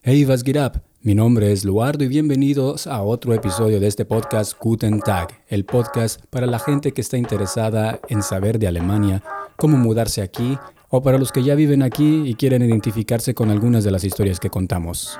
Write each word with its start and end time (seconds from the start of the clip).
Hey, 0.00 0.24
was 0.24 0.44
geht 0.44 0.56
up? 0.56 0.80
Mi 1.02 1.12
nombre 1.12 1.50
es 1.50 1.64
Luardo 1.64 2.04
y 2.04 2.08
bienvenidos 2.08 2.86
a 2.86 3.02
otro 3.02 3.34
episodio 3.34 3.80
de 3.80 3.88
este 3.88 4.04
podcast 4.04 4.52
Guten 4.58 5.00
Tag, 5.00 5.28
el 5.48 5.64
podcast 5.64 6.24
para 6.30 6.46
la 6.46 6.60
gente 6.60 6.92
que 6.92 7.00
está 7.00 7.18
interesada 7.18 7.98
en 8.08 8.22
saber 8.22 8.60
de 8.60 8.68
Alemania, 8.68 9.24
cómo 9.56 9.76
mudarse 9.76 10.22
aquí, 10.22 10.56
o 10.88 11.02
para 11.02 11.18
los 11.18 11.32
que 11.32 11.42
ya 11.42 11.56
viven 11.56 11.82
aquí 11.82 12.22
y 12.26 12.34
quieren 12.34 12.62
identificarse 12.62 13.34
con 13.34 13.50
algunas 13.50 13.82
de 13.82 13.90
las 13.90 14.04
historias 14.04 14.38
que 14.38 14.50
contamos. 14.50 15.18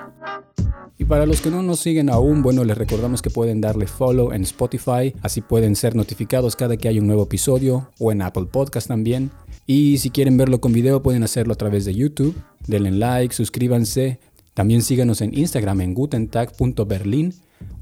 Y 0.97 1.05
para 1.07 1.27
los 1.27 1.41
que 1.41 1.51
no 1.51 1.63
nos 1.63 1.81
siguen 1.81 2.09
aún, 2.09 2.43
bueno, 2.43 2.63
les 2.63 2.79
recordamos 2.79 3.21
que 3.21 3.31
pueden 3.31 3.61
darle 3.61 3.89
follow 3.89 4.33
en 4.33 4.43
Spotify, 4.43 5.13
así 5.23 5.41
pueden 5.41 5.75
ser 5.75 5.97
notificados 5.97 6.55
cada 6.55 6.77
que 6.77 6.87
hay 6.87 7.01
un 7.01 7.09
nuevo 7.09 7.25
episodio, 7.25 7.89
o 7.99 8.13
en 8.13 8.23
Apple 8.23 8.47
Podcast 8.47 8.87
también. 8.87 9.33
Y 9.67 9.99
si 9.99 10.11
quieren 10.11 10.37
verlo 10.37 10.61
con 10.61 10.73
video, 10.73 11.03
pueden 11.03 11.25
hacerlo 11.25 11.53
a 11.53 11.57
través 11.57 11.85
de 11.85 11.95
YouTube. 11.95 12.35
Denle 12.67 12.91
like, 12.91 13.35
suscríbanse. 13.35 14.19
También 14.59 14.83
síganos 14.83 15.21
en 15.21 15.39
Instagram 15.39 15.83
en 15.83 15.95
gutentag.berlin 15.95 17.33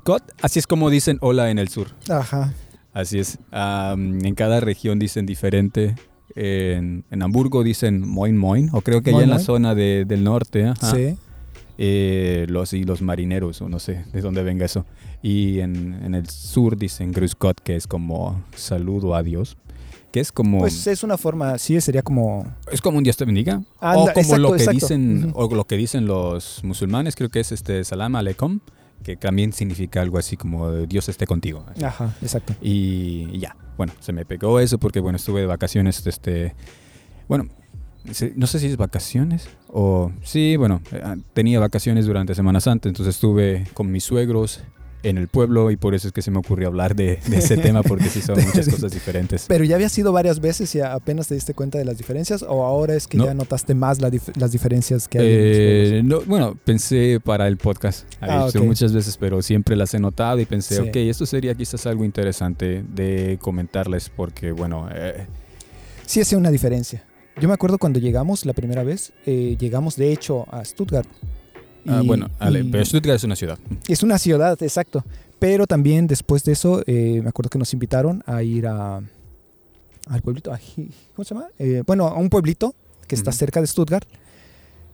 Gott, 0.04 0.22
así 0.40 0.60
es 0.60 0.68
como 0.68 0.88
dicen 0.88 1.18
hola 1.20 1.50
en 1.50 1.58
el 1.58 1.66
sur. 1.66 1.88
Ajá. 2.08 2.54
Así 2.92 3.18
es. 3.18 3.38
En 3.50 4.34
cada 4.36 4.60
región 4.60 5.00
dicen 5.00 5.26
diferente. 5.26 5.96
En, 6.36 7.04
en 7.10 7.22
Hamburgo 7.24 7.64
dicen 7.64 8.08
moin 8.08 8.36
moin, 8.36 8.70
o 8.72 8.82
creo 8.82 9.02
que 9.02 9.10
allá 9.10 9.24
en 9.24 9.30
la 9.30 9.40
zona 9.40 9.74
de- 9.74 10.04
del 10.06 10.22
norte. 10.22 10.66
ajá. 10.68 10.94
Sí. 10.94 11.16
Eh, 11.76 12.46
los, 12.48 12.72
y 12.72 12.84
los 12.84 13.02
marineros, 13.02 13.60
o 13.62 13.68
no 13.68 13.80
sé 13.80 14.04
de 14.12 14.20
dónde 14.20 14.44
venga 14.44 14.64
eso. 14.64 14.86
Y 15.24 15.58
en, 15.58 15.98
en 16.04 16.14
el 16.14 16.28
sur 16.28 16.76
dicen 16.76 17.10
Gott, 17.40 17.60
que 17.60 17.74
es 17.74 17.88
como 17.88 18.44
saludo 18.54 19.16
a 19.16 19.24
Dios. 19.24 19.56
Que 20.14 20.20
es 20.20 20.30
como... 20.30 20.60
Pues 20.60 20.86
es 20.86 21.02
una 21.02 21.18
forma, 21.18 21.58
sí, 21.58 21.80
sería 21.80 22.02
como... 22.02 22.46
Es 22.70 22.80
como 22.80 22.98
un 22.98 23.02
Dios 23.02 23.16
te 23.16 23.24
bendiga. 23.24 23.60
o 23.80 23.92
como 23.92 24.08
exacto, 24.10 24.38
lo 24.38 24.50
que 24.52 24.58
exacto. 24.58 24.80
dicen, 24.80 25.32
o 25.34 25.52
lo 25.52 25.64
que 25.64 25.76
dicen 25.76 26.06
los 26.06 26.62
musulmanes, 26.62 27.16
creo 27.16 27.30
que 27.30 27.40
es 27.40 27.50
este 27.50 27.82
Salam 27.82 28.14
Aleikum, 28.14 28.60
que 29.02 29.16
también 29.16 29.52
significa 29.52 30.02
algo 30.02 30.16
así 30.16 30.36
como 30.36 30.70
Dios 30.70 31.08
esté 31.08 31.26
contigo. 31.26 31.66
Ajá, 31.82 32.14
exacto. 32.22 32.54
Y, 32.62 33.28
y 33.32 33.40
ya, 33.40 33.56
bueno, 33.76 33.92
se 33.98 34.12
me 34.12 34.24
pegó 34.24 34.60
eso 34.60 34.78
porque 34.78 35.00
bueno, 35.00 35.16
estuve 35.16 35.40
de 35.40 35.46
vacaciones, 35.46 36.06
este, 36.06 36.54
bueno, 37.26 37.48
no 38.36 38.46
sé 38.46 38.60
si 38.60 38.66
es 38.68 38.76
vacaciones 38.76 39.48
o 39.66 40.12
sí, 40.22 40.54
bueno, 40.56 40.80
eh, 40.92 41.02
tenía 41.32 41.58
vacaciones 41.58 42.06
durante 42.06 42.36
Semana 42.36 42.60
Santa, 42.60 42.88
entonces 42.88 43.16
estuve 43.16 43.66
con 43.74 43.90
mis 43.90 44.04
suegros 44.04 44.62
en 45.04 45.18
el 45.18 45.28
pueblo 45.28 45.70
y 45.70 45.76
por 45.76 45.94
eso 45.94 46.08
es 46.08 46.12
que 46.12 46.22
se 46.22 46.30
me 46.30 46.38
ocurrió 46.38 46.68
hablar 46.68 46.96
de, 46.96 47.18
de 47.28 47.36
ese 47.38 47.56
tema 47.56 47.82
porque 47.82 48.04
sí 48.08 48.20
son 48.20 48.36
muchas 48.44 48.68
cosas 48.70 48.90
diferentes. 48.92 49.44
Pero 49.46 49.64
ya 49.64 49.76
habías 49.76 49.96
ido 49.96 50.12
varias 50.12 50.40
veces 50.40 50.74
y 50.74 50.80
apenas 50.80 51.28
te 51.28 51.34
diste 51.34 51.54
cuenta 51.54 51.78
de 51.78 51.84
las 51.84 51.98
diferencias 51.98 52.42
o 52.42 52.64
ahora 52.64 52.94
es 52.96 53.06
que 53.06 53.16
No. 53.18 53.26
ya 53.26 53.34
notaste 53.34 53.74
más 53.74 54.00
la 54.00 54.10
dif- 54.10 54.34
las 54.36 54.50
diferencias 54.52 55.06
que 55.06 55.18
hay. 55.18 55.26
en 55.26 55.32
Eh, 55.34 56.02
los 56.04 56.22
no, 56.26 56.26
bueno, 56.28 56.58
pensé 56.64 57.20
para 57.22 57.46
el 57.46 57.56
podcast 57.56 58.06
había 58.20 58.40
Ah, 58.40 58.44
visto 58.46 58.58
ok. 58.60 58.64
muchas 58.66 58.92
veces, 58.92 59.16
pero 59.16 59.40
siempre 59.42 59.76
las 59.76 59.94
he 59.94 59.98
notado 60.00 60.40
y 60.40 60.46
pensé, 60.46 60.76
Sí. 60.76 60.88
ok, 60.88 60.96
esto 60.96 61.26
sería 61.26 61.54
quizás 61.54 61.86
algo 61.86 62.04
interesante 62.04 62.82
de 62.94 63.38
comentarles 63.40 64.08
porque, 64.08 64.52
bueno, 64.52 64.88
eh. 64.94 65.26
Sí 66.06 66.20
hace 66.20 66.36
una 66.36 66.50
diferencia. 66.50 67.04
Yo 67.40 67.48
me 67.48 67.54
acuerdo 67.54 67.78
cuando 67.78 67.98
llegamos 67.98 68.46
la 68.46 68.52
primera 68.52 68.84
vez, 68.84 69.12
eh, 69.26 69.56
llegamos 69.58 69.96
de 69.96 70.12
hecho 70.12 70.46
a 70.54 70.64
Stuttgart. 70.64 71.08
Ah, 71.88 72.02
bueno, 72.04 72.30
ale- 72.38 72.60
y- 72.60 72.70
pero 72.70 72.84
Stuttgart 72.84 73.16
es 73.16 73.24
una 73.24 73.36
ciudad. 73.36 73.58
Es 73.88 74.02
una 74.02 74.18
ciudad, 74.18 74.60
exacto. 74.62 75.04
Pero 75.38 75.66
también 75.66 76.06
después 76.06 76.44
de 76.44 76.52
eso, 76.52 76.82
eh, 76.86 77.20
me 77.22 77.28
acuerdo 77.28 77.50
que 77.50 77.58
nos 77.58 77.72
invitaron 77.72 78.22
a 78.26 78.42
ir 78.42 78.66
a, 78.66 78.96
al 80.08 80.22
pueblito, 80.22 80.52
a 80.52 80.58
¿cómo 81.14 81.24
se 81.24 81.34
llama? 81.34 81.48
Eh, 81.58 81.82
bueno, 81.86 82.06
a 82.06 82.14
un 82.18 82.30
pueblito 82.30 82.74
que 83.06 83.14
está 83.14 83.32
cerca 83.32 83.60
de 83.60 83.66
Stuttgart 83.66 84.06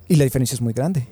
y 0.08 0.16
la 0.16 0.24
diferencia 0.24 0.54
es 0.54 0.60
muy 0.60 0.72
grande. 0.72 1.06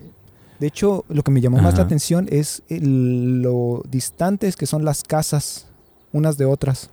De 0.58 0.66
hecho, 0.66 1.04
lo 1.08 1.22
que 1.22 1.30
me 1.30 1.40
llamó 1.40 1.58
más 1.58 1.76
la 1.76 1.84
atención 1.84 2.26
es 2.30 2.62
el- 2.68 3.42
lo 3.42 3.82
distantes 3.88 4.56
que 4.56 4.66
son 4.66 4.84
las 4.84 5.04
casas 5.04 5.66
unas 6.12 6.36
de 6.36 6.44
otras. 6.46 6.90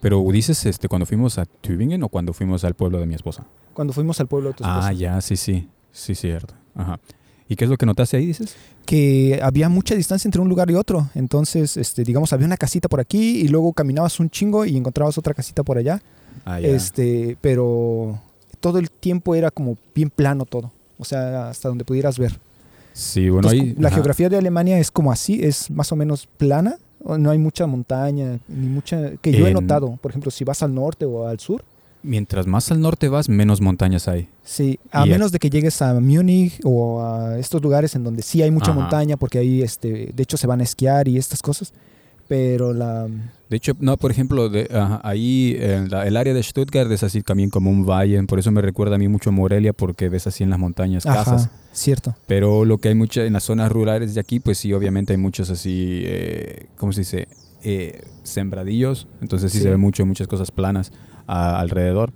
Pero 0.00 0.24
dices 0.32 0.66
este 0.66 0.88
cuando 0.88 1.06
fuimos 1.06 1.38
a 1.38 1.44
Tübingen 1.46 2.02
o 2.02 2.08
cuando 2.08 2.32
fuimos 2.32 2.64
al 2.64 2.74
pueblo 2.74 2.98
de 2.98 3.06
mi 3.06 3.14
esposa. 3.14 3.44
Cuando 3.74 3.92
fuimos 3.92 4.18
al 4.18 4.26
pueblo 4.26 4.48
de 4.48 4.54
tu 4.56 4.64
Ah, 4.64 4.78
esposa. 4.80 4.92
ya, 4.94 5.20
sí, 5.20 5.36
sí. 5.36 5.68
Sí, 5.92 6.14
cierto. 6.16 6.54
Ajá. 6.74 6.98
¿Y 7.48 7.56
qué 7.56 7.64
es 7.64 7.70
lo 7.70 7.76
que 7.76 7.86
notaste 7.86 8.16
ahí, 8.16 8.26
dices? 8.26 8.56
que 8.84 9.38
había 9.42 9.68
mucha 9.68 9.94
distancia 9.94 10.28
entre 10.28 10.40
un 10.40 10.48
lugar 10.48 10.70
y 10.70 10.74
otro. 10.74 11.08
Entonces, 11.14 11.76
este, 11.76 12.04
digamos, 12.04 12.32
había 12.32 12.46
una 12.46 12.56
casita 12.56 12.88
por 12.88 13.00
aquí 13.00 13.40
y 13.40 13.48
luego 13.48 13.72
caminabas 13.72 14.18
un 14.20 14.30
chingo 14.30 14.64
y 14.64 14.76
encontrabas 14.76 15.18
otra 15.18 15.34
casita 15.34 15.62
por 15.62 15.78
allá. 15.78 16.02
Ah. 16.44 16.60
Este, 16.60 17.36
pero 17.40 18.20
todo 18.60 18.78
el 18.78 18.90
tiempo 18.90 19.34
era 19.34 19.50
como 19.50 19.76
bien 19.94 20.10
plano 20.10 20.44
todo. 20.44 20.72
O 20.98 21.04
sea, 21.04 21.48
hasta 21.48 21.68
donde 21.68 21.84
pudieras 21.84 22.18
ver. 22.18 22.38
sí, 22.92 23.28
bueno, 23.28 23.48
Entonces, 23.48 23.76
ahí 23.76 23.80
la 23.80 23.88
ajá. 23.88 23.96
geografía 23.96 24.28
de 24.28 24.36
Alemania 24.36 24.78
es 24.78 24.90
como 24.90 25.12
así, 25.12 25.40
es 25.42 25.70
más 25.70 25.90
o 25.92 25.96
menos 25.96 26.26
plana. 26.36 26.76
No 27.04 27.30
hay 27.30 27.38
mucha 27.38 27.66
montaña, 27.66 28.38
ni 28.46 28.68
mucha... 28.68 29.16
Que 29.16 29.32
yo 29.32 29.44
he 29.46 29.52
notado, 29.52 29.98
por 30.00 30.12
ejemplo, 30.12 30.30
si 30.30 30.44
vas 30.44 30.62
al 30.62 30.72
norte 30.72 31.04
o 31.04 31.26
al 31.26 31.40
sur, 31.40 31.64
Mientras 32.02 32.46
más 32.46 32.70
al 32.72 32.80
norte 32.80 33.08
vas, 33.08 33.28
menos 33.28 33.60
montañas 33.60 34.08
hay. 34.08 34.28
sí, 34.42 34.78
a 34.90 35.06
Y 35.06 35.10
menos 35.10 35.30
de 35.30 35.38
que 35.38 35.48
llegues 35.50 35.80
a 35.82 35.98
Múnich 36.00 36.58
o 36.64 37.00
a 37.02 37.38
estos 37.38 37.62
lugares 37.62 37.94
en 37.94 38.02
donde 38.04 38.22
sí 38.22 38.42
hay 38.42 38.50
mucha 38.50 38.72
Ajá. 38.72 38.80
montaña, 38.80 39.16
porque 39.16 39.38
ahí, 39.38 39.62
este, 39.62 40.10
de 40.12 40.22
hecho, 40.22 40.36
se 40.36 40.46
van 40.48 40.60
a 40.60 40.64
esquiar 40.64 41.06
y 41.08 41.16
estas 41.16 41.42
cosas. 41.42 41.72
Pero 42.28 42.72
la... 42.72 43.08
De 43.50 43.56
hecho, 43.56 43.74
no, 43.80 43.96
por 43.98 44.10
ejemplo, 44.10 44.48
de, 44.48 44.66
ahí 45.02 45.56
la- 45.90 46.06
el 46.06 46.16
área 46.16 46.32
de 46.32 46.42
Stuttgart 46.42 46.90
es 46.90 47.02
así 47.02 47.20
también 47.22 47.50
como 47.50 47.68
un 47.70 47.84
valle, 47.84 48.22
por 48.24 48.38
eso 48.38 48.50
me 48.50 48.62
recuerda 48.62 48.94
a 48.94 48.98
mí 48.98 49.06
mucho 49.08 49.30
Morelia 49.32 49.72
porque 49.74 50.08
ves 50.08 50.26
así 50.26 50.42
en 50.42 50.50
las 50.50 50.58
montañas 50.58 51.04
casas. 51.04 51.44
Ajá, 51.46 51.52
cierto. 51.72 52.14
Pero 52.26 52.64
lo 52.64 52.78
que 52.78 52.88
hay 52.88 52.94
mucha 52.94 53.24
en 53.24 53.34
las 53.34 53.42
zonas 53.44 53.70
rurales 53.70 54.14
de 54.14 54.20
aquí, 54.20 54.40
pues 54.40 54.56
sí, 54.58 54.72
obviamente 54.72 55.12
hay 55.12 55.18
muchos 55.18 55.50
así, 55.50 56.02
eh, 56.04 56.66
¿cómo 56.78 56.92
se 56.92 57.02
dice? 57.02 57.28
Eh, 57.64 58.00
sembradillos. 58.22 59.06
Entonces 59.20 59.52
sí, 59.52 59.58
Sí. 59.58 59.64
se 59.64 59.70
ve 59.70 59.76
mucho, 59.76 60.06
muchas 60.06 60.26
cosas 60.28 60.50
planas 60.50 60.90
a- 61.26 61.58
alrededor. 61.60 62.12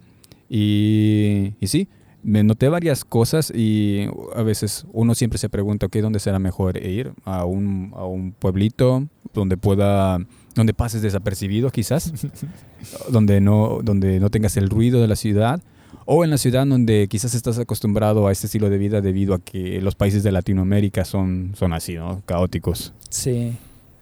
Y, 0.49 1.53
y 1.61 1.67
sí, 1.67 1.89
me 2.22 2.43
noté 2.43 2.69
varias 2.69 3.05
cosas 3.05 3.53
y 3.55 4.06
a 4.34 4.43
veces 4.43 4.87
uno 4.93 5.15
siempre 5.15 5.39
se 5.39 5.49
pregunta, 5.49 5.87
ok, 5.87 5.97
¿dónde 5.97 6.19
será 6.21 6.39
mejor 6.39 6.77
ir? 6.84 7.12
¿A 7.25 7.45
un, 7.45 7.93
a 7.97 8.05
un 8.05 8.33
pueblito 8.33 9.06
donde 9.34 9.56
pueda, 9.56 10.19
donde 10.55 10.75
pases 10.75 11.03
desapercibido 11.03 11.71
quizás? 11.71 12.12
donde 13.11 13.41
no, 13.41 13.81
donde 13.83 14.21
no 14.21 14.31
tengas 14.31 14.56
el 14.56 14.69
ruido 14.71 15.00
de 15.00 15.09
la 15.09 15.16
ciudad. 15.16 15.61
O 16.09 16.22
en 16.22 16.31
la 16.31 16.39
ciudad 16.39 16.65
donde 16.66 17.09
quizás 17.09 17.34
estás 17.34 17.59
acostumbrado 17.59 18.28
a 18.28 18.33
este 18.33 18.47
estilo 18.47 18.71
de 18.71 18.78
vida 18.78 19.00
debido 19.00 19.34
a 19.34 19.41
que 19.41 19.81
los 19.81 19.97
países 19.97 20.22
de 20.22 20.31
Latinoamérica 20.31 21.05
son, 21.05 21.53
son 21.56 21.72
así, 21.72 21.95
¿no? 21.97 22.22
Caóticos. 22.27 22.93
Sí. 23.11 23.56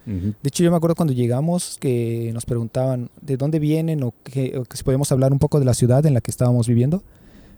De 0.05 0.33
hecho, 0.43 0.63
yo 0.63 0.69
me 0.71 0.77
acuerdo 0.77 0.95
cuando 0.95 1.13
llegamos 1.13 1.77
que 1.79 2.29
nos 2.33 2.45
preguntaban 2.45 3.09
de 3.21 3.37
dónde 3.37 3.59
vienen 3.59 4.03
o, 4.03 4.13
que 4.23 4.61
si 4.73 4.83
podíamos 4.83 5.11
hablar 5.11 5.31
un 5.31 5.39
poco 5.39 5.59
de 5.59 5.65
la 5.65 5.73
ciudad 5.73 6.05
en 6.05 6.13
la 6.13 6.21
que 6.21 6.31
estábamos 6.31 6.67
viviendo. 6.67 7.03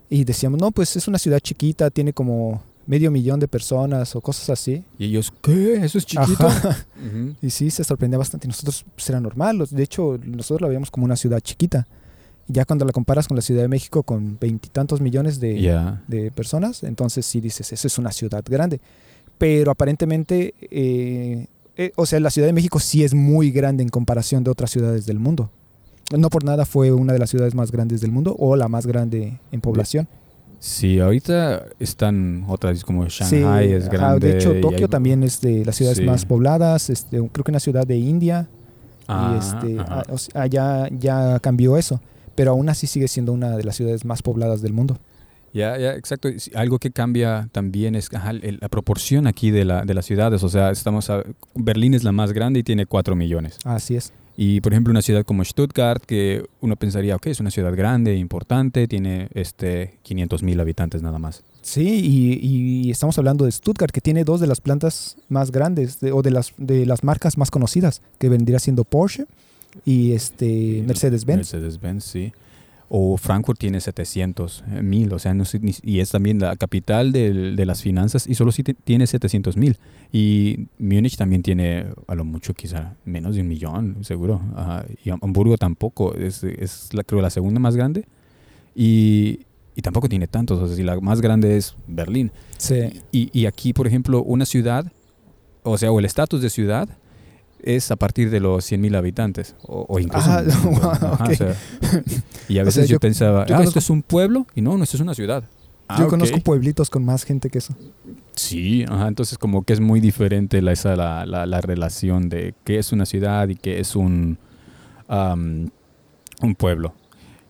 Y 0.10 0.24
decíamos, 0.24 0.60
no, 0.60 0.72
pues 0.72 0.96
es 0.96 1.08
una 1.10 1.20
ciudad 1.20 1.40
chiquita, 1.40 1.90
tiene 1.90 2.14
como 2.14 2.62
medio 2.86 3.12
millón 3.12 3.42
de 3.42 3.50
personas 3.50 4.16
o 4.16 4.22
cosas 4.22 4.50
así. 4.50 4.84
Y 4.98 5.06
ellos, 5.06 5.34
¿qué? 5.42 5.76
¿Eso 5.84 5.98
es 5.98 6.06
chiquito? 6.06 6.48
Ujú. 6.48 7.36
Y 7.42 7.50
sí, 7.50 7.70
se 7.70 7.84
sorprendía 7.84 8.18
bastante. 8.18 8.48
Y 8.48 8.50
nosotros, 8.50 8.86
pues 8.96 9.10
era 9.10 9.20
normal. 9.20 9.68
De 9.70 9.84
hecho, 9.84 10.18
nosotros 10.24 10.62
la 10.62 10.68
veíamos 10.70 10.90
como 10.90 11.06
una 11.06 11.18
ciudad 11.18 11.42
chiquita. 11.42 11.86
Y 12.48 12.54
ya 12.54 12.64
cuando 12.64 12.86
la 12.86 12.94
comparas 12.94 13.28
con 13.28 13.36
la 13.36 13.42
Ciudad 13.42 13.62
de 13.62 13.68
México 13.68 14.04
con 14.04 14.40
veintitantos 14.40 15.02
millones 15.02 15.42
de 15.42 16.32
personas, 16.34 16.84
entonces 16.84 17.26
sí 17.26 17.42
dices, 17.42 17.74
eso 17.74 17.88
es 17.88 17.98
una 17.98 18.14
ciudad 18.14 18.44
grande. 18.48 18.80
Pero 19.38 19.72
aparentemente, 19.72 20.56
eh, 20.62 21.48
eh, 21.78 21.92
o 21.96 22.06
sea, 22.06 22.20
la 22.20 22.30
Ciudad 22.30 22.48
de 22.48 22.54
México 22.54 22.80
sí 22.80 23.04
es 23.04 23.14
muy 23.14 23.52
grande 23.52 23.84
en 23.84 23.90
comparación 23.90 24.44
de 24.44 24.52
otras 24.52 24.72
ciudades 24.72 25.06
del 25.06 25.20
mundo. 25.20 25.50
No 26.18 26.30
por 26.30 26.44
nada 26.44 26.66
fue 26.66 26.92
una 26.92 27.14
de 27.14 27.20
las 27.20 27.30
ciudades 27.30 27.54
más 27.54 27.72
grandes 27.72 28.02
del 28.02 28.12
mundo 28.12 28.36
o 28.40 28.56
la 28.56 28.68
más 28.68 28.88
grande 28.88 29.40
en 29.52 29.62
población. 29.62 30.08
Sí, 30.60 31.00
ahorita 31.00 31.66
están 31.80 32.44
otras 32.48 32.84
como 32.84 33.08
Sí, 33.10 33.24
Shanghai 33.24 33.74
es 33.74 33.90
grande. 33.90 34.28
de 34.30 34.38
hecho, 34.38 34.54
Tokio 34.60 34.86
hay- 34.86 34.90
también 34.90 35.22
es 35.24 35.40
de 35.42 35.64
las 35.66 35.76
ciudades 35.76 36.00
Sí. 36.00 36.04
más 36.06 36.26
pobladas. 36.26 36.90
Este, 36.90 37.18
creo 37.32 37.44
que 37.44 37.52
una 37.52 37.60
ciudad 37.60 37.86
de 37.86 37.98
India. 37.98 38.48
Ah, 39.08 39.34
y 39.36 39.38
este, 39.40 39.80
ajá. 39.80 40.02
a- 40.02 40.14
o 40.14 40.18
sea, 40.18 40.48
ya, 40.48 40.90
ya 40.92 41.40
cambió 41.42 41.78
eso. 41.78 42.02
Pero 42.36 42.52
aún 42.52 42.70
así 42.70 42.88
sigue 42.88 43.08
siendo 43.08 43.34
una 43.34 43.56
de 43.58 43.64
las 43.64 43.76
ciudades 43.76 44.04
más 44.06 44.22
pobladas 44.22 44.62
del 44.62 44.74
mundo. 44.74 44.98
Ya, 45.58 45.78
ya, 45.78 45.94
exacto. 45.96 46.30
Y 46.30 46.40
sí, 46.40 46.52
Algo 46.56 46.80
que 46.80 46.92
cambia 46.92 47.50
también 47.52 47.96
es 47.96 48.14
ajá, 48.14 48.34
la 48.34 48.70
proporción 48.70 49.28
aquí 49.28 49.52
de, 49.52 49.66
la, 49.66 49.84
de 49.86 49.94
las 49.94 50.06
ciudades. 50.06 50.44
O 50.44 50.50
sea, 50.50 50.72
estamos 50.72 51.10
a- 51.10 51.24
Berlín 51.56 51.94
es 51.94 52.04
la 52.04 52.12
más 52.12 52.32
grande 52.34 52.60
y 52.60 52.64
tiene 52.64 52.86
4 52.86 53.16
millones. 53.16 53.58
Así 53.64 53.96
es. 53.96 54.14
Y 54.40 54.62
por 54.62 54.72
ejemplo, 54.72 54.92
una 54.92 55.02
ciudad 55.02 55.24
como 55.26 55.44
Stuttgart, 55.44 56.04
que 56.06 56.46
uno 56.62 56.76
pensaría, 56.76 57.16
ok, 57.16 57.26
es 57.26 57.40
una 57.40 57.50
ciudad 57.50 57.76
grande, 57.76 58.16
importante, 58.18 58.88
tiene 58.88 59.30
este 59.34 59.98
500 60.04 60.44
mil 60.44 60.60
habitantes 60.60 61.02
nada 61.02 61.18
más. 61.18 61.44
Sí, 61.64 61.82
y, 62.06 62.40
y 62.88 62.92
estamos 62.92 63.18
hablando 63.18 63.46
de 63.46 63.52
Stuttgart, 63.52 63.92
que 63.92 64.00
tiene 64.00 64.24
dos 64.24 64.40
de 64.40 64.46
las 64.46 64.62
plantas 64.62 65.18
más 65.28 65.52
grandes 65.52 66.00
de- 66.02 66.12
o 66.12 66.22
de 66.22 66.30
las, 66.30 66.54
de 66.58 66.86
las 66.86 67.04
marcas 67.04 67.36
más 67.40 67.50
conocidas, 67.50 68.04
que 68.20 68.30
vendría 68.30 68.60
siendo 68.60 68.84
Porsche 68.84 69.26
y 69.86 70.12
este 70.12 70.84
Mercedes-Benz. 70.86 71.38
Mercedes-Benz, 71.38 72.04
sí. 72.04 72.32
O 72.90 73.18
Frankfurt 73.18 73.60
tiene 73.60 73.82
700 73.82 74.64
mil, 74.82 75.12
o 75.12 75.20
sea, 75.20 75.34
no 75.34 75.44
y 75.84 76.00
es 76.00 76.10
también 76.12 76.40
la 76.40 76.56
capital 76.56 77.12
del- 77.12 77.58
de 77.58 77.66
las 77.66 77.82
finanzas 77.82 78.26
y 78.28 78.34
solo 78.36 78.54
te- 78.64 78.74
tiene 78.76 79.06
700 79.08 79.58
mil. 79.58 79.78
Y 80.14 80.68
Múnich 80.80 81.18
también 81.18 81.44
tiene 81.44 81.88
a 82.08 82.16
lo 82.16 82.24
mucho 82.24 82.54
quizá 82.54 82.96
menos 83.04 83.36
de 83.36 83.42
un 83.42 83.50
millón, 83.50 83.98
seguro. 84.06 84.42
Ajá. 84.56 84.86
Y 85.04 85.10
Ham- 85.10 85.20
Hamburgo 85.22 85.58
tampoco, 85.58 86.16
es, 86.16 86.44
es 86.46 86.94
la, 86.94 87.04
creo 87.04 87.22
la 87.22 87.30
segunda 87.30 87.60
más 87.60 87.76
grande. 87.76 88.06
Y, 88.74 89.40
y 89.76 89.82
tampoco 89.82 90.08
tiene 90.08 90.28
tantos, 90.28 90.60
o 90.62 90.68
sea, 90.68 90.76
si 90.76 90.84
la 90.84 91.00
más 91.02 91.20
grande 91.22 91.58
es 91.58 91.76
Berlín. 91.88 92.32
Sí. 92.58 93.02
Y, 93.12 93.30
y 93.38 93.48
aquí, 93.48 93.74
por 93.74 93.88
ejemplo, 93.88 94.24
una 94.24 94.46
ciudad, 94.46 94.92
o 95.64 95.78
sea, 95.78 95.92
o 95.92 96.00
el 96.00 96.06
estatus 96.06 96.42
de 96.42 96.50
ciudad 96.50 96.88
es 97.76 97.92
a 97.92 97.96
partir 97.96 98.30
de 98.30 98.40
los 98.40 98.70
100.000 98.72 98.96
habitantes, 98.98 99.56
o, 99.64 99.86
o 99.90 100.00
incluso... 100.00 100.30
Ah, 100.32 100.44
wow, 100.64 100.90
Ajá, 100.92 101.12
o 101.12 101.26
ok. 101.26 101.34
sea, 101.34 101.56
y 102.48 102.58
a 102.60 102.62
O 102.64 102.66
veces 102.66 102.74
sea, 102.76 102.86
yo, 102.86 102.94
yo- 102.96 103.00
pensaba, 103.00 103.46
yo 103.46 103.56
ah, 103.56 103.58
conozco- 103.60 103.64
esto 103.70 103.80
es 103.80 103.90
un 103.90 104.02
pueblo, 104.04 104.46
y 104.56 104.62
no, 104.62 104.78
no, 104.78 104.84
esto 104.84 104.98
es 104.98 105.02
una 105.02 105.14
ciudad. 105.14 105.44
Ah, 105.90 106.00
Yo 106.00 106.06
ok. 106.06 106.10
conozco 106.12 106.40
pueblitos 106.42 106.90
con 106.90 107.06
más 107.06 107.24
gente 107.24 107.50
que 107.50 107.60
eso. 107.60 107.74
Sí, 108.36 108.84
ajá, 108.90 109.08
entonces 109.08 109.38
como 109.38 109.64
que 109.64 109.72
es 109.74 109.80
muy 109.80 110.02
diferente 110.02 110.62
la, 110.62 110.74
esa, 110.74 110.96
la, 110.98 111.26
la, 111.26 111.46
la 111.46 111.62
relación 111.62 112.28
de 112.28 112.54
qué 112.66 112.78
es 112.78 112.92
una 112.92 113.06
ciudad 113.06 113.48
y 113.48 113.56
qué 113.56 113.80
es 113.80 113.96
un, 113.96 114.38
un 115.10 116.56
pueblo. 116.58 116.94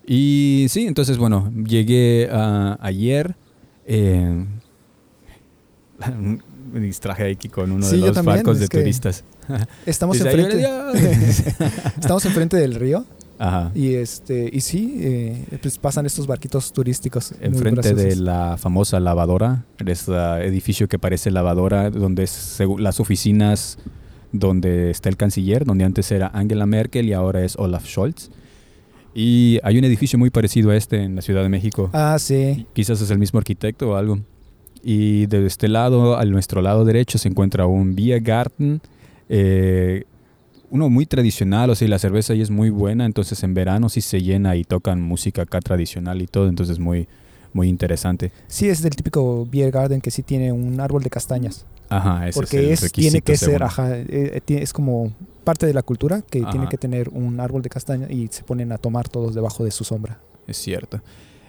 Y 0.06 0.68
sí, 0.70 0.86
entonces 0.86 1.18
bueno, 1.18 1.52
llegué 1.66 2.30
ah, 2.32 2.78
ayer, 2.80 3.36
eh, 3.88 4.46
me 6.72 6.80
distraje 6.80 7.32
aquí 7.32 7.50
con 7.50 7.72
uno 7.72 7.86
Sí, 7.86 8.00
de 8.00 8.08
los 8.08 8.24
barcos 8.24 8.56
es 8.56 8.62
de 8.62 8.68
que 8.68 8.78
turistas. 8.80 9.24
Estamos 9.86 10.18
Dice, 10.18 10.30
"Ay, 10.30 10.40
enfrente, 10.40 10.66
adiós". 10.66 11.44
estamos 12.00 12.26
enfrente 12.26 12.58
del 12.58 12.76
río 12.76 13.06
Ajá. 13.40 13.72
y 13.74 13.94
este 13.96 14.50
y 14.52 14.62
sí, 14.62 14.98
eh, 15.00 15.58
pues 15.62 15.78
pasan 15.78 16.06
estos 16.06 16.28
barquitos 16.28 16.74
turísticos. 16.74 17.34
Enfrente 17.40 17.94
de 17.94 18.16
la 18.16 18.58
famosa 18.58 19.00
lavadora, 19.00 19.66
este 19.86 20.14
edificio 20.46 20.88
que 20.88 21.00
parece 21.00 21.32
lavadora, 21.32 21.90
donde 21.90 22.24
es 22.24 22.60
las 22.80 23.00
oficinas 23.00 23.78
donde 24.32 24.92
está 24.92 25.10
el 25.10 25.18
canciller, 25.18 25.66
donde 25.66 25.86
antes 25.86 26.12
era 26.12 26.28
Angela 26.34 26.66
Merkel 26.66 27.08
y 27.08 27.14
ahora 27.14 27.44
es 27.44 27.56
Olaf 27.58 27.86
Scholz. 27.86 28.30
Y 29.14 29.60
hay 29.64 29.80
un 29.80 29.84
edificio 29.84 30.20
muy 30.20 30.30
parecido 30.30 30.70
a 30.70 30.76
este 30.76 31.02
en 31.02 31.16
la 31.16 31.22
Ciudad 31.24 31.42
de 31.42 31.50
México. 31.50 31.90
Ah, 31.94 32.18
sí. 32.20 32.68
Quizás 32.74 33.02
es 33.02 33.10
el 33.10 33.18
mismo 33.18 33.40
arquitecto 33.40 33.90
o 33.92 33.96
algo. 33.96 34.20
Y 34.84 35.26
de 35.26 35.46
este 35.48 35.68
lado, 35.68 36.18
a 36.18 36.26
nuestro 36.26 36.62
lado 36.62 36.86
derecho, 36.86 37.18
se 37.18 37.28
encuentra 37.28 37.66
un 37.66 37.96
Biergarten, 37.96 38.80
eh, 39.30 40.06
uno 40.70 40.90
muy 40.90 41.06
tradicional, 41.06 41.70
o 41.70 41.76
sea, 41.76 41.88
y 41.88 41.90
la 41.90 42.00
cerveza 42.00 42.34
ahí 42.34 42.42
es 42.42 42.50
muy 42.50 42.70
buena, 42.70 43.06
entonces 43.06 43.42
en 43.44 43.54
verano 43.54 43.90
sí 43.90 44.02
se 44.02 44.22
llena 44.22 44.56
y 44.56 44.64
tocan 44.64 45.02
música 45.02 45.44
acá 45.44 45.60
tradicional 45.60 46.22
y 46.22 46.28
todo, 46.28 46.50
entonces 46.50 46.80
muy, 46.80 47.08
muy 47.54 47.70
interesante. 47.70 48.32
Sí, 48.48 48.68
es 48.68 48.82
del 48.82 48.96
típico 48.96 49.48
beer 49.50 49.72
garden 49.72 50.02
que 50.02 50.12
sí 50.12 50.24
tiene 50.24 50.52
un 50.52 50.80
árbol 50.80 51.04
de 51.04 51.10
castañas. 51.10 51.66
Ajá, 51.90 52.28
ese 52.28 52.38
porque 52.38 52.74
es, 52.74 52.80
es, 52.80 52.84
el 52.84 52.92
tiene 52.92 53.22
que 53.22 53.38
ser, 53.38 53.64
ajá, 53.64 53.98
eh, 53.98 54.42
eh, 54.46 54.60
es 54.62 54.74
como 54.74 55.14
parte 55.46 55.66
de 55.66 55.74
la 55.74 55.84
cultura 55.84 56.22
que 56.22 56.44
tiene 56.52 56.68
que 56.68 56.78
tener 56.78 57.08
un 57.10 57.40
árbol 57.40 57.62
de 57.62 57.70
castaña 57.70 58.12
y 58.12 58.28
se 58.28 58.44
ponen 58.44 58.74
a 58.74 58.78
tomar 58.78 59.08
todos 59.08 59.34
debajo 59.34 59.64
de 59.64 59.72
su 59.72 59.86
sombra. 59.86 60.20
Es 60.48 60.58
cierto. 60.58 61.02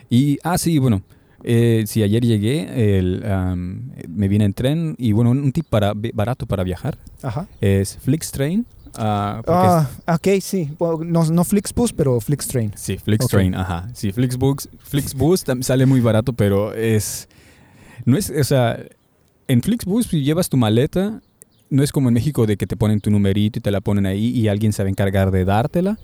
Y, 0.08 0.38
ah, 0.44 0.56
sí, 0.56 0.78
bueno, 0.78 1.02
eh, 1.44 1.84
sí, 1.86 2.02
ayer 2.02 2.24
llegué, 2.24 2.98
el, 2.98 3.22
me 4.08 4.28
vine 4.28 4.44
en 4.44 4.54
tren 4.54 4.94
y, 4.98 5.12
bueno, 5.12 5.30
un, 5.30 5.52
tip 5.52 5.66
para, 5.68 5.92
barato 6.14 6.46
para 6.46 6.64
viajar 6.64 6.98
Ajá. 7.22 7.46
es 7.60 7.96
Flixtrain. 7.98 8.66
ah, 8.96 9.42
porque 9.44 9.66
es- 9.66 10.02
Ah, 10.06 10.14
ok, 10.14 10.28
sí. 10.40 10.70
No, 11.04 11.24
no 11.24 11.44
Flixbus, 11.44 11.92
pero 11.92 12.20
Flixtrain. 12.20 12.72
Sí, 12.76 12.96
Flixtrain, 12.98 13.54
ajá. 13.54 13.88
Sí, 13.94 14.12
Flixbus, 14.12 14.68
Flixbus 14.80 15.44
sale 15.60 15.86
muy 15.86 16.00
barato, 16.00 16.32
pero 16.32 16.74
es. 16.74 17.28
No 18.04 18.16
es, 18.16 18.30
o 18.30 18.44
sea, 18.44 18.78
en 19.48 19.62
Flixbus 19.62 20.06
si 20.06 20.22
llevas 20.22 20.48
tu 20.48 20.56
maleta, 20.56 21.20
no 21.70 21.82
es 21.82 21.92
como 21.92 22.08
en 22.08 22.14
México 22.14 22.46
de 22.46 22.56
que 22.56 22.66
te 22.66 22.76
ponen 22.76 23.00
tu 23.00 23.10
numerito 23.10 23.58
y 23.58 23.62
te 23.62 23.70
la 23.70 23.80
ponen 23.80 24.06
ahí 24.06 24.28
y 24.30 24.48
alguien 24.48 24.72
se 24.72 24.82
va 24.82 24.86
a 24.86 24.90
encargar 24.90 25.30
de 25.30 25.44
dártela 25.44 25.98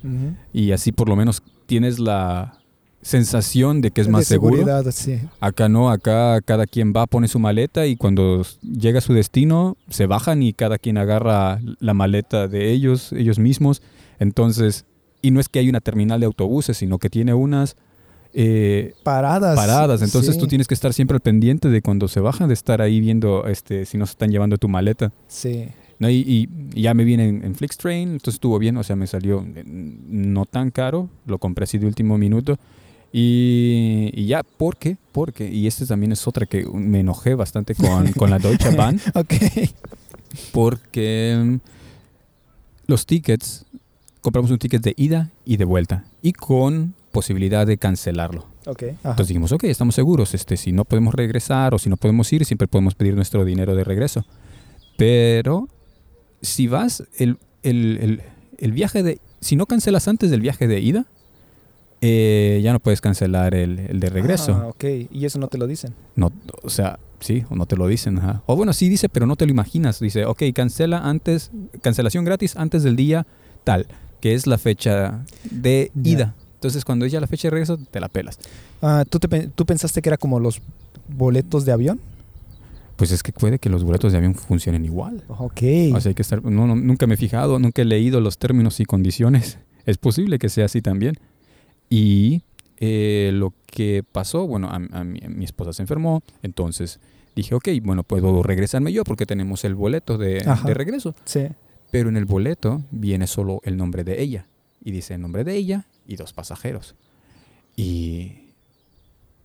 y 0.53 0.73
así 0.73 0.93
por 0.93 1.09
lo 1.09 1.17
menos 1.17 1.43
tienes 1.67 1.99
la 1.99 2.59
sensación 3.05 3.81
de 3.83 3.91
que 3.91 4.01
es 4.01 4.07
De 4.09 4.13
más 4.13 4.27
seguro. 4.27 4.57
sí. 4.91 5.21
Acá 5.41 5.69
no, 5.69 5.91
acá 5.91 6.41
cada 6.41 6.67
quien 6.67 6.93
va, 6.97 7.07
pone 7.07 7.29
su 7.29 7.39
maleta 7.39 7.87
y 7.87 7.97
cuando 7.97 8.45
llega 8.63 8.99
a 8.99 9.03
su 9.03 9.13
destino 9.13 9.77
se 9.91 10.07
bajan 10.07 10.43
y 10.43 10.53
cada 10.55 10.79
quien 10.79 10.97
agarra 10.99 11.61
la 11.81 11.95
maleta 11.95 12.49
de 12.49 12.73
ellos, 12.73 13.13
ellos 13.13 13.39
mismos. 13.39 13.83
Entonces, 14.19 14.87
y 15.23 15.31
no 15.31 15.39
es 15.41 15.49
que 15.49 15.59
hay 15.59 15.69
una 15.69 15.81
terminal 15.81 16.19
de 16.21 16.27
autobuses, 16.27 16.77
sino 16.79 16.99
que 16.99 17.11
tiene 17.11 17.35
unas 17.35 17.77
eh, 18.33 18.95
Paradas. 19.05 19.55
paradas. 19.55 20.03
Entonces 20.03 20.35
sí, 20.35 20.41
tú 20.41 20.47
tienes 20.47 20.67
que 20.67 20.75
estar 20.75 20.93
siempre 20.93 21.15
al 21.15 21.21
pendiente 21.21 21.69
de 21.69 21.83
cuando 21.83 22.09
se 22.09 22.21
bajan, 22.21 22.49
de 22.49 22.55
estar 22.55 22.81
ahí 22.83 23.01
viendo 23.01 23.47
este, 23.47 23.85
si 23.87 23.99
no 23.99 24.07
se 24.07 24.13
están 24.13 24.31
llevando 24.31 24.57
tu 24.59 24.69
maleta. 24.69 25.13
Sí. 25.29 25.67
¿no? 25.99 26.09
Y, 26.11 26.15
y- 26.27 26.49
y 26.75 26.83
ya 26.83 26.95
me 26.95 27.05
viene 27.05 27.29
en, 27.29 27.45
en 27.45 27.55
Flixtrain, 27.55 28.09
entonces 28.15 28.35
estuvo 28.35 28.59
bien, 28.59 28.77
o 28.77 28.83
sea, 28.83 28.97
me 28.97 29.07
salió 29.07 29.47
eh, 29.55 29.63
no 29.65 30.45
tan 30.47 30.71
caro, 30.73 31.09
lo 31.27 31.39
compré 31.39 31.65
así 31.65 31.79
de 31.79 31.87
último 31.87 32.19
minuto. 32.19 32.57
Y, 33.17 34.11
y 34.13 34.27
ya, 34.27 34.43
¿por 34.43 34.77
qué? 34.77 34.97
Porque, 35.13 35.49
y 35.49 35.69
este 35.69 35.87
también 35.87 36.11
es 36.11 36.27
otra 36.27 36.47
que 36.47 36.67
me 36.67 36.99
enojé 36.99 37.37
bastante 37.37 37.77
con, 37.77 38.13
con 38.15 38.29
la 38.29 38.41
Deutsche 38.41 38.71
Bahn, 38.77 39.01
Ok. 39.15 39.35
porque 40.53 41.41
mm, 41.41 41.57
los 42.89 43.07
tickets, 43.07 43.67
compramos 44.21 44.51
un 44.51 44.59
ticket 44.59 44.83
de 44.83 44.95
ida 44.97 45.31
y 45.45 45.57
de 45.59 45.65
vuelta, 45.65 46.05
y 46.23 46.33
con 46.33 46.95
posibilidad 47.13 47.67
de 47.69 47.79
cancelarlo. 47.79 48.47
Ok. 48.67 48.83
Ajá. 48.83 49.11
Entonces 49.11 49.29
dijimos, 49.29 49.53
ok, 49.53 49.63
estamos 49.65 49.95
seguros, 49.95 50.35
este, 50.35 50.57
si 50.57 50.73
no 50.73 50.85
podemos 50.85 51.15
regresar 51.15 51.73
o 51.73 51.79
si 51.79 51.89
no 51.89 51.97
podemos 51.97 52.33
ir, 52.33 52.45
siempre 52.45 52.67
podemos 52.67 52.97
pedir 52.97 53.15
nuestro 53.15 53.45
dinero 53.45 53.77
de 53.77 53.85
regreso. 53.85 54.25
Pero 54.97 55.69
si 56.43 56.67
vas, 56.67 57.05
el, 57.17 57.39
el- 57.63 57.99
el- 58.01 58.23
el 58.59 58.73
viaje 58.73 59.03
de... 59.05 59.21
Si 59.41 59.55
no 59.57 59.67
cancelas 59.67 60.09
antes 60.09 60.31
del 60.31 60.41
viaje 60.41 60.67
de 60.67 60.81
ida, 60.81 61.07
eh, 62.07 62.61
ya 62.63 62.73
no 62.73 62.81
puedes 62.81 63.01
cancelar 63.01 63.55
el, 63.55 63.79
el 63.79 63.99
de 64.01 64.11
regreso. 64.11 64.53
Ah, 64.53 64.67
ok. 64.69 64.85
Y 65.11 65.25
eso 65.25 65.39
no 65.39 65.49
te 65.49 65.57
lo 65.57 65.67
dicen. 65.67 65.95
No, 66.17 66.31
o 66.63 66.69
sea, 66.69 66.99
sí, 67.21 67.45
o 67.49 67.57
no 67.57 67.65
te 67.65 67.77
lo 67.77 67.87
dicen. 67.87 68.19
ajá. 68.19 68.43
O 68.45 68.57
bueno, 68.57 68.73
sí 68.75 68.89
dice, 68.91 69.09
pero 69.09 69.27
no 69.27 69.37
te 69.37 69.47
lo 69.47 69.53
imaginas. 69.53 70.01
Dice, 70.01 70.27
ok, 70.27 70.43
cancela 70.55 70.99
antes, 70.99 71.51
cancelación 71.81 72.25
gratis 72.25 72.57
antes 72.57 72.83
del 72.83 72.97
día 72.97 73.27
tal, 73.65 73.87
que 74.21 74.35
es 74.35 74.47
la 74.47 74.59
fecha 74.59 75.25
de 75.51 75.91
ida. 76.03 76.35
Entonces, 76.57 76.85
cuando 76.85 77.07
es 77.07 77.13
ya 77.13 77.21
la 77.21 77.27
fecha 77.27 77.49
de 77.49 77.53
regreso, 77.53 77.79
te 77.79 78.01
la 78.01 78.09
pelas. 78.09 78.39
Ah, 78.83 79.05
¿tú, 79.09 79.19
te 79.19 79.49
¿Tú 79.49 79.65
pensaste 79.65 80.03
que 80.03 80.11
era 80.11 80.19
como 80.19 80.41
los 80.41 80.61
boletos 81.09 81.65
de 81.65 81.73
avión? 81.73 82.01
Pues 82.97 83.13
es 83.13 83.23
que 83.23 83.33
puede 83.33 83.59
que 83.59 83.71
los 83.71 83.83
boletos 83.83 84.13
de 84.13 84.19
avión 84.19 84.35
funcionen 84.35 84.85
igual. 84.85 85.25
Ok. 85.29 85.63
O 85.95 86.01
sea, 86.01 86.11
hay 86.11 86.15
que 86.15 86.23
estar. 86.23 86.45
No, 86.45 86.67
no, 86.67 86.77
nunca 86.77 87.07
me 87.07 87.15
he 87.15 87.17
fijado, 87.17 87.59
nunca 87.59 87.83
he 87.83 87.85
leído 87.87 88.21
los 88.21 88.37
términos 88.39 88.79
y 88.81 88.85
condiciones. 88.85 89.59
Es 89.87 89.99
posible 89.99 90.39
que 90.39 90.49
sea 90.49 90.67
así 90.67 90.81
también. 90.81 91.17
Y 91.91 92.43
eh, 92.79 93.31
lo 93.33 93.53
que 93.67 94.03
pasó, 94.11 94.47
bueno, 94.47 94.69
a, 94.69 94.77
a 94.77 95.05
mi, 95.05 95.45
esposa 95.45 95.73
se 95.73 95.83
enfermó, 95.83 96.23
entonces 96.43 97.01
dije, 97.35 97.55
ok, 97.55 97.69
bueno, 97.83 98.03
puedo 98.03 98.43
regresarme 98.43 98.93
yo 98.93 99.05
porque 99.05 99.27
tenemos 99.27 99.65
el 99.65 99.75
boleto 99.75 100.19
de, 100.19 100.41
regreso. 100.75 101.15
sí. 101.25 101.49
Pero 101.91 102.09
en 102.09 102.17
el 102.17 102.25
boleto 102.25 102.83
viene 102.91 103.29
solo 103.29 103.61
el 103.63 103.77
nombre 103.77 104.03
de 104.03 104.21
ella. 104.21 104.49
Y 104.83 104.91
dice 104.91 105.15
el 105.15 105.21
nombre 105.21 105.45
de 105.45 105.55
ella 105.55 105.87
y 106.09 106.17
dos 106.17 106.33
pasajeros. 106.33 106.97
Y, 107.77 108.33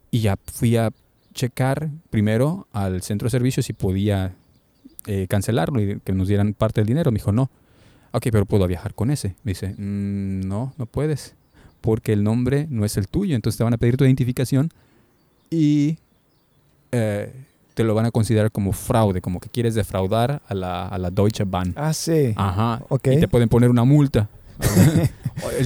y 0.10 0.22
ya 0.22 0.36
fui 0.52 0.76
a 0.76 0.90
checar 1.36 1.90
primero 2.10 2.68
al 2.74 3.04
centro 3.04 3.28
de 3.28 3.30
servicios 3.30 3.68
si 3.68 3.74
podía 3.74 4.34
eh, 5.06 5.28
cancelarlo 5.30 5.80
y 5.80 6.00
que 6.00 6.12
nos 6.12 6.28
dieran 6.28 6.56
parte 6.56 6.82
del 6.82 6.88
dinero. 6.88 7.12
Me 7.12 7.18
dijo, 7.20 7.32
no. 7.32 7.52
Ok, 8.14 8.28
pero 8.32 8.48
puedo 8.48 8.66
viajar 8.66 8.96
con 8.96 9.12
ese. 9.12 9.36
Me 9.44 9.52
dice, 9.52 9.76
"Mm, 9.78 10.48
no, 10.48 10.74
no 10.78 10.86
puedes. 10.88 11.36
Porque 11.82 12.14
el 12.14 12.24
nombre 12.24 12.68
no 12.70 12.86
es 12.86 12.98
el 12.98 13.08
tuyo. 13.08 13.36
Entonces 13.36 13.58
te 13.58 13.64
van 13.64 13.74
a 13.74 13.78
pedir 13.78 13.96
tu 13.98 14.04
identificación 14.06 14.72
y 15.50 15.98
eh, 16.92 17.34
te 17.74 17.84
lo 17.84 17.96
van 17.96 18.06
a 18.06 18.12
considerar 18.12 18.52
como 18.52 18.74
fraude, 18.74 19.22
como 19.22 19.40
que 19.40 19.50
quieres 19.50 19.76
defraudar 19.76 20.42
a 20.48 20.54
la, 20.54 20.88
a 20.88 20.98
la 20.98 21.10
Deutsche 21.12 21.44
Bahn. 21.46 21.74
Ah, 21.78 21.94
sí. 21.94 22.34
Ajá. 22.36 22.84
Ok. 22.90 23.08
Y 23.08 23.20
te 23.20 23.28
pueden 23.28 23.48
poner 23.50 23.70
una 23.70 23.84
multa. 23.86 24.28
el, 24.60 25.00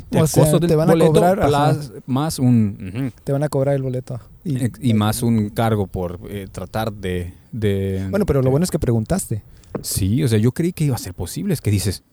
el 0.13 0.21
O 0.21 0.27
sea, 0.27 0.43
costo 0.43 0.59
del 0.59 0.69
te 0.69 0.75
van 0.75 0.89
a 0.89 0.93
boleto 0.93 1.13
cobrar, 1.13 1.39
plus- 1.39 1.91
más 2.05 2.37
un 2.39 3.11
Te 3.23 3.31
van 3.31 3.41
a 3.43 3.49
cobrar 3.49 3.73
el 3.75 3.81
boleto. 3.81 4.19
Y, 4.45 4.89
y, 4.89 4.93
más 4.93 5.23
un 5.23 5.49
cargo 5.49 5.87
por 5.87 6.19
eh, 6.29 6.47
tratar 6.51 6.93
de, 6.93 7.33
de 7.51 8.05
bueno, 8.11 8.25
pero 8.25 8.41
lo 8.41 8.45
de- 8.45 8.51
bueno 8.51 8.63
es 8.65 8.69
que 8.71 8.77
preguntaste. 8.79 9.41
Sí, 9.81 10.21
o 10.23 10.27
sea, 10.27 10.37
yo 10.37 10.51
creí 10.51 10.73
que 10.73 10.83
iba 10.83 10.95
a 10.95 10.99
ser 10.99 11.15
posible. 11.15 11.53
Es 11.55 11.61
que 11.61 11.71
dices, 11.71 12.03
eh, 12.03 12.12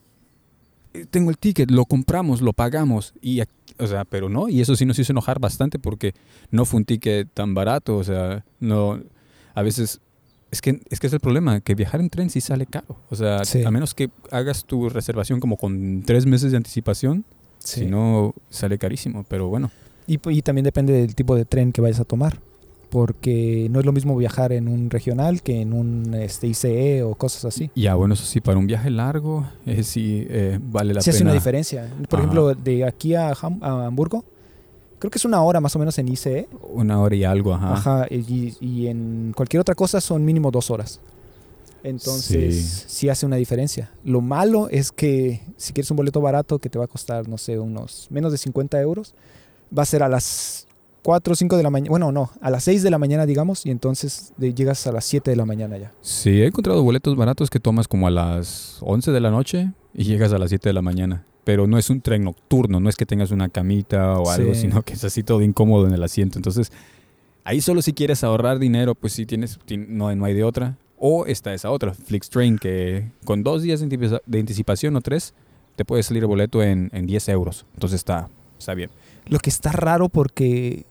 tengo 1.10 1.30
el 1.30 1.38
ticket, 1.38 1.70
lo 1.70 1.84
compramos, 1.84 2.40
lo 2.42 2.52
pagamos. 2.52 3.14
Y, 3.20 3.40
o 3.40 3.86
sea, 3.86 4.04
pero 4.04 4.28
no. 4.28 4.48
Y 4.48 4.60
eso 4.60 4.76
sí 4.76 4.84
nos 4.86 4.98
hizo 4.98 5.12
enojar 5.12 5.38
bastante 5.40 5.78
porque 5.78 6.14
no 6.50 6.64
fue 6.64 6.78
un 6.78 6.84
ticket 6.84 7.28
tan 7.32 7.54
barato. 7.54 7.96
O 7.96 8.04
sea, 8.04 8.44
no. 8.60 9.00
A 9.54 9.62
veces. 9.62 10.00
Es 10.50 10.60
que, 10.60 10.80
es 10.90 10.98
que 10.98 11.06
es 11.06 11.12
el 11.12 11.20
problema, 11.20 11.60
que 11.60 11.76
viajar 11.76 12.00
en 12.00 12.10
tren 12.10 12.28
sí 12.28 12.40
sale 12.40 12.66
caro. 12.66 12.96
O 13.08 13.14
sea, 13.14 13.44
Sí. 13.44 13.62
a 13.62 13.70
menos 13.70 13.94
que 13.94 14.10
hagas 14.32 14.64
tu 14.64 14.88
reservación 14.88 15.38
como 15.38 15.56
con 15.56 16.02
tres 16.04 16.26
meses 16.26 16.50
de 16.50 16.56
anticipación, 16.56 17.24
si 17.60 17.86
no, 17.86 18.34
sale 18.48 18.76
carísimo. 18.76 19.24
Pero 19.28 19.46
bueno, 19.48 19.70
Y, 20.08 20.18
y 20.28 20.42
también 20.42 20.64
depende 20.64 20.92
del 20.92 21.14
tipo 21.14 21.36
de 21.36 21.44
tren 21.44 21.70
que 21.70 21.80
vayas 21.80 22.00
a 22.00 22.04
tomar. 22.04 22.40
Porque 22.90 23.68
no 23.70 23.78
es 23.80 23.86
lo 23.86 23.92
mismo 23.92 24.16
viajar 24.16 24.52
en 24.52 24.66
un 24.68 24.90
regional 24.90 25.42
que 25.42 25.60
en 25.60 25.72
un 25.72 26.12
este, 26.14 26.48
ICE 26.48 27.02
o 27.04 27.14
cosas 27.14 27.44
así. 27.44 27.70
ya 27.76 27.94
bueno, 27.94 28.14
eso 28.14 28.24
sí, 28.24 28.40
para 28.40 28.58
un 28.58 28.66
viaje 28.66 28.90
largo, 28.90 29.46
eh, 29.64 29.82
sí 29.84 30.26
eh, 30.28 30.58
vale 30.60 30.92
la 30.94 31.00
Se 31.00 31.10
pena. 31.10 31.16
hace 31.16 31.24
una 31.24 31.32
diferencia. 31.32 31.88
Por 32.08 32.18
Ajá. 32.18 32.26
ejemplo, 32.26 32.54
de 32.54 32.84
aquí 32.84 33.14
a, 33.14 33.30
Ham- 33.32 33.62
a 33.62 33.86
Hamburgo, 33.86 34.24
creo 34.98 35.10
que 35.10 35.18
es 35.18 35.24
una 35.24 35.40
hora 35.42 35.60
más 35.60 35.74
o 35.76 35.78
menos 35.78 35.96
en 35.98 36.08
ICE. 36.08 36.48
Una 36.72 37.00
hora 37.00 37.14
y 37.14 37.22
algo, 37.24 37.54
ajá. 37.54 37.72
Ajá, 37.74 38.06
y, 38.10 38.54
y 38.60 38.88
en 38.88 39.32
cualquier 39.36 39.60
otra 39.60 39.74
cosa 39.76 40.00
son 40.00 40.24
mínimo 40.24 40.50
dos 40.50 40.70
horas. 40.70 41.00
Entonces, 41.82 42.56
Sí. 42.56 42.84
sí. 42.88 43.08
hace 43.08 43.24
una 43.24 43.36
diferencia. 43.36 43.90
Lo 44.04 44.20
malo 44.20 44.68
es 44.68 44.92
que 44.92 45.40
si 45.56 45.72
quieres 45.72 45.90
un 45.90 45.96
boleto 45.96 46.20
barato 46.20 46.58
que 46.58 46.68
te 46.68 46.78
va 46.78 46.84
a 46.84 46.88
costar, 46.88 47.26
no 47.28 47.38
sé, 47.38 47.58
unos 47.58 48.08
menos 48.10 48.32
de 48.32 48.38
50 48.38 48.80
euros, 48.80 49.14
va 49.76 49.84
a 49.84 49.86
ser 49.86 50.02
a 50.02 50.08
las 50.08 50.66
4 51.02 51.32
o 51.32 51.36
5 51.36 51.56
de 51.56 51.62
la 51.62 51.70
mañana. 51.70 51.90
Bueno, 51.90 52.12
no, 52.12 52.30
a 52.40 52.50
las 52.50 52.64
6 52.64 52.82
de 52.82 52.90
la 52.90 52.98
mañana, 52.98 53.26
digamos, 53.26 53.64
y 53.66 53.70
entonces 53.70 54.32
llegas 54.38 54.86
a 54.86 54.92
las 54.92 55.04
7 55.04 55.30
de 55.30 55.36
la 55.36 55.44
mañana 55.46 55.78
ya. 55.78 55.92
Sí, 56.02 56.42
he 56.42 56.46
encontrado 56.46 56.82
boletos 56.82 57.16
baratos 57.16 57.50
que 57.50 57.60
tomas 57.60 57.88
como 57.88 58.06
a 58.06 58.10
las 58.10 58.78
11 58.82 59.10
de 59.12 59.20
la 59.20 59.30
noche 59.30 59.70
y 59.94 60.04
llegas 60.04 60.32
a 60.32 60.38
las 60.38 60.50
7 60.50 60.68
de 60.68 60.72
la 60.72 60.82
mañana. 60.82 61.24
Pero 61.44 61.66
no 61.66 61.78
es 61.78 61.88
un 61.90 62.00
tren 62.02 62.22
nocturno, 62.24 62.80
no 62.80 62.88
es 62.90 62.96
que 62.96 63.06
tengas 63.06 63.30
una 63.30 63.48
camita 63.48 64.18
o 64.18 64.28
algo, 64.30 64.54
Sí. 64.54 64.60
sino 64.62 64.82
que 64.82 64.92
es 64.92 65.02
así 65.04 65.22
todo 65.22 65.40
incómodo 65.42 65.86
en 65.86 65.94
el 65.94 66.02
asiento. 66.02 66.38
Entonces, 66.38 66.70
ahí 67.44 67.60
solo 67.62 67.80
si 67.82 67.92
quieres 67.94 68.22
ahorrar 68.22 68.58
dinero, 68.58 68.94
pues 68.94 69.14
sí 69.14 69.24
tienes, 69.26 69.58
ti- 69.64 69.78
no, 69.78 70.14
no 70.14 70.24
hay 70.26 70.34
de 70.34 70.44
otra. 70.44 70.76
O 70.98 71.24
está 71.24 71.54
esa 71.54 71.70
otra, 71.70 71.94
Flixtrain, 71.94 72.58
que 72.58 73.10
con 73.24 73.42
dos 73.42 73.62
días 73.62 73.80
de 73.80 74.38
anticipación 74.38 74.94
o 74.96 75.00
tres, 75.00 75.32
te 75.76 75.86
puede 75.86 76.02
salir 76.02 76.22
el 76.24 76.26
boleto 76.26 76.62
en, 76.62 76.90
en 76.92 77.06
10 77.06 77.30
euros. 77.30 77.64
Entonces 77.72 77.96
está, 78.00 78.28
está 78.58 78.74
bien. 78.74 78.90
Lo 79.26 79.38
que 79.38 79.48
está 79.48 79.72
raro 79.72 80.10
porque... 80.10 80.84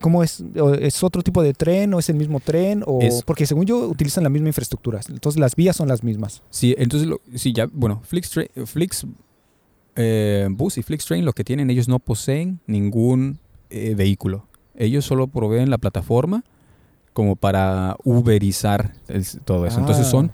¿Cómo 0.00 0.22
es? 0.22 0.42
¿O 0.60 0.74
¿Es 0.74 1.02
otro 1.02 1.22
tipo 1.22 1.42
de 1.42 1.54
tren 1.54 1.92
o 1.94 1.98
es 1.98 2.08
el 2.10 2.16
mismo 2.16 2.40
tren? 2.40 2.82
O, 2.86 3.00
Es- 3.00 3.22
porque 3.22 3.46
según 3.46 3.64
yo 3.66 3.78
utilizan 3.88 4.24
la 4.24 4.30
misma 4.30 4.48
infraestructura. 4.48 5.00
Entonces 5.08 5.40
las 5.40 5.56
vías 5.56 5.74
son 5.76 5.88
las 5.88 6.02
mismas. 6.04 6.42
Sí, 6.50 6.74
entonces, 6.78 7.08
lo- 7.08 7.20
sí, 7.34 7.52
ya, 7.52 7.66
bueno, 7.72 8.02
Flixtrain, 8.04 8.48
Flix 8.66 9.06
eh, 9.96 10.46
Bus 10.50 10.76
y 10.78 10.82
Flixtrain 10.82 11.24
lo 11.24 11.32
que 11.32 11.42
tienen, 11.44 11.70
ellos 11.70 11.88
no 11.88 11.98
poseen 11.98 12.60
ningún 12.66 13.38
eh, 13.70 13.94
vehículo. 13.96 14.46
Ellos 14.76 15.04
solo 15.06 15.26
proveen 15.26 15.70
la 15.70 15.78
plataforma 15.78 16.44
como 17.14 17.34
para 17.34 17.96
uberizar 18.04 18.92
el- 19.08 19.24
todo 19.44 19.66
eso. 19.66 19.80
Entonces 19.80 20.06
Ah. 20.06 20.10
son, 20.10 20.30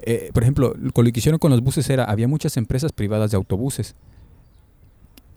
eh, 0.00 0.30
por 0.34 0.42
ejemplo, 0.42 0.74
lo 0.76 0.90
que 0.92 1.12
hicieron 1.20 1.38
con 1.38 1.50
los 1.52 1.62
buses 1.62 1.88
era, 1.88 2.04
había 2.04 2.26
muchas 2.26 2.56
empresas 2.56 2.90
privadas 2.92 3.30
de 3.30 3.36
autobuses 3.36 3.94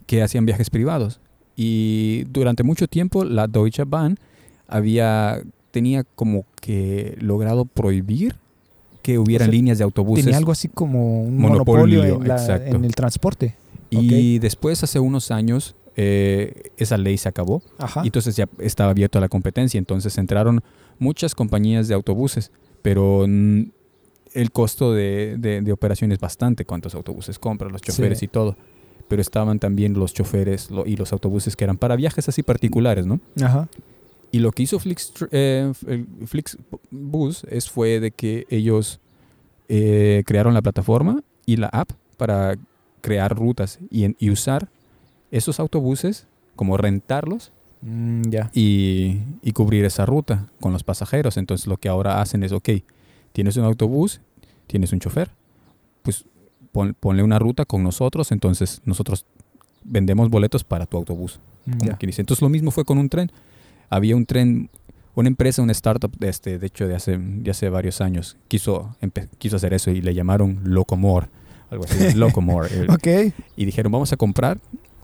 que 0.06 0.22
hacían 0.22 0.44
viajes 0.44 0.70
privados. 0.70 1.20
Y 1.60 2.22
durante 2.30 2.62
mucho 2.62 2.86
tiempo 2.86 3.24
la 3.24 3.48
Deutsche 3.48 3.82
Bahn 3.84 4.16
había, 4.68 5.42
tenía 5.72 6.04
como 6.04 6.44
que 6.60 7.16
logrado 7.20 7.64
prohibir 7.64 8.36
que 9.02 9.18
hubiera 9.18 9.44
sea, 9.46 9.52
líneas 9.52 9.78
de 9.78 9.84
autobuses. 9.84 10.24
Tenía 10.24 10.38
algo 10.38 10.52
así 10.52 10.68
como 10.68 11.22
un 11.22 11.36
Monopolio, 11.36 12.02
monopolio, 12.04 12.22
en, 12.22 12.28
la- 12.28 12.56
en 12.68 12.84
el 12.84 12.94
transporte. 12.94 13.56
Y 13.90 14.38
después, 14.38 14.84
hace 14.84 15.00
unos 15.00 15.30
años, 15.32 15.74
eh, 15.96 16.70
esa 16.76 16.96
ley 16.96 17.18
se 17.18 17.28
acabó 17.28 17.60
Ajá. 17.78 18.02
y 18.04 18.08
entonces 18.08 18.36
ya 18.36 18.48
estaba 18.60 18.90
abierto 18.90 19.18
a 19.18 19.20
la 19.20 19.28
competencia. 19.28 19.78
Entonces 19.78 20.16
entraron 20.18 20.62
muchas 21.00 21.34
compañías 21.34 21.88
de 21.88 21.94
autobuses, 21.94 22.52
pero 22.82 23.24
el 23.24 24.50
costo 24.52 24.92
de, 24.92 25.36
de- 25.38 25.62
de 25.62 25.72
operación 25.72 26.12
es 26.12 26.20
bastante. 26.20 26.64
¿Cuántos 26.64 26.94
autobuses 26.94 27.38
compran, 27.40 27.72
los 27.72 27.82
choferes 27.82 28.18
Sí. 28.20 28.26
y 28.26 28.28
todo? 28.28 28.56
Pero 29.08 29.22
estaban 29.22 29.58
también 29.58 29.94
los 29.94 30.12
choferes 30.14 30.70
lo- 30.70 30.86
y 30.86 30.96
los 30.96 31.12
autobuses 31.12 31.56
que 31.56 31.64
eran 31.64 31.78
para 31.78 31.96
viajes 31.96 32.28
así 32.28 32.42
particulares, 32.42 33.06
¿no? 33.06 33.20
Ajá. 33.42 33.68
Y 34.30 34.40
lo 34.40 34.52
que 34.52 34.62
hizo 34.64 34.78
Flix, 34.78 35.12
eh, 35.30 35.72
Flixbus 36.26 37.44
es, 37.50 37.70
fue 37.70 38.00
de 38.00 38.10
que 38.10 38.46
ellos 38.50 39.00
eh, 39.68 40.22
crearon 40.26 40.54
la 40.54 40.62
plataforma 40.62 41.22
y 41.46 41.56
la 41.56 41.68
app 41.68 41.90
para 42.16 42.56
crear 43.00 43.34
rutas 43.36 43.78
y, 43.90 44.04
en- 44.04 44.16
y 44.18 44.30
usar 44.30 44.68
esos 45.30 45.60
autobuses, 45.60 46.26
como 46.56 46.76
rentarlos 46.76 47.52
Mm, 47.80 48.22
ya. 48.30 48.50
y, 48.54 49.18
y 49.42 49.52
cubrir 49.52 49.84
esa 49.84 50.04
ruta 50.04 50.46
con 50.60 50.72
los 50.72 50.82
pasajeros. 50.84 51.36
Entonces 51.36 51.66
lo 51.66 51.76
que 51.76 51.88
ahora 51.88 52.20
hacen 52.20 52.42
es, 52.42 52.50
ok, 52.52 52.68
tienes 53.32 53.56
un 53.56 53.64
autobús, 53.64 54.20
tienes 54.66 54.92
un 54.92 54.98
chofer, 55.00 55.30
pues 56.02 56.24
pon- 56.78 56.94
ponle 56.98 57.22
una 57.24 57.38
ruta 57.40 57.64
con 57.64 57.82
nosotros, 57.82 58.30
entonces 58.30 58.80
nosotros 58.84 59.24
vendemos 59.82 60.30
boletos 60.30 60.62
para 60.64 60.86
tu 60.86 60.96
autobús 60.96 61.40
Mm, 61.66 61.70
como 61.78 61.90
ya. 61.90 61.96
quien 61.96 62.08
dice. 62.08 62.22
Entonces 62.22 62.42
lo 62.42 62.48
mismo 62.48 62.70
fue 62.70 62.84
con 62.84 62.98
un 62.98 63.08
tren. 63.08 63.30
Había 63.90 64.14
un 64.16 64.24
tren, 64.26 64.70
una 65.16 65.28
empresa, 65.28 65.60
una 65.60 65.72
startup, 65.72 66.16
de, 66.18 66.28
este, 66.28 66.58
de 66.58 66.66
hecho 66.68 66.86
de 66.86 66.94
hace, 66.94 67.18
de 67.18 67.50
hace 67.50 67.68
varios 67.68 68.00
años, 68.00 68.36
quiso, 68.48 68.94
quiso 69.38 69.56
hacer 69.56 69.74
eso 69.74 69.90
y 69.90 70.00
le 70.00 70.14
llamaron 70.14 70.60
Locomore, 70.64 71.26
algo 71.70 71.84
así, 71.84 71.96
Locomore. 72.14 72.68
eh, 72.72 72.86
Ok. 72.88 73.34
Y 73.56 73.64
dijeron, 73.64 73.90
vamos 73.92 74.12
a 74.12 74.16
comprar 74.16 74.58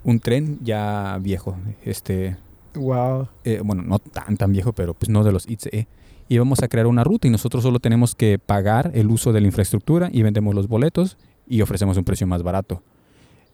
un 0.04 0.20
tren 0.20 0.58
ya 0.62 1.18
viejo, 1.20 1.56
este, 1.84 2.36
Wow. 2.74 3.28
eh, 3.44 3.60
bueno, 3.64 3.82
no 3.82 3.98
tan 3.98 4.36
tan 4.36 4.52
viejo, 4.52 4.72
pero 4.72 4.94
pues 4.94 5.08
no 5.08 5.24
de 5.24 5.32
los 5.32 5.48
ICE. 5.48 5.86
Y 6.28 6.38
vamos 6.38 6.62
a 6.62 6.68
crear 6.68 6.86
una 6.86 7.04
ruta 7.04 7.26
y 7.28 7.30
nosotros 7.30 7.62
solo 7.62 7.78
tenemos 7.80 8.14
que 8.14 8.38
pagar 8.38 8.90
el 8.94 9.08
uso 9.10 9.32
de 9.34 9.40
la 9.42 9.46
infraestructura 9.48 10.08
y 10.12 10.22
vendemos 10.22 10.54
los 10.54 10.68
boletos 10.68 11.16
y 11.46 11.60
ofrecemos 11.62 11.96
un 11.96 12.04
precio 12.04 12.26
más 12.26 12.42
barato. 12.42 12.82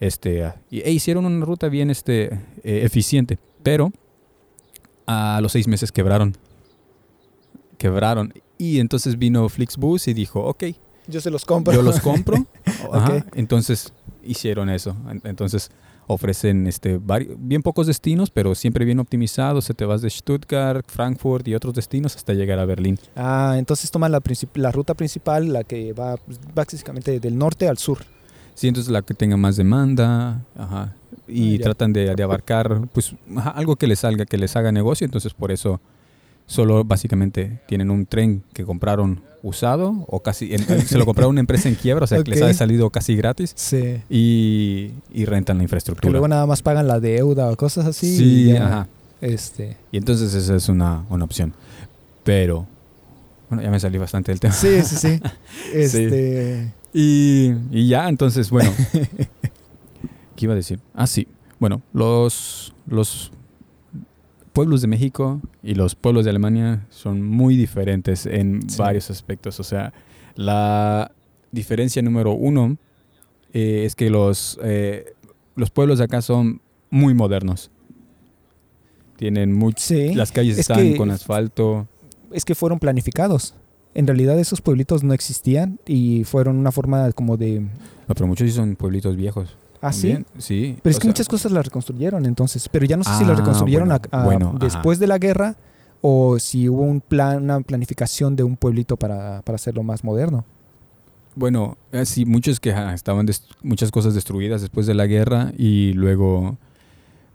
Este, 0.01 0.51
y, 0.71 0.81
e 0.81 0.91
hicieron 0.93 1.27
una 1.27 1.45
ruta 1.45 1.69
bien 1.69 1.91
este, 1.91 2.27
eh, 2.65 2.83
eficiente, 2.85 3.39
pero 3.63 3.93
a 5.07 5.41
los 5.43 5.53
seis 5.53 5.69
meses 5.69 5.93
quebraron. 5.93 6.37
Quebraron. 7.79 8.33
Y 8.59 8.79
entonces 8.81 9.19
vino 9.19 9.49
Flixbus 9.49 10.09
y 10.09 10.15
dijo, 10.15 10.41
ok, 10.45 10.65
Yo 11.07 11.21
se 11.21 11.31
los 11.31 11.45
compro. 11.45 11.73
yo 11.75 11.83
los 11.83 12.01
compro. 12.01 12.47
Ajá. 12.93 13.25
Entonces 13.35 13.93
hicieron 14.23 14.69
eso. 14.71 14.95
En- 15.11 15.21
Entonces 15.25 15.71
ofrecen 16.13 16.67
este 16.67 16.99
vari- 17.01 17.35
bien 17.39 17.63
pocos 17.63 17.87
destinos, 17.87 18.31
pero 18.31 18.55
siempre 18.55 18.85
bien 18.85 18.99
optimizados. 18.99 19.65
Se 19.65 19.75
te 19.75 19.85
vas 19.85 20.03
de 20.03 20.11
Stuttgart, 20.11 20.85
Frankfurt 20.89 21.47
y 21.49 21.55
otros 21.55 21.75
destinos 21.75 22.17
hasta 22.17 22.33
llegar 22.35 22.59
a 22.59 22.65
Berlín. 22.65 22.99
Ah, 23.17 23.55
entonces 23.59 23.91
toman 23.91 24.11
la, 24.13 24.21
princip- 24.21 24.57
la 24.57 24.73
ruta 24.73 24.95
principal, 24.95 25.53
la 25.53 25.65
que 25.65 25.93
va 25.93 26.17
básicamente 26.55 27.21
del 27.21 27.39
norte 27.39 27.69
al 27.69 27.79
sur. 27.79 27.99
Sí, 28.55 28.69
entonces 28.69 28.91
la 28.93 29.03
que 29.03 29.15
tenga 29.15 29.37
más 29.37 29.57
demanda, 29.57 30.43
ajá. 30.57 30.95
Y 31.29 31.57
Ah, 31.57 31.63
tratan 31.63 31.93
de, 31.93 32.15
de 32.15 32.23
abarcar 32.23 32.89
pues 32.93 33.15
algo 33.55 33.77
que 33.77 33.87
les 33.87 34.01
salga, 34.01 34.27
que 34.27 34.37
les 34.37 34.57
haga 34.57 34.73
negocio. 34.73 35.05
Entonces 35.05 35.33
por 35.33 35.53
eso 35.53 35.81
solo 36.51 36.83
básicamente 36.85 37.61
tienen 37.69 37.91
un 37.93 38.07
tren 38.07 38.43
que 38.53 38.65
compraron 38.65 39.23
usado 39.43 40.05
o 40.09 40.21
casi 40.21 40.53
en- 40.53 40.67
se 40.87 40.99
lo 40.99 41.07
compraron 41.07 41.31
una 41.31 41.41
empresa 41.41 41.69
en 41.69 41.77
quiebra, 41.77 42.05
o 42.05 42.07
sea 42.09 42.23
que 42.25 42.31
les 42.33 42.43
ha 42.43 42.53
salido 42.53 42.91
casi 42.91 43.15
gratis 43.15 43.53
Sí. 43.55 44.01
y, 44.11 44.91
y 45.13 45.25
rentan 45.27 45.59
la 45.59 45.61
Que 45.61 45.65
infraestructura. 45.67 46.11
luego 46.11 46.27
nada 46.29 46.45
más 46.47 46.61
pagan 46.61 46.89
la 46.89 46.99
deuda 46.99 47.49
o 47.51 47.57
cosas 47.57 47.87
así. 47.87 48.17
sí, 48.17 48.25
y 48.51 48.57
ajá. 48.57 48.89
Este. 49.21 49.77
Y 49.93 49.99
entonces 49.99 50.35
esa 50.35 50.57
es 50.57 50.69
una, 50.69 51.05
una 51.09 51.25
opción. 51.25 51.53
Pero, 52.25 52.67
bueno, 53.49 53.63
ya 53.63 53.71
me 53.71 53.79
salí 53.79 53.99
bastante 53.99 54.33
del 54.33 54.41
tema. 54.41 54.53
Sí, 54.55 54.83
sí, 54.83 54.97
sí. 54.97 55.21
Este. 55.75 56.73
Y, 56.93 57.53
y 57.71 57.87
ya, 57.89 58.09
entonces, 58.09 58.51
bueno. 58.51 58.73
¿Qué 60.37 60.47
iba 60.47 60.55
a 60.55 60.57
decir? 60.57 60.81
Ah, 60.95 61.07
sí. 61.07 61.29
Bueno, 61.59 61.83
los, 61.93 62.73
los 62.87 63.31
pueblos 64.53 64.81
de 64.83 64.89
México 64.89 65.41
y 65.63 65.75
los 65.75 65.95
pueblos 65.95 66.25
de 66.25 66.31
Alemania 66.31 66.87
son 66.91 67.23
muy 67.23 67.57
diferentes 67.57 68.27
en 68.27 68.69
Sí. 68.69 68.79
varios 68.79 69.11
aspectos. 69.11 69.61
O 69.61 69.65
sea, 69.65 69.93
la 70.35 71.13
diferencia 71.53 72.03
número 72.03 72.33
uno 72.33 72.77
eh, 73.53 73.85
es 73.85 73.95
que 73.97 74.11
los, 74.11 74.59
eh, 74.63 75.15
los 75.57 75.71
pueblos 75.71 75.99
de 75.99 76.05
acá 76.05 76.23
son 76.23 76.61
muy 76.91 77.15
modernos. 77.15 77.71
Tienen 79.17 79.53
mucho... 79.53 79.79
Sí. 79.85 80.15
Las 80.15 80.33
calles 80.33 80.55
Es 80.55 80.61
están 80.61 80.79
que- 80.79 80.97
con 80.97 81.11
asfalto. 81.11 81.87
es 82.33 82.45
que 82.45 82.55
fueron 82.55 82.79
planificados. 82.79 83.55
En 83.95 84.07
realidad 84.07 84.39
esos 84.39 84.61
pueblitos 84.61 85.03
no 85.03 85.13
existían 85.15 85.81
y 85.87 86.23
fueron 86.25 86.57
una 86.57 86.71
forma 86.73 87.11
como 87.13 87.37
de... 87.37 87.61
No, 87.61 88.15
pero 88.15 88.27
muchos 88.29 88.49
sí 88.49 88.55
son 88.55 88.77
pueblitos 88.77 89.17
viejos. 89.17 89.57
¿Ah, 89.83 89.93
sí? 89.93 90.09
Bien, 90.09 90.27
sí. 90.39 90.77
Pero 90.83 90.91
es 90.91 90.99
que 90.99 91.03
sea, 91.05 91.11
muchas 91.11 91.29
cosas 91.29 91.53
las 91.53 91.65
reconstruyeron 91.65 92.27
entonces. 92.27 92.69
Pero 92.69 92.85
ya 92.87 92.97
no 92.97 93.05
sé 93.05 93.17
si 93.17 93.25
Ah, 93.25 93.29
las 93.29 93.39
reconstruyeron 93.39 93.89
bueno, 93.89 94.01
a- 94.13 94.17
a- 94.21 94.25
bueno, 94.25 94.49
ajá. 94.51 94.59
después 94.67 94.99
de 94.99 95.07
la 95.07 95.19
guerra 95.19 95.57
o 96.03 96.39
si 96.39 96.69
hubo 96.69 96.83
un 96.83 97.01
plan, 97.01 97.43
una 97.45 97.61
planificación 97.61 98.37
de 98.37 98.43
un 98.43 98.57
pueblito 98.57 98.97
para, 98.97 99.43
para 99.43 99.57
hacerlo 99.57 99.83
más 99.83 100.05
moderno. 100.05 100.45
Bueno, 101.37 101.77
eh, 101.93 102.05
sí, 102.07 102.25
muchos 102.27 102.59
que 102.61 102.71
estaban 102.93 103.27
muchas 103.63 103.91
cosas 103.91 104.15
destruidas 104.15 104.61
después 104.61 104.87
de 104.87 104.95
la 104.95 105.07
guerra 105.07 105.53
y 105.57 105.93
luego, 105.93 106.57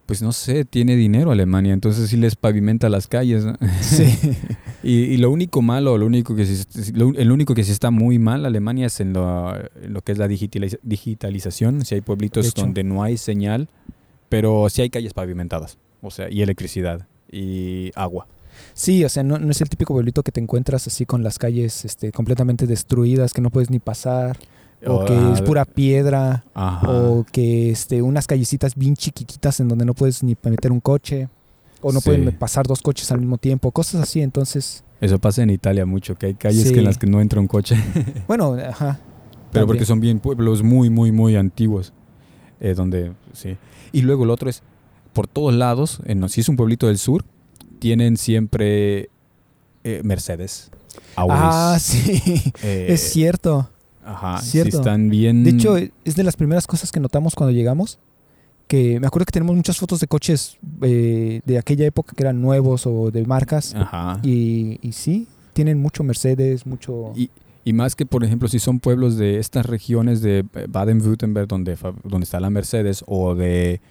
pues 0.05 0.21
no 0.21 0.31
sé, 0.31 0.65
tiene 0.65 0.95
dinero 0.95 1.31
Alemania, 1.31 1.73
entonces 1.73 2.09
sí 2.09 2.17
les 2.17 2.35
pavimenta 2.35 2.89
las 2.89 3.07
calles. 3.07 3.43
¿no? 3.45 3.55
Sí. 3.81 4.05
y, 4.83 4.91
y 4.99 5.17
lo 5.17 5.31
único 5.31 5.61
malo, 5.61 5.97
lo 5.97 6.05
único 6.05 6.35
que 6.35 6.45
sí, 6.45 6.91
lo- 6.93 7.13
el 7.15 7.31
único 7.31 7.53
que 7.55 7.63
sí 7.63 7.71
está 7.71 7.89
muy 7.91 8.19
mal 8.19 8.45
Alemania 8.45 8.87
es 8.87 8.99
en 8.99 9.13
lo, 9.13 9.55
en 9.55 9.93
lo 9.93 10.01
que 10.01 10.11
es 10.11 10.17
la 10.17 10.27
digitaliz- 10.27 10.79
digitalización. 10.83 11.83
Si 11.85 11.95
hay 11.95 12.01
pueblitos 12.01 12.53
donde 12.53 12.83
no 12.83 13.03
hay 13.03 13.17
señal, 13.17 13.67
pero 14.29 14.67
sí 14.69 14.81
hay 14.81 14.89
calles 14.89 15.13
pavimentadas, 15.13 15.77
o 16.01 16.11
sea, 16.11 16.29
y 16.29 16.41
electricidad 16.41 17.07
y 17.31 17.91
agua. 17.95 18.27
Sí, 18.73 19.03
o 19.03 19.09
sea, 19.09 19.23
no, 19.23 19.37
no 19.37 19.51
es 19.51 19.59
el 19.61 19.69
típico 19.69 19.93
pueblito 19.93 20.23
que 20.23 20.31
te 20.31 20.39
encuentras 20.39 20.87
así 20.87 21.05
con 21.05 21.23
las 21.23 21.37
calles 21.39 21.83
este, 21.83 22.11
completamente 22.11 22.67
destruidas, 22.67 23.33
que 23.33 23.41
no 23.41 23.49
puedes 23.49 23.69
ni 23.69 23.79
pasar, 23.79 24.37
o 24.87 25.05
que 25.05 25.31
es 25.33 25.41
pura 25.41 25.65
piedra, 25.65 26.43
Ajá. 26.53 26.89
o 26.89 27.25
que 27.31 27.69
este, 27.71 28.01
unas 28.01 28.27
callecitas 28.27 28.75
bien 28.75 28.95
chiquititas 28.95 29.59
en 29.59 29.67
donde 29.67 29.85
no 29.85 29.93
puedes 29.93 30.23
ni 30.23 30.35
meter 30.43 30.71
un 30.71 30.79
coche, 30.79 31.29
o 31.81 31.91
no 31.91 31.99
Sí. 32.01 32.05
pueden 32.09 32.35
pasar 32.37 32.65
dos 32.67 32.81
coches 32.81 33.11
al 33.11 33.19
mismo 33.19 33.37
tiempo, 33.37 33.71
cosas 33.71 34.01
así. 34.01 34.21
Entonces, 34.21 34.83
Eso 35.01 35.19
pasa 35.19 35.43
en 35.43 35.49
Italia 35.49 35.85
mucho, 35.85 36.15
que 36.15 36.27
hay 36.27 36.33
calles 36.35 36.63
Sí. 36.67 36.73
que 36.73 36.79
en 36.79 36.85
las 36.85 36.97
que 36.97 37.05
no 37.07 37.19
entra 37.21 37.39
un 37.39 37.47
coche. 37.47 37.75
bueno, 38.27 38.53
ajá. 38.53 38.99
Pero 39.51 39.67
porque 39.67 39.85
son 39.85 39.99
bien 39.99 40.19
pueblos 40.19 40.63
muy, 40.63 40.89
muy, 40.89 41.11
muy 41.11 41.35
antiguos. 41.35 41.93
eh, 42.61 42.73
donde, 42.73 43.11
sí. 43.33 43.57
Y 43.91 44.01
luego 44.01 44.23
lo 44.25 44.33
otro 44.33 44.49
es, 44.49 44.63
por 45.13 45.27
todos 45.27 45.53
lados, 45.53 45.99
en, 46.05 46.27
si 46.29 46.41
es 46.41 46.49
un 46.49 46.55
pueblito 46.55 46.87
del 46.87 46.97
sur, 46.97 47.23
tienen 47.79 48.15
siempre 48.17 49.09
eh, 49.83 50.01
Mercedes. 50.03 50.71
Audis, 51.17 51.37
Ah, 51.39 51.77
sí, 51.81 52.41
eh, 52.63 52.87
es 52.89 53.01
cierto. 53.11 53.69
Ajá, 54.05 54.37
sí 54.39 54.51
cierto. 54.51 54.77
están 54.77 55.09
bien... 55.09 55.43
De 55.43 55.49
hecho, 55.51 55.75
es 55.77 56.15
de 56.15 56.23
las 56.23 56.35
primeras 56.37 56.67
cosas 56.67 56.91
que 56.91 56.99
notamos 56.99 57.33
cuando 57.35 57.51
llegamos. 57.53 57.99
Que 58.67 58.99
me 58.99 59.07
acuerdo 59.07 59.25
que 59.25 59.31
tenemos 59.31 59.55
muchas 59.55 59.77
fotos 59.77 59.99
de 59.99 60.07
coches 60.07 60.57
eh, 60.81 61.41
de 61.45 61.57
aquella 61.59 61.85
época 61.85 62.13
que 62.15 62.23
eran 62.23 62.41
nuevos 62.41 62.87
o 62.87 63.11
de 63.11 63.23
marcas. 63.25 63.75
Ajá. 63.75 64.19
Y, 64.23 64.79
y 64.81 64.91
sí, 64.93 65.27
tienen 65.53 65.79
mucho 65.79 66.03
Mercedes, 66.03 66.65
mucho... 66.65 67.11
Y, 67.15 67.29
y 67.63 67.73
más 67.73 67.95
que, 67.95 68.05
por 68.05 68.23
ejemplo, 68.23 68.47
si 68.47 68.59
son 68.59 68.79
pueblos 68.79 69.17
de 69.17 69.39
estas 69.39 69.65
regiones 69.65 70.21
de 70.21 70.45
eh, 70.53 70.65
Baden-Württemberg, 70.69 71.47
donde, 71.47 71.77
donde 72.03 72.23
está 72.25 72.39
la 72.39 72.49
Mercedes, 72.51 73.03
o 73.07 73.33
de, 73.35 73.81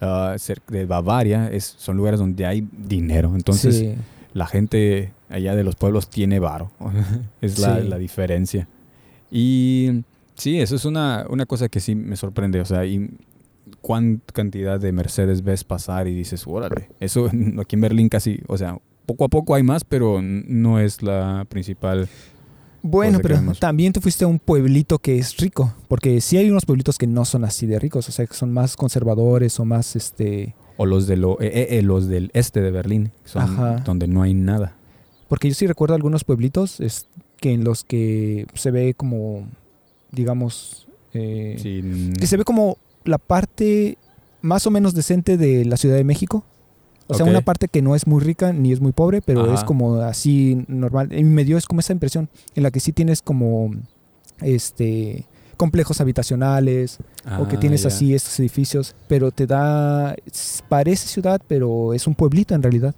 ah, 0.00 0.36
de 0.68 0.86
Bavaria, 0.86 1.50
es, 1.50 1.64
son 1.78 1.96
lugares 1.96 2.20
donde 2.20 2.46
hay 2.46 2.66
dinero. 2.72 3.34
Entonces, 3.34 3.76
Sí. 3.78 3.94
la 4.32 4.46
gente 4.46 5.12
allá 5.30 5.54
de 5.54 5.64
los 5.64 5.74
pueblos 5.76 6.08
tiene 6.08 6.38
varo. 6.38 6.70
es 7.42 7.58
la, 7.58 7.80
Sí. 7.82 7.88
la 7.88 7.98
diferencia. 7.98 8.68
Y 9.30 10.04
sí, 10.34 10.60
eso 10.60 10.76
es 10.76 10.84
una, 10.84 11.26
una 11.28 11.46
cosa 11.46 11.68
que 11.68 11.80
sí 11.80 11.94
me 11.94 12.16
sorprende. 12.16 12.60
O 12.60 12.64
sea, 12.64 12.84
y 12.84 13.10
cuán 13.80 14.22
cantidad 14.32 14.80
de 14.80 14.92
Mercedes 14.92 15.42
ves 15.42 15.64
pasar 15.64 16.08
y 16.08 16.14
dices, 16.14 16.44
órale, 16.46 16.90
eso 17.00 17.30
aquí 17.60 17.76
en 17.76 17.80
Berlín 17.80 18.08
casi, 18.08 18.40
o 18.46 18.56
sea, 18.56 18.78
poco 19.06 19.24
a 19.24 19.28
poco 19.28 19.54
hay 19.54 19.62
más, 19.62 19.84
pero 19.84 20.20
no 20.22 20.78
es 20.78 21.02
la 21.02 21.46
principal. 21.48 22.08
Bueno, 22.82 23.18
pero 23.20 23.40
también 23.58 23.92
te 23.92 24.00
fuiste 24.00 24.24
a 24.24 24.28
un 24.28 24.38
pueblito 24.38 24.98
que 24.98 25.18
es 25.18 25.36
rico, 25.38 25.74
porque 25.88 26.20
sí 26.20 26.36
hay 26.36 26.50
unos 26.50 26.64
pueblitos 26.64 26.96
que 26.96 27.06
no 27.06 27.24
son 27.24 27.44
así 27.44 27.66
de 27.66 27.78
ricos, 27.78 28.08
o 28.08 28.12
sea, 28.12 28.26
que 28.26 28.34
son 28.34 28.52
más 28.52 28.76
conservadores 28.76 29.58
o 29.58 29.64
más, 29.64 29.96
este... 29.96 30.54
O 30.76 30.86
los, 30.86 31.08
de 31.08 31.16
lo, 31.16 31.40
eh, 31.40 31.50
eh, 31.52 31.66
eh, 31.78 31.82
los 31.82 32.06
del 32.06 32.30
este 32.34 32.60
de 32.60 32.70
Berlín, 32.70 33.10
son 33.24 33.82
donde 33.84 34.06
no 34.06 34.22
hay 34.22 34.32
nada. 34.32 34.76
Porque 35.26 35.48
yo 35.48 35.54
sí 35.54 35.66
recuerdo 35.66 35.96
algunos 35.96 36.22
pueblitos 36.22 36.78
es, 36.78 37.08
que 37.40 37.52
en 37.52 37.64
los 37.64 37.84
que 37.84 38.46
se 38.54 38.70
ve 38.70 38.94
como, 38.94 39.46
digamos, 40.10 40.88
eh, 41.14 42.12
que 42.18 42.26
se 42.26 42.36
ve 42.36 42.44
como 42.44 42.78
la 43.04 43.18
parte 43.18 43.98
más 44.42 44.66
o 44.66 44.70
menos 44.70 44.94
decente 44.94 45.36
de 45.36 45.64
la 45.64 45.76
Ciudad 45.76 45.96
de 45.96 46.04
México. 46.04 46.44
O 47.10 47.14
sea, 47.14 47.24
una 47.24 47.40
parte 47.40 47.68
que 47.68 47.80
no 47.80 47.94
es 47.94 48.06
muy 48.06 48.22
rica 48.22 48.52
ni 48.52 48.70
es 48.70 48.80
muy 48.80 48.92
pobre, 48.92 49.22
pero 49.22 49.44
Ajá. 49.44 49.54
es 49.54 49.64
como 49.64 49.94
así 49.96 50.62
normal. 50.68 51.10
Y 51.10 51.24
me 51.24 51.44
dio 51.44 51.56
es 51.56 51.64
como 51.64 51.80
esa 51.80 51.94
impresión 51.94 52.28
en 52.54 52.62
la 52.62 52.70
que 52.70 52.80
sí 52.80 52.92
tienes 52.92 53.22
como 53.22 53.70
este 54.42 55.26
complejos 55.56 56.00
habitacionales 56.00 56.98
o 57.38 57.48
que 57.48 57.56
Ah, 57.56 57.60
tienes 57.60 57.84
así 57.84 58.14
estos 58.14 58.38
edificios, 58.38 58.94
pero 59.08 59.32
te 59.32 59.46
da 59.46 60.14
parece 60.68 61.08
ciudad, 61.08 61.40
pero 61.48 61.94
es 61.94 62.06
un 62.06 62.14
pueblito 62.14 62.54
en 62.54 62.62
realidad. 62.62 62.94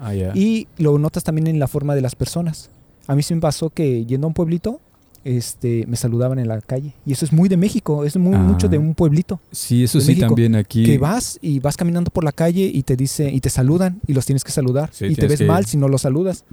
Ah. 0.00 0.14
Y 0.34 0.66
lo 0.78 0.98
notas 0.98 1.22
también 1.22 1.46
en 1.46 1.58
la 1.58 1.68
forma 1.68 1.94
de 1.94 2.00
las 2.00 2.16
personas. 2.16 2.70
A 3.10 3.16
mí 3.16 3.22
sí 3.22 3.34
me 3.34 3.40
pasó 3.40 3.70
que 3.70 4.04
yendo 4.06 4.26
a 4.26 4.28
un 4.28 4.34
pueblito, 4.34 4.80
este, 5.24 5.84
me 5.86 5.96
saludaban 5.96 6.38
en 6.38 6.48
la 6.48 6.60
calle. 6.60 6.94
Y 7.04 7.12
eso 7.12 7.24
es 7.24 7.32
muy 7.32 7.48
de 7.48 7.56
México, 7.56 8.04
es 8.04 8.16
muy, 8.16 8.34
Ah. 8.34 8.38
mucho 8.38 8.68
de 8.68 8.78
un 8.78 8.94
pueblito. 8.94 9.40
Sí, 9.50 9.84
eso 9.84 10.00
sí 10.00 10.08
México, 10.12 10.28
también 10.28 10.54
aquí. 10.54 10.84
Que 10.84 10.96
vas 10.98 11.38
y 11.42 11.58
vas 11.60 11.76
caminando 11.76 12.10
por 12.10 12.24
la 12.24 12.32
calle 12.32 12.70
y 12.72 12.82
te 12.84 12.96
dice, 12.96 13.30
y 13.30 13.40
te 13.40 13.50
saludan 13.50 14.00
y 14.06 14.12
los 14.14 14.24
tienes 14.26 14.44
que 14.44 14.52
saludar. 14.52 14.90
Sí, 14.92 15.06
y 15.06 15.14
te 15.16 15.26
ves 15.26 15.40
que- 15.40 15.46
mal 15.46 15.66
si 15.66 15.76
no 15.76 15.88
los 15.88 16.02
saludas. 16.02 16.44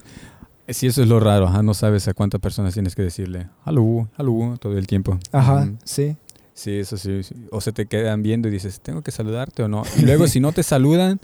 Sí, 0.67 0.87
eso 0.87 1.01
es 1.01 1.07
lo 1.07 1.19
raro, 1.21 1.47
ajá, 1.47 1.63
no 1.63 1.73
sabes 1.73 2.07
a 2.09 2.13
cuántas 2.13 2.41
personas 2.41 2.73
tienes 2.73 2.93
que 2.93 3.01
decirle 3.03 3.47
hallo, 3.63 4.09
hallo 4.17 4.57
todo 4.59 4.77
el 4.77 4.85
tiempo. 4.85 5.17
Ajá, 5.31 5.69
sí. 5.85 6.17
Sí, 6.53 6.71
eso 6.79 6.97
sí, 6.97 7.21
sí. 7.23 7.35
O 7.51 7.61
se 7.61 7.71
te 7.71 7.85
quedan 7.85 8.23
viendo 8.23 8.47
y 8.47 8.51
dices, 8.51 8.81
¿tengo 8.81 9.01
que 9.03 9.11
saludarte 9.11 9.61
o 9.63 9.67
no? 9.69 9.83
Y 9.97 10.01
luego 10.01 10.27
si 10.27 10.39
no 10.39 10.51
te 10.51 10.63
saludan, 10.63 11.21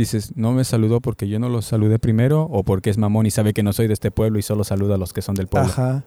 dices, 0.00 0.32
no 0.36 0.52
me 0.52 0.64
saludó 0.64 1.00
porque 1.00 1.28
yo 1.28 1.38
no 1.38 1.48
los 1.48 1.64
saludé 1.66 1.98
primero 1.98 2.42
o 2.50 2.62
porque 2.64 2.90
es 2.90 2.98
mamón 2.98 3.26
y 3.26 3.30
sabe 3.30 3.52
que 3.52 3.62
no 3.62 3.72
soy 3.72 3.86
de 3.86 3.94
este 3.94 4.10
pueblo 4.10 4.38
y 4.38 4.42
solo 4.42 4.64
saluda 4.64 4.96
a 4.96 4.98
los 4.98 5.12
que 5.12 5.22
son 5.22 5.34
del 5.34 5.46
pueblo. 5.46 5.70
Ajá. 5.70 6.04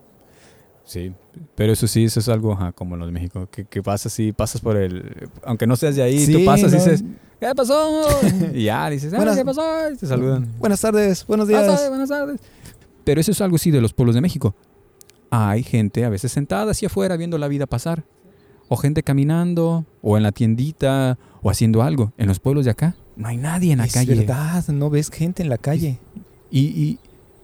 Sí, 0.85 1.13
pero 1.55 1.71
eso 1.71 1.87
sí, 1.87 2.03
eso 2.03 2.19
es 2.19 2.27
algo 2.27 2.51
ajá, 2.53 2.73
como 2.73 2.95
en 2.95 2.99
los 2.99 3.07
de 3.07 3.13
México, 3.13 3.47
que, 3.49 3.63
que 3.63 3.81
pasas 3.81 4.19
y 4.19 4.33
pasas 4.33 4.59
por 4.59 4.75
el... 4.75 5.29
Aunque 5.45 5.65
no 5.65 5.77
seas 5.77 5.95
de 5.95 6.03
ahí, 6.03 6.17
tú 6.25 6.39
Sí, 6.39 6.45
pasas 6.45 6.73
y 6.73 6.75
dices, 6.75 7.03
¿qué 7.39 7.55
pasó? 7.55 8.05
y 8.53 8.65
ya, 8.65 8.89
dices, 8.89 9.13
"Ah, 9.13 9.17
Buenas- 9.17 9.37
¿qué 9.37 9.45
pasó? 9.45 9.61
Y 9.93 9.95
te 9.97 10.05
saludan. 10.07 10.51
Buenas 10.59 10.81
tardes, 10.81 11.25
buenos 11.25 11.47
Buenas 11.47 11.65
días. 11.65 11.75
tardes, 11.77 11.89
buenas 11.89 12.09
tardes. 12.09 12.41
Pero 13.05 13.21
eso 13.21 13.31
es 13.31 13.39
algo 13.39 13.55
así 13.55 13.71
de 13.71 13.79
los 13.79 13.93
pueblos 13.93 14.15
de 14.15 14.21
México. 14.21 14.55
Hay 15.29 15.63
gente 15.63 16.03
a 16.03 16.09
veces 16.09 16.31
sentada 16.33 16.71
hacia 16.71 16.87
afuera 16.87 17.15
viendo 17.15 17.37
la 17.37 17.47
vida 17.47 17.65
pasar. 17.65 18.03
O 18.67 18.75
gente 18.77 19.03
caminando, 19.03 19.85
o 20.01 20.17
en 20.17 20.23
la 20.23 20.31
tiendita, 20.31 21.17
o 21.41 21.49
haciendo 21.49 21.81
algo. 21.81 22.11
En 22.17 22.27
los 22.27 22.39
pueblos 22.39 22.65
de 22.65 22.71
acá 22.71 22.95
no 23.15 23.27
hay 23.27 23.37
nadie 23.37 23.71
en 23.73 23.79
la 23.79 23.85
es 23.85 23.93
calle. 23.93 24.15
verdad, 24.15 24.67
no 24.69 24.89
ves 24.89 25.09
gente 25.09 25.43
en 25.43 25.49
la 25.49 25.57
calle. 25.57 25.97
Y, 26.51 26.59
y 26.61 26.99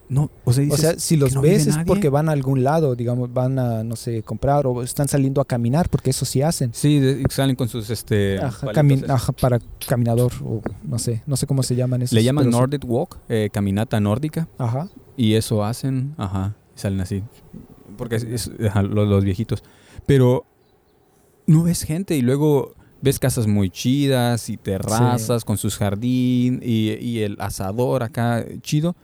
no, 0.09 0.31
o 0.43 0.53
sea, 0.53 0.65
O 0.71 0.77
sea, 0.77 0.97
si 0.99 1.17
los 1.17 1.35
no 1.35 1.41
ves 1.41 1.67
es 1.67 1.75
nadie. 1.75 1.85
porque 1.85 2.09
van 2.09 2.29
a 2.29 2.31
algún 2.31 2.63
lado, 2.63 2.95
digamos, 2.95 3.31
van 3.31 3.59
a, 3.59 3.83
no 3.83 3.95
sé, 3.95 4.23
comprar 4.23 4.65
o 4.65 4.81
están 4.81 5.07
saliendo 5.07 5.39
a 5.41 5.45
caminar, 5.45 5.87
porque 5.89 6.09
eso 6.09 6.25
sí 6.25 6.41
hacen. 6.41 6.71
sí, 6.73 6.99
de- 6.99 7.23
salen 7.29 7.55
con 7.55 7.69
sus 7.69 7.89
este 7.91 8.39
Ajá, 8.39 8.67
cami- 8.71 9.07
ajá, 9.07 9.31
para 9.33 9.59
caminador 9.87 10.31
o 10.43 10.61
no 10.83 10.97
sé, 10.97 11.21
no 11.27 11.37
sé 11.37 11.45
cómo 11.45 11.61
se 11.61 11.75
llaman 11.75 12.01
esos. 12.01 12.13
Le 12.13 12.23
llaman. 12.23 12.49
Nordic 12.49 12.83
Walk, 12.85 13.17
eh, 13.29 13.49
caminata 13.53 13.99
nórdica, 13.99 14.47
Ajá. 14.57 14.89
y 15.15 15.35
eso 15.35 15.63
hacen, 15.63 16.15
ajá, 16.17 16.55
salen 16.73 17.01
así. 17.01 17.21
Porque 17.97 18.15
es, 18.15 18.23
es- 18.23 18.51
ajá, 18.67 18.81
los, 18.81 19.07
los 19.07 19.23
viejitos. 19.23 19.63
Pero 20.07 20.43
no 21.45 21.63
ves 21.63 21.83
gente 21.83 22.15
y 22.15 22.21
luego 22.23 22.73
ves 23.01 23.19
casas 23.19 23.47
muy 23.47 23.69
chidas 23.69 24.49
y 24.49 24.57
terrazas 24.57 25.45
con 25.45 25.57
sus 25.57 25.77
jardín 25.77 26.59
y, 26.63 26.91
y 26.99 27.19
el 27.21 27.37
asador 27.39 28.03
acá 28.03 28.45
chido. 28.61 28.95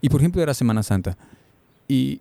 Y 0.00 0.08
por 0.08 0.20
ejemplo 0.20 0.42
era 0.42 0.52
Semana 0.54 0.82
Santa 0.82 1.16
y, 1.88 2.20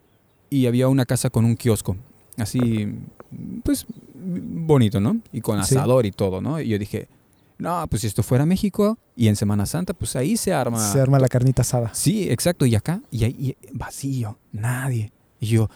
y 0.50 0.67
había 0.67 0.88
una 0.88 1.06
casa 1.06 1.30
con 1.30 1.45
un 1.45 1.56
kiosco, 1.56 1.95
así, 2.38 2.93
pues 3.63 3.86
bonito, 4.13 5.00
¿no? 5.00 5.17
Y 5.32 5.41
con 5.41 5.63
Sí. 5.65 5.76
asador 5.76 6.06
y 6.06 6.12
todo, 6.12 6.41
¿no? 6.41 6.60
Y 6.62 6.67
yo 6.67 6.78
dije, 6.78 7.08
no, 7.58 7.86
pues 7.89 8.02
si 8.02 8.08
esto 8.08 8.21
fuera 8.24 8.45
México 8.45 8.97
y 9.15 9.28
en 9.28 9.36
Semana 9.36 9.65
Santa, 9.65 9.93
pues 9.93 10.15
ahí 10.15 10.38
se 10.38 10.54
arma. 10.54 10.91
Se 10.91 11.00
arma 11.00 11.19
la 11.19 11.28
carnita 11.28 11.62
asada. 11.63 11.91
Sí, 11.93 12.30
exacto. 12.30 12.65
Y 12.65 12.76
acá, 12.76 13.02
y 13.12 13.24
ahí 13.24 13.36
y 13.39 13.56
vacío, 13.74 14.38
nadie. 14.52 15.12
Y 15.39 15.47
yo, 15.47 15.69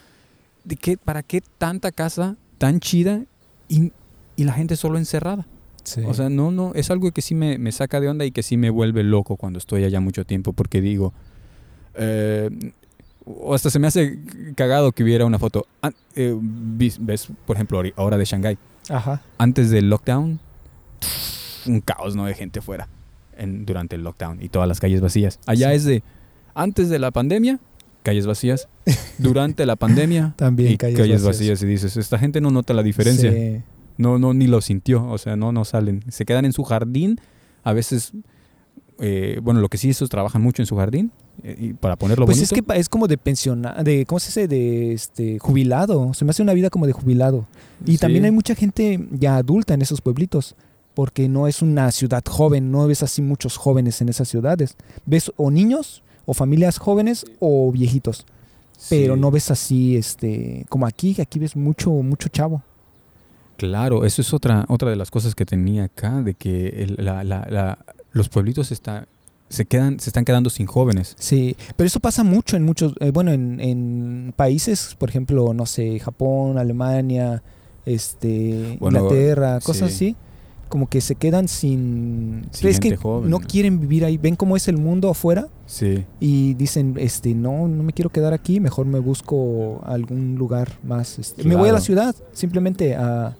¿de 0.64 0.76
qué, 0.76 0.98
¿para 0.98 1.24
qué 1.24 1.42
tanta 1.58 1.92
casa 1.92 2.36
tan 2.58 2.80
chida 2.80 3.24
y, 3.70 3.92
y 4.36 4.44
la 4.44 4.54
gente 4.54 4.76
solo 4.76 4.98
encerrada? 4.98 5.46
Sí. 5.84 6.02
O 6.06 6.14
sea, 6.14 6.30
no, 6.30 6.52
no, 6.52 6.74
es 6.74 6.90
algo 6.90 7.12
que 7.12 7.22
sí 7.22 7.36
me, 7.36 7.58
me 7.60 7.72
saca 7.72 8.00
de 8.00 8.10
onda 8.10 8.26
y 8.26 8.32
que 8.32 8.42
sí 8.44 8.58
me 8.58 8.70
vuelve 8.72 9.04
loco 9.04 9.36
cuando 9.38 9.60
estoy 9.60 9.84
allá 9.84 10.00
mucho 10.00 10.26
tiempo 10.26 10.52
porque 10.54 10.82
digo, 10.82 11.14
eh, 11.96 12.50
o 13.26 13.54
hasta 13.54 13.70
se 13.70 13.80
me 13.80 13.88
hace 13.88 14.20
cagado 14.56 14.92
que 14.92 15.04
hubiera 15.04 15.26
una 15.26 15.40
foto. 15.40 15.66
Ah, 15.82 15.92
eh, 16.16 16.36
ves, 16.40 17.30
por 17.46 17.56
ejemplo, 17.56 17.82
ahora 17.96 18.18
de 18.18 18.26
Shanghái, 18.26 18.58
Ajá. 18.90 19.22
antes 19.38 19.70
del 19.70 19.90
lockdown, 19.90 20.40
un 21.68 21.82
caos, 21.82 22.16
¿no? 22.16 22.26
De 22.26 22.34
gente 22.36 22.62
fuera 22.62 22.88
en, 23.38 23.66
durante 23.66 23.96
el 23.96 24.04
lockdown 24.04 24.42
y 24.42 24.50
todas 24.50 24.68
las 24.68 24.80
calles 24.80 25.02
vacías. 25.02 25.40
Allá 25.46 25.70
Sí. 25.70 25.76
es 25.76 25.86
de, 25.86 26.04
antes 26.54 26.90
de 26.90 27.00
la 27.00 27.12
pandemia, 27.12 27.60
calles 28.04 28.28
vacías. 28.28 28.68
Durante 29.18 29.66
la 29.66 29.76
pandemia, 29.76 30.34
También 30.36 30.74
y 30.74 30.78
calles 30.78 30.98
calles, 31.00 31.24
vacías. 31.24 31.50
vacías. 31.60 31.64
Y 31.64 31.66
dices, 31.66 31.98
esta 31.98 32.20
gente 32.20 32.42
no 32.42 32.52
nota 32.52 32.74
la 32.74 32.84
diferencia. 32.84 33.32
Sí. 33.32 33.62
No, 33.98 34.18
no, 34.20 34.34
ni 34.34 34.48
lo 34.48 34.62
sintió, 34.62 35.08
o 35.10 35.18
sea, 35.18 35.36
no, 35.36 35.52
no 35.52 35.66
salen. 35.66 36.04
Se 36.10 36.26
quedan 36.26 36.46
en 36.46 36.54
su 36.54 36.64
jardín, 36.64 37.20
a 37.64 37.74
veces, 37.74 38.12
eh, 39.00 39.40
bueno, 39.42 39.60
lo 39.60 39.70
que 39.70 39.78
sí, 39.78 39.90
esos 39.90 40.10
trabajan 40.10 40.42
mucho 40.42 40.62
en 40.62 40.66
su 40.66 40.76
jardín, 40.76 41.12
eh, 41.44 41.56
y 41.60 41.74
para 41.74 41.96
ponerlo 41.96 42.26
Pues 42.26 42.38
bonito. 42.38 42.56
es 42.56 42.62
que 42.62 42.80
es 42.80 42.90
como 42.90 43.08
de 43.08 43.18
pensionado, 43.18 43.84
de, 43.84 44.06
¿cómo 44.06 44.20
se 44.20 44.28
dice? 44.28 44.48
De 44.48 44.94
este, 44.94 45.40
jubilado. 45.40 46.14
Se 46.14 46.24
me 46.26 46.32
hace 46.32 46.42
una 46.42 46.54
vida 46.54 46.70
como 46.70 46.88
de 46.88 46.94
jubilado. 46.94 47.46
Y 47.86 47.94
Sí. 47.94 47.98
también 47.98 48.26
hay 48.26 48.32
mucha 48.32 48.56
gente 48.56 49.06
ya 49.12 49.36
adulta 49.38 49.74
en 49.74 49.82
esos 49.82 50.02
pueblitos, 50.02 50.56
porque 50.94 51.28
no 51.28 51.48
es 51.48 51.62
una 51.62 51.92
ciudad 51.92 52.24
joven, 52.26 52.72
no 52.72 52.88
ves 52.88 53.04
así 53.04 53.22
muchos 53.22 53.58
jóvenes 53.58 54.00
en 54.02 54.08
esas 54.10 54.30
ciudades. 54.30 54.76
Ves 55.06 55.30
o 55.36 55.52
niños, 55.52 56.04
o 56.26 56.34
familias 56.34 56.78
jóvenes, 56.78 57.26
o 57.40 57.70
viejitos. 57.72 58.26
Pero 58.90 59.16
no 59.18 59.30
ves 59.32 59.52
así, 59.52 59.96
este, 59.98 60.66
como 60.70 60.86
aquí, 60.86 61.14
que 61.16 61.22
aquí 61.22 61.40
ves 61.40 61.56
mucho, 61.56 61.92
mucho 61.92 62.30
chavo. 62.30 62.62
Claro, 63.58 64.06
eso 64.06 64.22
es 64.22 64.34
otra, 64.34 64.66
otra 64.70 64.90
de 64.90 64.96
las 64.96 65.12
cosas 65.12 65.36
que 65.36 65.46
tenía 65.46 65.86
acá, 65.86 66.22
de 66.22 66.34
que 66.34 66.68
el- 66.84 66.96
la- 67.00 67.24
la- 67.24 67.48
la- 67.50 67.78
los 68.12 68.30
pueblitos 68.30 68.72
está, 68.72 69.08
se, 69.50 69.66
quedan, 69.66 70.00
se 70.00 70.10
están 70.10 70.26
quedando 70.26 70.50
sin 70.50 70.66
jóvenes. 70.68 71.16
Sí, 71.20 71.56
pero 71.76 71.88
eso 71.88 72.00
pasa 72.00 72.24
mucho 72.24 72.58
en 72.58 72.64
muchos, 72.64 72.94
eh, 73.00 73.12
bueno, 73.12 73.32
en, 73.32 73.60
en 73.62 74.34
países, 74.36 74.96
por 74.98 75.10
ejemplo, 75.10 75.54
no 75.54 75.66
sé, 75.66 76.00
Japón, 76.00 76.58
Alemania, 76.58 77.42
este, 77.86 78.78
Bueno, 78.80 79.00
Inglaterra, 79.00 79.60
cosas 79.62 79.90
sí. 79.92 79.96
así, 80.10 80.16
como 80.70 80.90
que 80.90 81.00
se 81.00 81.14
quedan 81.16 81.48
sin, 81.48 82.46
Sin 82.52 82.68
es 82.70 82.80
que 82.80 82.98
joven, 82.98 83.30
no 83.30 83.40
quieren 83.40 83.80
vivir 83.80 84.04
ahí, 84.04 84.18
ven 84.18 84.36
cómo 84.36 84.58
es 84.58 84.68
el 84.68 84.78
mundo 84.78 85.10
afuera 85.10 85.48
Sí. 85.68 86.04
y 86.20 86.56
dicen, 86.56 86.96
este, 86.98 87.36
no, 87.36 87.68
no 87.68 87.84
me 87.84 87.94
quiero 87.94 88.10
quedar 88.10 88.34
aquí, 88.34 88.60
mejor 88.60 88.88
me 88.88 89.00
busco 89.00 89.82
algún 89.86 90.36
lugar 90.36 90.72
más, 90.84 91.20
este, 91.20 91.44
me 91.44 91.56
voy 91.56 91.70
a 91.70 91.74
la 91.74 91.82
ciudad, 91.82 92.16
simplemente 92.34 92.96
a, 92.96 93.36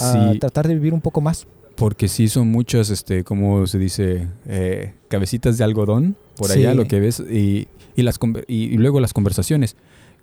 a 0.00 0.32
Sí, 0.32 0.38
tratar 0.38 0.68
de 0.68 0.74
vivir 0.74 0.92
un 0.94 1.00
poco 1.00 1.20
más. 1.20 1.46
porque 1.76 2.08
sí 2.08 2.28
son 2.28 2.48
muchas, 2.48 2.88
este, 2.90 3.22
como 3.22 3.66
se 3.66 3.78
dice, 3.78 4.26
Eh, 4.46 4.94
cabecitas 5.08 5.58
de 5.58 5.64
algodón 5.64 6.16
por 6.36 6.50
allá, 6.50 6.70
Sí. 6.72 6.76
lo 6.76 6.86
que 6.86 7.00
ves, 7.00 7.20
y, 7.20 7.68
y 7.94 8.02
las, 8.02 8.18
y, 8.48 8.54
y 8.64 8.76
luego 8.78 8.98
las 9.00 9.12
conversaciones 9.12 9.76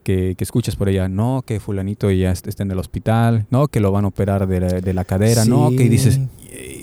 que, 0.04 0.34
que 0.36 0.44
escuchas 0.44 0.76
por 0.76 0.88
allá, 0.90 1.08
no, 1.08 1.44
que 1.46 1.60
fulanito 1.60 2.10
ya 2.12 2.32
est- 2.32 2.48
está 2.48 2.64
en 2.64 2.72
el 2.72 2.80
hospital, 2.80 3.46
no, 3.52 3.68
que 3.70 3.80
lo 3.80 3.92
van 3.92 4.04
a 4.06 4.08
operar 4.10 4.48
de 4.48 4.60
la, 4.60 4.68
de 4.82 4.94
la 4.94 5.06
cadera, 5.06 5.46
no, 5.46 5.70
que 5.72 5.84
Sí. 5.84 5.90
dices, 5.90 6.20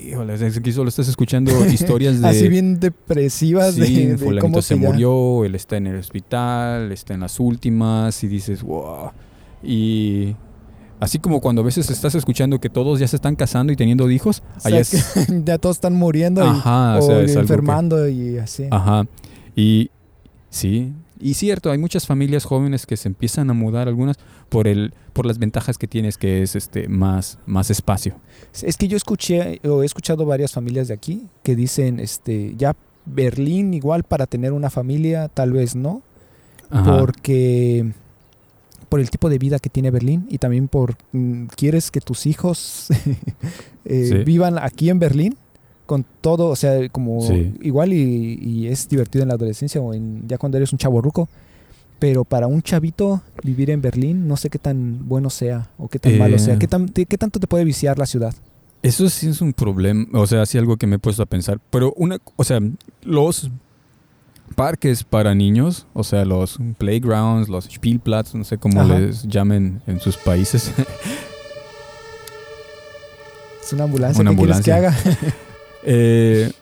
híjole, 0.08 0.36
que 0.62 0.72
solo 0.72 0.88
estás 0.88 1.08
escuchando 1.08 1.50
historias 1.66 2.20
de... 2.20 2.28
Así 2.28 2.48
bien 2.48 2.78
depresivas 2.80 3.74
Sí, 3.74 3.80
de, 3.80 4.06
de 4.12 4.18
fulanito 4.18 4.40
cómo 4.42 4.62
se 4.62 4.74
murió, 4.76 5.44
él 5.44 5.54
está 5.56 5.76
en 5.76 5.88
el 5.88 5.96
hospital, 5.96 6.92
está 6.92 7.12
en 7.14 7.20
las 7.20 7.38
últimas 7.40 8.22
y 8.24 8.28
dices, 8.28 8.62
wow. 8.62 9.10
Y 9.62 10.34
así 11.00 11.18
como 11.18 11.40
cuando 11.40 11.62
a 11.62 11.64
veces 11.64 11.90
estás 11.90 12.14
escuchando 12.14 12.60
que 12.60 12.70
todos 12.70 13.00
ya 13.00 13.08
se 13.08 13.16
están 13.16 13.34
casando 13.36 13.72
y 13.72 13.76
teniendo 13.76 14.08
hijos, 14.10 14.42
O 14.56 14.60
sea, 14.60 14.68
allá 14.68 14.80
es... 14.80 15.14
ya 15.44 15.58
todos 15.58 15.76
están 15.76 15.94
muriendo 15.94 16.44
y, 16.44 16.46
Ajá, 16.48 16.96
o 16.96 16.98
o 16.98 17.02
sea, 17.02 17.16
es 17.20 17.30
algo 17.30 17.34
que- 17.34 17.40
enfermando 17.40 18.08
y 18.08 18.38
así. 18.38 18.66
Ajá. 18.70 19.04
Y 19.56 19.90
sí, 20.50 20.92
y 21.18 21.34
cierto, 21.34 21.70
hay 21.70 21.76
muchas 21.78 22.06
familias 22.06 22.44
jóvenes 22.44 22.86
que 22.86 22.96
se 22.96 23.08
empiezan 23.08 23.50
a 23.50 23.52
mudar, 23.52 23.88
algunas 23.88 24.16
por 24.48 24.66
el 24.68 24.94
por 25.12 25.26
las 25.26 25.38
ventajas 25.38 25.76
que 25.76 25.86
tienes 25.86 26.16
que 26.16 26.42
es 26.42 26.56
este 26.56 26.88
más 26.88 27.38
más 27.46 27.70
espacio. 27.70 28.14
Es 28.62 28.76
que 28.76 28.88
yo 28.88 28.96
escuché 28.96 29.60
o 29.68 29.82
he 29.82 29.86
escuchado 29.86 30.24
varias 30.24 30.52
familias 30.52 30.88
de 30.88 30.94
aquí 30.94 31.26
que 31.42 31.54
dicen, 31.56 32.00
este, 32.00 32.54
ya 32.56 32.74
Berlín 33.04 33.74
igual 33.74 34.04
para 34.04 34.26
tener 34.26 34.52
una 34.52 34.70
familia, 34.70 35.28
tal 35.28 35.52
vez 35.52 35.74
no, 35.76 36.02
Ajá. 36.70 36.98
porque 36.98 37.92
por 38.90 39.00
el 39.00 39.08
tipo 39.08 39.30
de 39.30 39.38
vida 39.38 39.58
que 39.58 39.70
tiene 39.70 39.90
Berlín 39.90 40.26
y 40.28 40.36
también 40.36 40.68
por 40.68 40.96
mm, 41.12 41.46
quieres 41.56 41.90
que 41.90 42.02
tus 42.02 42.26
hijos 42.26 42.88
eh, 43.86 44.04
Sí. 44.10 44.14
vivan 44.24 44.58
aquí 44.58 44.90
en 44.90 44.98
Berlín 44.98 45.36
con 45.86 46.04
todo, 46.20 46.48
o 46.48 46.56
sea, 46.56 46.88
como 46.90 47.20
Sí. 47.26 47.54
igual 47.62 47.92
y, 47.92 48.38
y 48.42 48.66
es 48.68 48.88
divertido 48.88 49.22
en 49.22 49.28
la 49.28 49.34
adolescencia 49.34 49.80
o 49.80 49.94
en, 49.94 50.28
ya 50.28 50.36
cuando 50.38 50.58
eres 50.58 50.72
un 50.72 50.78
chavo 50.78 51.00
ruco. 51.00 51.28
Pero 51.98 52.24
para 52.24 52.46
un 52.46 52.62
chavito 52.62 53.22
vivir 53.44 53.68
en 53.70 53.82
Berlín, 53.82 54.26
no 54.26 54.36
sé 54.38 54.48
qué 54.50 54.58
tan 54.58 55.06
bueno 55.08 55.28
sea 55.30 55.68
o 55.78 55.88
qué 55.88 55.98
tan 55.98 56.16
malo 56.16 56.36
Eh. 56.36 56.38
sea. 56.38 56.58
¿Qué, 56.58 56.66
tan- 56.68 56.88
te- 56.88 57.04
¿Qué 57.06 57.18
tanto 57.18 57.38
te 57.40 57.46
puede 57.46 57.64
viciar 57.64 57.98
la 57.98 58.06
ciudad? 58.06 58.34
Eso 58.82 59.10
sí 59.10 59.28
es 59.28 59.42
un 59.42 59.52
problema, 59.52 60.06
o 60.18 60.26
sea, 60.26 60.46
sí 60.46 60.56
algo 60.56 60.76
que 60.78 60.86
me 60.86 60.96
he 60.96 60.98
puesto 60.98 61.22
a 61.22 61.26
pensar. 61.26 61.60
Pero 61.70 61.92
una, 61.98 62.16
o 62.36 62.44
sea, 62.44 62.58
los 63.02 63.50
parques 64.54 65.04
para 65.04 65.34
niños, 65.34 65.86
o 65.94 66.04
sea, 66.04 66.24
los 66.24 66.58
playgrounds, 66.78 67.48
los 67.48 67.66
Spielplatz, 67.66 68.34
no 68.34 68.44
sé 68.44 68.58
cómo 68.58 68.80
Ajá. 68.82 68.98
les 68.98 69.22
llamen 69.26 69.80
en 69.86 70.00
sus 70.00 70.16
países. 70.16 70.72
Es 73.64 73.72
una 73.72 73.84
ambulancia. 73.84 74.20
Una 74.20 74.30
¿Qué 74.32 74.36
quieres 74.36 74.60
que 74.62 74.72
haga? 74.72 74.96
Eh, 75.82 76.52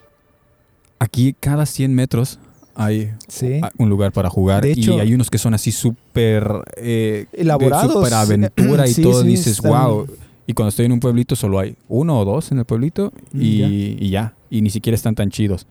aquí 1.00 1.34
cada 1.40 1.66
100 1.66 1.92
metros 1.92 2.38
hay 2.76 3.10
Sí. 3.26 3.60
un 3.76 3.88
lugar 3.88 4.12
para 4.12 4.30
jugar 4.30 4.62
De 4.62 4.70
hecho- 4.70 4.96
y 4.96 5.00
hay 5.00 5.12
unos 5.12 5.28
que 5.28 5.38
son 5.38 5.54
así 5.54 5.72
súper 5.72 6.46
eh, 6.76 7.26
Elaborados. 7.32 7.92
súper 7.92 8.14
aventura 8.14 8.86
y 8.86 8.92
Sí, 8.94 9.02
todo. 9.02 9.22
sí, 9.22 9.26
dices, 9.28 9.54
están- 9.56 9.72
wow. 9.72 10.06
Y 10.46 10.52
cuando 10.52 10.68
estoy 10.68 10.86
en 10.86 10.92
un 10.92 11.00
pueblito 11.00 11.34
solo 11.34 11.58
hay 11.58 11.76
uno 11.88 12.20
o 12.20 12.24
dos 12.24 12.52
en 12.52 12.58
el 12.60 12.64
pueblito 12.64 13.12
Mm, 13.32 13.40
y, 13.42 13.58
ya. 13.58 13.66
y 13.68 14.10
ya. 14.10 14.34
Y 14.50 14.62
ni 14.62 14.70
siquiera 14.70 14.94
están 14.94 15.16
tan 15.16 15.30
chidos. 15.30 15.66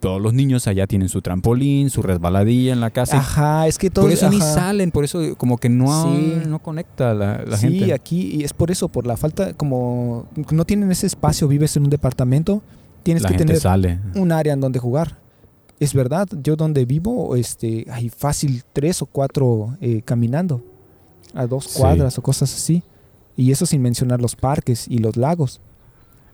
Todos 0.00 0.20
los 0.20 0.34
niños 0.34 0.66
allá 0.66 0.86
tienen 0.86 1.08
su 1.08 1.22
trampolín, 1.22 1.88
su 1.90 2.02
resbaladilla 2.02 2.72
en 2.72 2.80
la 2.80 2.90
casa. 2.90 3.16
Ajá, 3.18 3.66
es 3.66 3.78
que 3.78 3.88
todo 3.90 4.04
por 4.04 4.12
eso 4.12 4.28
ni 4.30 4.40
salen, 4.40 4.90
por 4.90 5.04
eso 5.04 5.36
como 5.36 5.56
que 5.58 5.68
no, 5.70 6.04
Sí. 6.14 6.42
no 6.46 6.58
conecta 6.58 7.14
la, 7.14 7.42
la 7.46 7.56
sí, 7.56 7.78
gente. 7.78 7.94
aquí 7.94 8.36
y 8.36 8.44
es 8.44 8.52
por 8.52 8.70
eso, 8.70 8.88
por 8.88 9.06
la 9.06 9.16
falta, 9.16 9.54
como 9.54 10.26
no 10.50 10.64
tienen 10.66 10.90
ese 10.92 11.06
espacio, 11.06 11.48
vives 11.48 11.76
en 11.76 11.84
un 11.84 11.90
departamento, 11.90 12.62
tienes 13.02 13.22
la 13.22 13.30
que 13.30 13.38
gente 13.38 13.52
tener 13.54 13.62
sale. 13.62 13.98
un 14.14 14.32
área 14.32 14.52
en 14.52 14.60
donde 14.60 14.78
jugar. 14.78 15.18
Es 15.80 15.92
verdad, 15.94 16.28
yo 16.42 16.56
donde 16.56 16.84
vivo, 16.84 17.34
este, 17.36 17.86
hay 17.90 18.08
fácil 18.10 18.62
tres 18.72 19.00
o 19.02 19.06
cuatro 19.06 19.76
eh, 19.80 20.02
caminando 20.04 20.62
a 21.34 21.46
dos 21.46 21.64
Sí. 21.64 21.80
cuadras 21.80 22.16
o 22.18 22.22
cosas 22.22 22.52
así. 22.54 22.82
Y 23.36 23.50
eso 23.50 23.66
sin 23.66 23.82
mencionar 23.82 24.20
los 24.20 24.36
parques 24.36 24.86
y 24.88 24.98
los 24.98 25.16
lagos. 25.16 25.60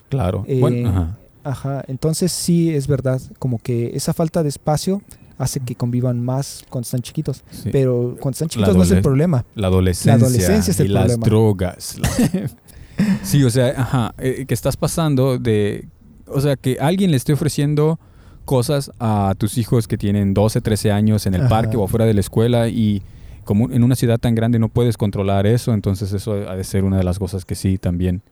Claro. 0.08 0.44
Eh, 0.46 0.60
Bueno, 0.60 0.88
ajá. 0.90 1.18
Ajá, 1.44 1.82
entonces 1.88 2.30
sí 2.32 2.70
es 2.74 2.86
verdad, 2.86 3.20
como 3.38 3.58
que 3.58 3.90
esa 3.94 4.12
falta 4.14 4.42
de 4.42 4.48
espacio 4.48 5.02
hace 5.38 5.58
que 5.60 5.74
convivan 5.74 6.24
más 6.24 6.64
cuando 6.68 6.84
están 6.84 7.00
chiquitos. 7.02 7.42
Sí. 7.50 7.70
Pero 7.72 8.16
cuando 8.20 8.32
están 8.32 8.48
chiquitos 8.48 8.76
no 8.76 8.82
es 8.84 8.90
el 8.92 9.02
problema. 9.02 9.44
La 9.54 9.66
adolescencia, 9.68 10.12
La 10.16 10.26
adolescencia 10.26 10.70
es 10.70 10.80
el 10.80 10.86
y 10.86 10.88
las 10.90 11.02
problema. 11.04 11.24
drogas. 11.26 11.98
la- 11.98 12.08
sí, 13.24 13.42
o 13.42 13.50
sea, 13.50 13.68
ajá, 13.76 14.14
eh, 14.18 14.44
que 14.46 14.54
estás 14.54 14.76
pasando 14.76 15.38
de, 15.38 15.88
o 16.26 16.40
sea, 16.40 16.56
que 16.56 16.76
alguien 16.80 17.10
le 17.10 17.16
esté 17.16 17.32
ofreciendo 17.32 17.98
cosas 18.44 18.92
a 19.00 19.34
tus 19.38 19.58
hijos 19.58 19.88
que 19.88 19.96
tienen 19.98 20.34
12, 20.34 20.60
13 20.60 20.92
años 20.92 21.26
en 21.26 21.34
el 21.34 21.40
Ajá. 21.42 21.48
parque 21.50 21.76
o 21.76 21.84
afuera 21.84 22.04
de 22.06 22.14
la 22.14 22.20
escuela 22.20 22.68
y 22.68 23.02
como 23.44 23.70
en 23.70 23.82
una 23.82 23.96
ciudad 23.96 24.18
tan 24.18 24.34
grande 24.36 24.58
no 24.60 24.68
puedes 24.68 24.96
controlar 24.96 25.46
eso, 25.46 25.74
entonces 25.74 26.12
eso 26.12 26.34
ha 26.48 26.54
de 26.56 26.62
ser 26.64 26.84
una 26.84 26.98
de 26.98 27.04
las 27.04 27.18
cosas 27.18 27.44
que 27.44 27.54
sí 27.56 27.78
también 27.78 28.22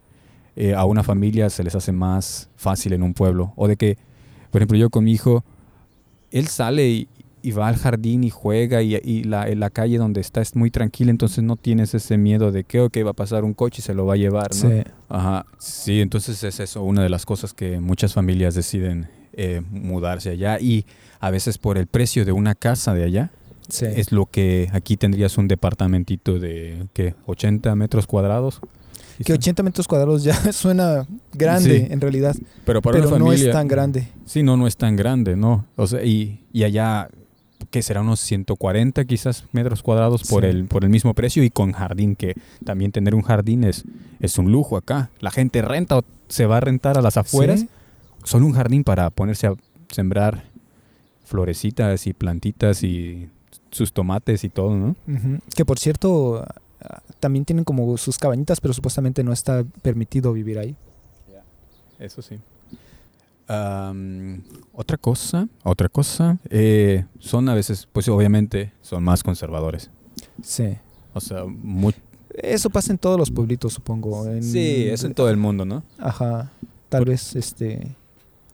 eh, 0.57 0.75
a 0.75 0.85
una 0.85 1.03
familia 1.03 1.51
se 1.51 1.63
les 1.65 1.75
hace 1.75 1.93
más 1.93 2.49
fácil 2.57 2.93
en 2.93 3.03
un 3.03 3.15
pueblo. 3.15 3.53
O 3.57 3.69
de 3.69 3.77
que, 3.77 3.99
por 4.51 4.61
ejemplo, 4.61 4.77
yo 4.79 4.91
con 4.91 5.05
mi 5.05 5.13
hijo, 5.13 5.45
él 6.31 6.47
sale 6.49 6.89
y, 6.89 7.09
y 7.43 7.53
va 7.53 7.69
al 7.69 7.77
jardín 7.77 8.25
y 8.25 8.31
juega 8.31 8.83
y, 8.83 8.97
y 8.97 9.25
la, 9.25 9.49
en 9.49 9.61
la 9.61 9.71
calle 9.71 9.99
donde 9.99 10.21
está 10.21 10.41
es 10.41 10.55
muy 10.57 10.71
tranquila, 10.71 11.11
entonces 11.11 11.43
no 11.43 11.57
tienes 11.57 11.95
ese 11.95 12.19
miedo 12.19 12.53
de 12.53 12.65
que 12.65 12.81
ok, 12.81 12.99
va 13.05 13.11
a 13.11 13.15
pasar 13.15 13.45
un 13.45 13.55
coche 13.55 13.81
y 13.81 13.83
se 13.83 13.95
lo 13.95 14.07
va 14.07 14.15
a 14.15 14.17
llevar, 14.17 14.51
¿no? 14.55 14.69
Sí. 14.71 14.83
Ajá, 15.09 15.47
sí, 15.59 16.01
entonces 16.01 16.43
es 16.45 16.61
eso, 16.61 16.83
una 16.83 17.03
de 17.03 17.09
las 17.09 17.25
cosas 17.25 17.55
que 17.55 17.81
muchas 17.81 18.13
familias 18.13 18.55
deciden 18.55 19.09
eh, 19.33 19.63
mudarse 19.71 20.31
allá 20.31 20.59
y 20.61 20.85
a 21.21 21.31
veces 21.31 21.57
por 21.59 21.79
el 21.79 21.87
precio 21.87 22.25
de 22.25 22.33
una 22.33 22.55
casa 22.55 22.95
de 22.95 23.05
allá 23.05 23.31
Sí. 23.69 23.87
es 23.87 24.11
lo 24.11 24.27
que 24.27 24.69
aquí 24.73 24.97
tendrías 24.97 25.39
un 25.39 25.47
departamentito 25.47 26.41
de, 26.41 26.89
¿qué? 26.93 27.15
80 27.27 27.73
metros 27.77 28.09
cuadrados. 28.09 28.61
Que 29.25 29.33
80 29.35 29.63
metros 29.63 29.87
cuadrados 29.87 30.23
ya 30.25 30.35
suena 30.53 31.07
grande 31.33 31.89
en 31.91 32.01
realidad, 32.01 32.35
Pero 32.65 32.81
para 32.83 32.95
pero 32.97 33.09
una 33.09 33.19
no 33.19 33.25
familia... 33.27 33.47
es 33.49 33.53
tan 33.53 33.69
grande. 33.69 34.09
Sí, 34.27 34.43
no, 34.43 34.57
no 34.57 34.67
es 34.67 34.77
tan 34.77 34.97
grande, 34.97 35.37
¿no? 35.37 35.67
O 35.77 35.87
sea, 35.87 36.03
y, 36.05 36.41
y 36.53 36.65
allá, 36.65 37.09
que 37.71 37.83
será 37.83 38.01
unos 38.01 38.21
140 38.21 39.05
quizás 39.05 39.45
metros 39.53 39.83
cuadrados 39.83 40.23
por, 40.29 40.43
Sí. 40.45 40.49
el, 40.51 40.65
por 40.65 40.85
el 40.85 40.91
mismo 40.91 41.13
precio 41.15 41.45
y 41.45 41.51
con 41.51 41.73
jardín, 41.73 42.17
que 42.17 42.35
también 42.65 42.93
tener 42.93 43.15
un 43.15 43.23
jardín 43.23 43.65
es, 43.65 43.85
es 44.21 44.39
un 44.39 44.51
lujo 44.51 44.77
acá. 44.77 45.11
La 45.21 45.31
gente 45.31 45.61
renta 45.63 45.99
o 45.99 46.05
se 46.29 46.47
va 46.47 46.57
a 46.57 46.61
rentar 46.61 46.97
a 46.97 47.03
las 47.03 47.17
afueras 47.17 47.61
Sí. 47.61 47.69
solo 48.25 48.47
un 48.47 48.53
jardín 48.53 48.85
para 48.85 49.11
ponerse 49.11 49.47
a 49.49 49.55
sembrar 49.91 50.45
florecitas 51.25 52.07
y 52.07 52.13
plantitas 52.13 52.83
y 52.83 53.29
sus 53.71 53.93
tomates 53.93 54.43
y 54.45 54.49
todo, 54.49 54.77
¿no? 54.77 54.97
Que 55.55 55.65
por 55.65 55.79
cierto, 55.79 56.45
también 57.21 57.45
tienen 57.45 57.65
como 57.65 57.97
sus 57.99 58.19
cabañitas, 58.19 58.61
pero 58.61 58.73
supuestamente 58.75 59.23
no 59.25 59.33
está 59.33 59.65
permitido 59.83 60.33
vivir 60.33 60.59
ahí. 60.59 60.77
Eso 61.99 62.23
sí. 62.23 62.39
Am, 63.49 64.43
otra 64.73 64.97
cosa, 64.97 65.49
otra 65.65 65.89
cosa, 65.89 66.39
eh, 66.51 67.05
son 67.19 67.49
a 67.49 67.55
veces, 67.55 67.89
pues 67.93 68.09
obviamente, 68.09 68.73
son 68.81 69.03
más 69.03 69.23
conservadores. 69.23 69.91
Sí. 70.43 70.77
O 71.13 71.21
sea, 71.21 71.45
Eso 72.35 72.71
pasa 72.71 72.93
en 72.93 72.99
todos 72.99 73.19
los 73.19 73.31
pueblitos, 73.31 73.73
supongo. 73.73 74.25
En- 74.29 74.43
Sí, 74.45 74.87
eso 74.89 75.09
en 75.09 75.15
todo 75.15 75.29
el 75.31 75.37
mundo, 75.37 75.65
¿no? 75.65 75.83
Ajá. 75.99 76.53
Tal 76.89 77.01
Por- 77.03 77.09
vez, 77.09 77.35
este... 77.35 77.97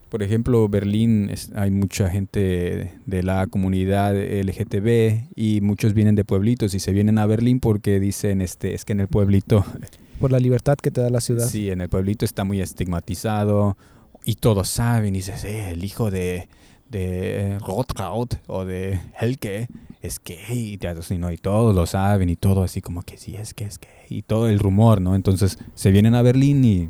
Por 0.08 0.22
ejemplo, 0.22 0.68
Berlín, 0.68 1.30
es- 1.30 1.50
hay 1.56 1.70
mucha 1.70 2.08
gente 2.08 2.92
de 3.06 3.22
la 3.22 3.46
comunidad 3.48 4.14
LGTB 4.16 5.28
y 5.34 5.60
muchos 5.60 5.94
vienen 5.94 6.14
de 6.14 6.24
pueblitos 6.24 6.74
y 6.74 6.80
se 6.80 6.92
vienen 6.92 7.18
a 7.18 7.26
Berlín 7.26 7.58
porque 7.60 7.98
dicen, 8.00 8.40
este, 8.40 8.74
es 8.74 8.84
que 8.84 8.92
en 8.92 9.00
el 9.00 9.08
pueblito, 9.08 9.64
Por 10.20 10.32
la 10.32 10.38
libertad 10.38 10.76
que 10.80 10.90
te 10.90 11.00
da 11.02 11.10
la 11.10 11.20
ciudad. 11.20 11.46
sí, 11.46 11.70
en 11.70 11.80
el 11.82 11.88
pueblito 11.90 12.24
está 12.24 12.44
muy 12.44 12.60
estigmatizado 12.62 13.76
y 14.24 14.36
todos 14.36 14.68
saben 14.68 15.14
y 15.14 15.18
dices, 15.18 15.44
eh, 15.44 15.70
el 15.70 15.84
hijo 15.84 16.10
de, 16.10 16.48
de 16.90 17.58
Rothraud 17.60 18.28
o 18.46 18.64
de 18.64 18.98
Helke 19.20 19.68
es 20.00 20.20
gay 20.24 20.78
y, 20.80 21.18
¿no? 21.18 21.30
y 21.32 21.36
todos 21.36 21.74
lo 21.74 21.84
saben 21.86 22.28
y 22.30 22.36
todo 22.36 22.62
así 22.62 22.80
como 22.80 23.02
que 23.02 23.18
sí, 23.18 23.36
es 23.36 23.54
que 23.54 23.64
es 23.64 23.78
gay 23.78 24.18
y 24.18 24.22
todo 24.22 24.48
el 24.48 24.58
rumor, 24.58 25.00
¿no? 25.00 25.14
Entonces 25.16 25.58
se 25.74 25.90
vienen 25.90 26.14
a 26.14 26.22
Berlín 26.22 26.64
y 26.64 26.88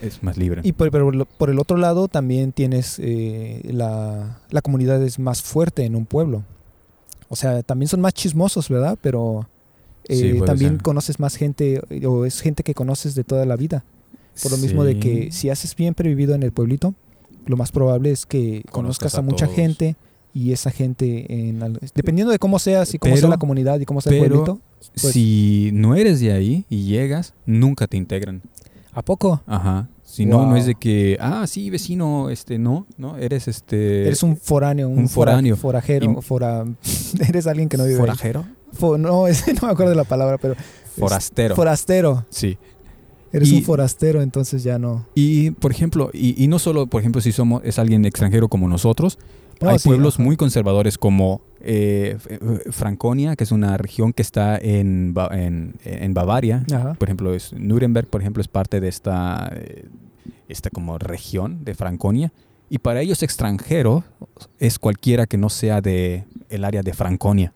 es 0.00 0.22
más 0.22 0.36
libre. 0.36 0.60
Y 0.64 0.72
por, 0.72 0.90
pero 0.90 1.10
por 1.26 1.50
el 1.50 1.58
otro 1.58 1.76
lado 1.76 2.08
también 2.08 2.52
tienes 2.52 2.98
eh, 2.98 3.60
la, 3.72 4.40
la 4.50 4.62
comunidad 4.62 5.02
es 5.02 5.18
más 5.18 5.42
fuerte 5.42 5.84
en 5.84 5.96
un 5.96 6.06
pueblo. 6.06 6.42
O 7.28 7.36
sea, 7.36 7.62
también 7.62 7.88
son 7.88 8.00
más 8.00 8.14
chismosos, 8.14 8.68
¿verdad? 8.68 8.98
Pero 9.02 9.48
eh, 10.08 10.34
Sí, 10.38 10.40
también 10.44 10.72
ser. 10.74 10.82
conoces 10.82 11.20
más 11.20 11.36
gente 11.36 11.80
o 12.06 12.24
es 12.24 12.40
gente 12.40 12.62
que 12.62 12.74
conoces 12.74 13.14
de 13.14 13.24
toda 13.24 13.44
la 13.46 13.56
vida. 13.56 13.84
Por 14.42 14.52
lo 14.52 14.58
mismo 14.58 14.84
de 14.84 14.98
que 15.00 15.32
si 15.32 15.50
haces 15.50 15.70
siempre 15.76 16.08
vivido 16.08 16.34
en 16.34 16.42
el 16.44 16.52
pueblito, 16.52 16.94
lo 17.46 17.56
más 17.56 17.72
probable 17.72 18.12
es 18.12 18.24
que 18.24 18.62
Conozcas 18.70 19.12
conozcas 19.12 19.14
a, 19.16 19.18
a 19.18 19.22
mucha 19.22 19.46
gente 19.48 19.96
y 20.32 20.52
esa 20.52 20.70
gente, 20.70 21.48
en 21.48 21.78
dependiendo 21.94 22.30
de 22.30 22.38
cómo 22.38 22.58
seas 22.60 22.94
y 22.94 22.98
cómo 22.98 23.16
sea 23.16 23.28
la 23.28 23.38
comunidad 23.38 23.80
y 23.80 23.84
cómo 23.84 24.00
sea 24.00 24.12
el 24.12 24.18
pueblito, 24.20 24.60
pues- 25.00 25.12
si 25.12 25.70
no 25.72 25.96
eres 25.96 26.20
de 26.20 26.32
ahí 26.32 26.64
y 26.70 26.84
llegas, 26.84 27.34
nunca 27.46 27.86
te 27.88 27.96
integran. 27.96 28.42
¿A 28.92 29.02
poco? 29.02 29.42
Ajá. 29.46 29.88
Si 30.04 30.24
no, 30.26 30.46
no 30.46 30.56
es 30.56 30.64
de 30.66 30.74
que, 30.74 31.16
ah, 31.20 31.46
sí, 31.46 31.68
vecino, 31.70 32.30
este, 32.30 32.58
no, 32.58 32.86
no, 32.96 33.16
eres 33.18 33.46
este... 33.46 34.06
Eres 34.06 34.22
un 34.22 34.36
foráneo, 34.36 34.88
un, 34.88 35.00
un 35.00 35.08
fora- 35.08 35.32
foráneo. 35.32 35.56
forajero, 35.56 36.16
Y- 36.18 36.22
fora, 36.22 36.64
eres 37.28 37.46
alguien 37.46 37.68
que 37.68 37.76
no 37.76 37.84
vive 37.84 37.98
forajero, 37.98 38.44
Fo- 38.78 38.98
no, 38.98 39.26
ese 39.28 39.52
no 39.54 39.60
me 39.66 39.72
acuerdo 39.72 39.90
de 39.90 39.96
la 39.96 40.04
palabra, 40.04 40.38
pero 40.38 40.54
forastero. 40.96 41.54
forastero. 41.54 42.24
sí. 42.30 42.58
Eres 43.30 43.50
Y- 43.52 43.56
un 43.58 43.62
forastero, 43.62 44.22
entonces 44.22 44.62
ya 44.62 44.78
no. 44.78 45.06
Y, 45.14 45.50
por 45.50 45.70
ejemplo, 45.70 46.08
y, 46.14 46.42
y 46.42 46.48
no 46.48 46.58
solo, 46.58 46.86
por 46.86 47.00
ejemplo, 47.02 47.20
si 47.20 47.30
somos, 47.30 47.60
es 47.62 47.78
alguien 47.78 48.06
extranjero 48.06 48.48
como 48.48 48.68
nosotros, 48.68 49.18
No, 49.60 49.68
hay 49.68 49.78
sí, 49.78 49.86
pueblos 49.90 50.18
muy 50.18 50.38
conservadores 50.38 50.96
como 50.96 51.42
eh, 51.60 52.16
Franconia, 52.70 53.36
que 53.36 53.44
es 53.44 53.52
una 53.52 53.76
región 53.76 54.12
que 54.12 54.22
está 54.22 54.56
en, 54.58 55.14
en, 55.32 55.74
en 55.84 56.14
Bavaria, 56.14 56.64
Ajá. 56.72 56.94
por 56.94 57.08
ejemplo, 57.08 57.34
es 57.34 57.52
Nuremberg, 57.52 58.08
por 58.08 58.20
ejemplo, 58.20 58.40
es 58.40 58.48
parte 58.48 58.80
de 58.80 58.88
esta, 58.88 59.50
eh, 59.54 59.86
esta 60.48 60.70
como 60.70 60.98
región 60.98 61.64
de 61.64 61.74
Franconia. 61.74 62.32
Y 62.70 62.78
para 62.78 63.00
ellos 63.00 63.22
extranjero 63.22 64.04
es 64.58 64.78
cualquiera 64.78 65.26
que 65.26 65.38
no 65.38 65.48
sea 65.48 65.80
de 65.80 66.24
el 66.50 66.64
área 66.64 66.82
de 66.82 66.92
Franconia. 66.92 67.52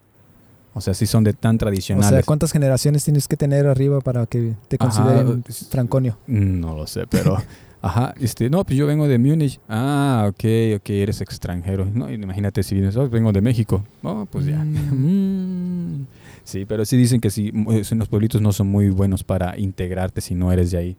O 0.75 0.81
sea, 0.81 0.95
si 0.95 1.07
son 1.07 1.23
de 1.23 1.35
tan 1.35 1.57
O 1.57 1.59
tradicionales. 1.59 2.09
sea, 2.09 2.23
¿cuántas 2.23 2.51
generaciones 2.51 3.05
tienes 3.05 3.29
que 3.29 3.37
tener 3.37 3.67
arriba 3.67 4.01
para 4.01 4.25
que 4.27 4.55
te 4.69 4.79
consideren 4.79 5.45
franconio? 5.71 6.19
No 6.27 6.75
lo 6.75 6.87
sé, 6.87 7.07
pero... 7.09 7.37
Ajá, 7.85 8.15
este, 8.21 8.49
no, 8.49 8.65
pues 8.65 8.79
yo 8.79 8.87
vengo 8.87 9.09
de 9.09 9.19
Múnich. 9.19 9.59
Ah, 9.69 10.27
ok, 10.29 10.45
ok, 10.77 10.91
eres 10.91 11.21
extranjero. 11.21 11.85
No, 11.93 12.09
imagínate 12.13 12.63
si 12.63 12.77
vienes, 12.77 12.97
oh, 12.97 13.09
vengo 13.11 13.33
de 13.33 13.41
México. 13.41 13.85
Oh, 14.03 14.25
pues 14.31 14.47
ya. 14.47 14.59
Mm. 14.65 16.07
Sí, 16.45 16.65
pero 16.67 16.85
sí 16.85 16.97
dicen 16.97 17.21
que 17.21 17.31
sí, 17.31 17.53
los 17.95 18.09
pueblitos 18.09 18.41
no 18.41 18.53
son 18.53 18.67
muy 18.69 18.89
buenos 18.91 19.23
para 19.23 19.57
integrarte 19.59 20.21
si 20.21 20.35
no 20.35 20.51
eres 20.51 20.73
de 20.73 20.79
ahí. 20.79 20.97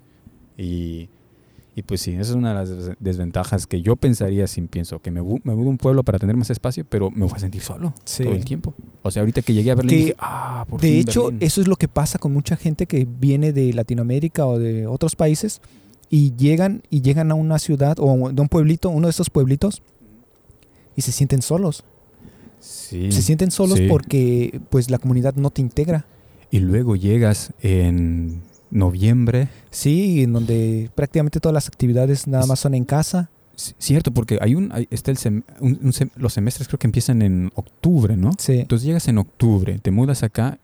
Y, 0.58 1.10
y 1.76 1.82
pues 1.86 2.00
sí, 2.00 2.12
esa 2.14 2.22
es 2.22 2.32
una 2.32 2.50
de 2.50 2.56
las 2.56 2.70
des- 2.70 2.96
desventajas 3.02 3.68
que 3.68 3.82
yo 3.82 3.98
pensaría 3.98 4.48
si 4.48 4.62
pienso 4.62 5.00
que 5.00 5.12
me, 5.12 5.22
me 5.22 5.54
mudo 5.54 5.68
a 5.68 5.70
un 5.72 5.78
pueblo 5.78 6.02
para 6.04 6.18
tener 6.18 6.38
más 6.38 6.50
espacio, 6.50 6.86
pero 6.88 7.12
me 7.12 7.26
voy 7.26 7.34
a 7.36 7.40
sentir 7.40 7.62
solo 7.62 7.94
Sí. 8.06 8.24
todo 8.24 8.34
el 8.34 8.46
tiempo. 8.46 8.74
O 9.02 9.12
sea, 9.12 9.22
ahorita 9.22 9.42
que 9.42 9.54
llegué 9.54 9.72
a 9.72 9.76
Berlín 9.76 9.90
Que, 9.90 9.96
dije, 9.98 10.16
ah, 10.20 10.66
por 10.70 10.80
De 10.80 10.88
fin 10.88 10.98
hecho, 11.00 11.24
Berlín". 11.26 11.40
eso 11.42 11.60
es 11.60 11.68
lo 11.68 11.76
que 11.76 11.90
pasa 11.90 12.20
con 12.20 12.32
mucha 12.32 12.56
gente 12.56 12.86
que 12.86 13.06
viene 13.20 13.52
de 13.52 13.74
Latinoamérica 13.74 14.46
o 14.46 14.58
de 14.58 14.88
otros 14.88 15.18
países 15.18 15.60
y 16.16 16.36
llegan 16.36 16.84
y 16.92 17.02
llegan 17.02 17.32
a 17.32 17.34
una 17.34 17.58
ciudad 17.58 17.96
o 18.00 18.32
de 18.32 18.40
un 18.40 18.48
pueblito, 18.48 18.92
uno 18.92 19.08
de 19.08 19.12
esos 19.12 19.32
pueblitos 19.32 19.82
y 20.96 21.02
se 21.02 21.12
sienten 21.12 21.42
solos. 21.42 21.84
Sí. 22.60 23.12
Se 23.12 23.24
sienten 23.24 23.50
solos 23.50 23.80
sí. 23.80 23.88
porque 23.90 24.62
pues 24.70 24.92
la 24.92 25.00
comunidad 25.00 25.34
no 25.36 25.50
te 25.50 25.62
integra. 25.62 26.06
Y 26.52 26.60
luego 26.60 26.96
llegas 26.96 27.52
en 27.64 28.44
noviembre. 28.70 29.50
Sí, 29.72 30.22
en 30.22 30.34
donde 30.34 30.92
prácticamente 30.94 31.40
todas 31.40 31.54
las 31.56 31.68
actividades 31.68 32.28
nada 32.28 32.46
más 32.46 32.60
son 32.60 32.76
en 32.76 32.86
casa. 32.86 33.32
Cierto, 33.56 34.12
porque 34.12 34.38
hay 34.40 34.54
un, 34.54 34.72
hay- 34.72 34.88
está 34.92 35.10
el 35.10 35.18
sem- 35.18 35.44
un- 35.60 35.80
un 35.82 35.92
sem- 35.94 36.12
los 36.16 36.34
semestres 36.34 36.68
creo 36.68 36.78
que 36.78 36.86
empiezan 36.88 37.24
en 37.24 37.52
octubre, 37.56 38.16
¿no? 38.18 38.34
Sí. 38.38 38.60
Entonces 38.60 38.86
llegas 38.86 39.08
en 39.08 39.18
octubre, 39.18 39.80
te 39.80 39.90
mudas 39.90 40.22
acá 40.22 40.60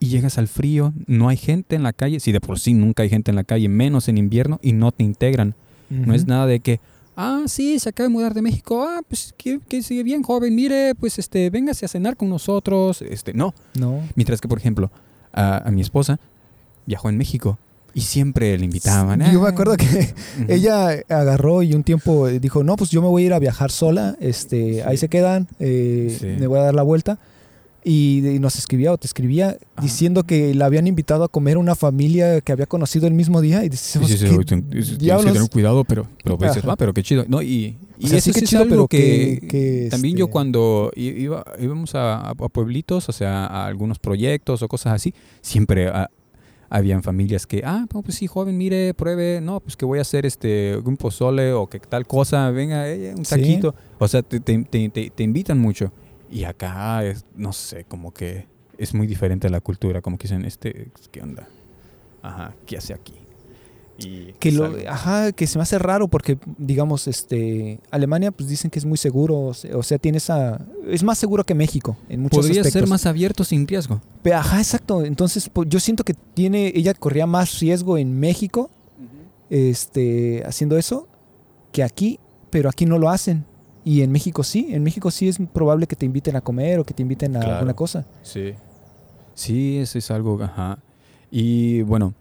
y 0.00 0.06
llegas 0.08 0.36
al 0.38 0.48
frío, 0.48 0.92
no 1.06 1.28
hay 1.28 1.36
gente 1.36 1.76
en 1.76 1.82
la 1.82 1.92
calle, 1.92 2.20
si 2.20 2.30
de 2.32 2.40
por 2.40 2.58
sí 2.60 2.74
nunca 2.74 3.02
hay 3.02 3.08
gente 3.08 3.30
en 3.30 3.36
la 3.36 3.44
calle, 3.44 3.68
menos 3.68 4.08
en 4.08 4.18
invierno 4.18 4.58
y 4.62 4.72
no 4.72 4.92
te 4.92 5.02
integran. 5.04 5.54
No 5.90 6.12
es 6.14 6.26
nada 6.26 6.46
de 6.46 6.60
que, 6.60 6.80
ah, 7.16 7.42
sí, 7.46 7.78
se 7.78 7.88
acaba 7.90 8.08
de 8.08 8.12
mudar 8.12 8.34
de 8.34 8.42
México, 8.42 8.82
ah, 8.88 9.00
pues 9.08 9.32
que, 9.36 9.60
que 9.68 9.82
sigue 9.82 10.02
bien 10.02 10.22
joven, 10.22 10.54
mire, 10.54 10.94
pues 10.94 11.18
este, 11.18 11.48
véngase 11.50 11.84
a 11.86 11.88
cenar 11.88 12.16
con 12.16 12.28
nosotros, 12.28 13.00
este, 13.02 13.32
no. 13.32 13.54
No. 13.78 14.00
Mientras 14.16 14.40
que, 14.40 14.48
por 14.48 14.58
ejemplo, 14.58 14.90
a, 15.32 15.58
a 15.68 15.70
mi 15.70 15.80
esposa 15.80 16.18
viajó 16.86 17.08
en 17.08 17.16
México 17.16 17.58
y 17.94 18.00
siempre 18.00 18.58
le 18.58 18.64
invitaban. 18.64 19.20
Yo 19.32 19.40
me 19.40 19.46
"Ah". 19.46 19.50
acuerdo 19.50 19.76
que 19.76 20.14
ella 20.48 20.88
agarró 21.08 21.62
y 21.62 21.74
un 21.74 21.84
tiempo 21.84 22.26
dijo, 22.28 22.64
no, 22.64 22.74
pues 22.76 22.90
yo 22.90 23.00
me 23.00 23.08
voy 23.08 23.22
a 23.22 23.26
ir 23.26 23.32
a 23.34 23.38
viajar 23.38 23.70
sola, 23.70 24.16
este, 24.20 24.82
ahí 24.82 24.96
se 24.96 25.08
quedan, 25.08 25.46
eh, 25.60 26.16
Sí. 26.20 26.26
me 26.40 26.46
voy 26.48 26.58
a 26.58 26.62
dar 26.62 26.74
la 26.74 26.82
vuelta. 26.82 27.18
Y, 27.86 28.26
y 28.26 28.38
nos 28.38 28.56
escribía 28.56 28.92
o 28.92 28.96
te 28.98 29.06
escribía 29.06 29.48
Ajá. 29.76 29.82
diciendo 29.82 30.22
que 30.24 30.54
la 30.54 30.64
habían 30.64 30.86
invitado 30.86 31.22
a 31.22 31.28
comer 31.28 31.58
una 31.58 31.74
familia 31.74 32.40
que 32.40 32.50
había 32.50 32.64
conocido 32.64 33.06
el 33.06 33.12
mismo 33.12 33.42
día 33.42 33.58
y 33.62 33.64
Sí, 33.64 33.68
decíamos, 33.72 34.10
sí, 34.10 34.16
sí, 34.16 34.24
"¿Qué 34.24 34.30
ten- 34.30 34.44
ten- 34.46 34.70
tienes 34.70 34.90
que 34.92 34.96
diablos?". 34.96 35.32
tener 35.34 35.50
cuidado, 35.50 35.84
pero, 35.84 36.08
pero 36.24 36.38
pues 36.38 36.54
dices. 36.54 36.66
"Ah, 36.66 36.76
pero 36.76 36.94
qué 36.94 37.02
chido. 37.02 37.26
No, 37.28 37.42
y, 37.42 37.76
y 37.98 38.06
O 38.06 38.08
sea, 38.08 38.20
sí 38.22 38.30
eso 38.30 38.32
que 38.32 38.38
sí 38.38 38.44
es 38.44 38.50
chido, 38.50 38.62
algo 38.62 38.74
pero 38.74 38.88
que, 38.88 39.38
que- 39.42 39.48
que, 39.48 39.88
también 39.90 40.16
yo 40.16 40.24
este- 40.24 40.32
cuando 40.32 40.90
iba, 40.96 41.44
íbamos 41.60 41.94
a, 41.94 42.16
a- 42.16 42.30
a 42.30 42.34
pueblitos, 42.48 43.06
o 43.10 43.12
sea, 43.12 43.44
a 43.44 43.66
algunos 43.66 43.98
proyectos 43.98 44.62
o 44.62 44.68
cosas 44.68 44.94
así, 44.94 45.12
siempre 45.42 45.88
ah, 45.88 46.08
habían 46.70 47.02
familias 47.02 47.46
que, 47.46 47.60
ah, 47.66 47.84
pues 47.90 48.14
sí, 48.16 48.26
joven, 48.26 48.56
mire, 48.56 48.94
pruebe, 48.94 49.42
no, 49.42 49.60
pues 49.60 49.76
que 49.76 49.84
voy 49.84 49.98
a 49.98 50.02
hacer 50.02 50.24
este 50.24 50.78
un 50.82 50.96
pozole 50.96 51.52
o 51.52 51.66
que 51.68 51.80
tal 51.80 52.06
cosa, 52.06 52.50
venga, 52.50 52.88
eh, 52.88 53.12
un 53.14 53.26
Sí. 53.26 53.30
taquito. 53.36 53.74
O 53.98 54.08
sea, 54.08 54.22
te, 54.22 54.40
te- 54.40 54.64
te- 54.64 54.88
te- 54.88 55.10
te 55.10 55.22
invitan 55.22 55.58
mucho. 55.58 55.92
Y 56.34 56.44
acá 56.44 57.04
es, 57.04 57.24
no 57.36 57.52
sé, 57.52 57.84
como 57.84 58.12
que 58.12 58.46
es 58.76 58.92
muy 58.92 59.06
diferente 59.06 59.46
a 59.46 59.50
la 59.50 59.60
cultura, 59.60 60.02
como 60.02 60.18
que 60.18 60.24
dicen, 60.24 60.44
este, 60.44 60.90
¿qué 61.12 61.22
onda? 61.22 61.46
Ajá, 62.22 62.54
¿qué 62.66 62.76
hace 62.76 62.92
aquí? 62.92 63.14
Y 63.96 64.32
que 64.40 64.50
lo, 64.50 64.72
ajá, 64.88 65.30
que 65.30 65.46
se 65.46 65.56
me 65.56 65.62
hace 65.62 65.78
raro 65.78 66.08
porque, 66.08 66.36
digamos, 66.58 67.06
este, 67.06 67.78
Alemania, 67.92 68.32
pues 68.32 68.48
dicen 68.48 68.68
que 68.68 68.80
es 68.80 68.84
muy 68.84 68.98
seguro, 68.98 69.38
o 69.38 69.54
se- 69.54 69.72
o 69.72 69.84
sea, 69.84 69.98
tiene 69.98 70.18
esa, 70.18 70.60
es 70.88 71.04
más 71.04 71.16
seguro 71.18 71.44
que 71.44 71.54
México 71.54 71.96
en 72.08 72.20
muchos 72.22 72.38
Podría 72.40 72.62
aspectos. 72.62 72.80
ser 72.80 72.88
más 72.88 73.06
abierto 73.06 73.44
sin 73.44 73.68
riesgo. 73.68 74.00
Pe- 74.24 74.34
Ajá, 74.34 74.58
exacto. 74.58 75.04
Entonces, 75.04 75.48
pues, 75.48 75.68
yo 75.68 75.78
siento 75.78 76.02
que 76.02 76.14
tiene, 76.14 76.72
ella 76.74 76.92
corría 76.94 77.26
más 77.28 77.60
riesgo 77.60 77.96
en 77.96 78.18
México, 78.18 78.68
este, 79.50 80.42
haciendo 80.46 80.76
eso, 80.78 81.06
que 81.70 81.82
aquí, 81.84 82.18
pero 82.50 82.68
aquí 82.68 82.86
no 82.86 82.98
lo 82.98 83.10
hacen. 83.10 83.44
Y 83.84 84.02
en 84.02 84.10
México 84.12 84.42
sí, 84.42 84.68
en 84.70 84.82
México 84.82 85.10
sí 85.10 85.28
es 85.28 85.38
probable 85.52 85.86
que 85.86 85.94
te 85.96 86.06
inviten 86.06 86.36
a 86.36 86.40
comer 86.40 86.78
o 86.78 86.84
que 86.84 86.94
te 86.94 87.02
inviten 87.02 87.36
a 87.36 87.40
Claro. 87.40 87.54
alguna 87.56 87.74
cosa. 87.74 88.06
Sí. 88.22 88.54
Sí, 89.34 89.78
eso 89.78 89.98
es 89.98 90.10
algo, 90.10 90.42
ajá. 90.42 90.78
Y 91.30 91.82
bueno, 91.82 92.14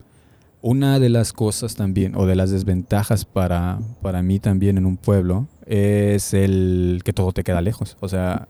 una 0.61 0.99
de 0.99 1.09
las 1.09 1.31
cosas 1.33 1.75
también, 1.75 2.15
o 2.15 2.25
de 2.25 2.35
las 2.35 2.49
desventajas 2.51 3.25
para, 3.25 3.79
para 4.01 4.21
mí 4.23 4.39
también 4.39 4.77
en 4.77 4.85
un 4.85 4.97
pueblo, 4.97 5.47
es 5.65 6.33
el 6.33 7.01
que 7.05 7.13
todo 7.13 7.31
te 7.31 7.43
queda 7.43 7.61
lejos. 7.61 7.95
O 8.01 8.09
sea, 8.09 8.47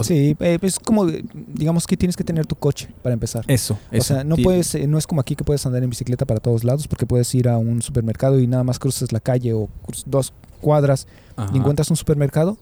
Sí, 0.00 0.36
eh, 0.40 0.58
es 0.62 0.78
como, 0.78 1.08
eh, 1.08 1.24
digamos 1.32 1.86
que 1.86 1.96
tienes 1.96 2.16
que 2.16 2.24
tener 2.24 2.46
tu 2.46 2.56
coche 2.56 2.88
para 3.02 3.12
empezar. 3.12 3.44
eso. 3.48 3.78
O 3.92 4.00
sea, 4.02 4.24
no 4.24 4.36
puedes, 4.36 4.74
eh, 4.74 4.86
no 4.86 4.98
es 4.98 5.06
como 5.06 5.20
aquí 5.20 5.36
que 5.36 5.44
puedes 5.44 5.64
andar 5.66 5.82
en 5.82 5.90
bicicleta 5.90 6.24
para 6.24 6.40
todos 6.40 6.64
lados, 6.64 6.88
porque 6.88 7.06
puedes 7.06 7.34
ir 7.34 7.48
a 7.48 7.58
un 7.58 7.82
supermercado 7.82 8.40
y 8.40 8.46
nada 8.46 8.64
más 8.64 8.78
cruzas 8.78 9.12
la 9.12 9.20
calle 9.20 9.52
o 9.52 9.68
dos 10.06 10.32
cuadras 10.60 11.06
Ajá. 11.36 11.50
y 11.54 11.58
encuentras 11.58 11.90
un 11.90 11.96
supermercado. 11.96 12.56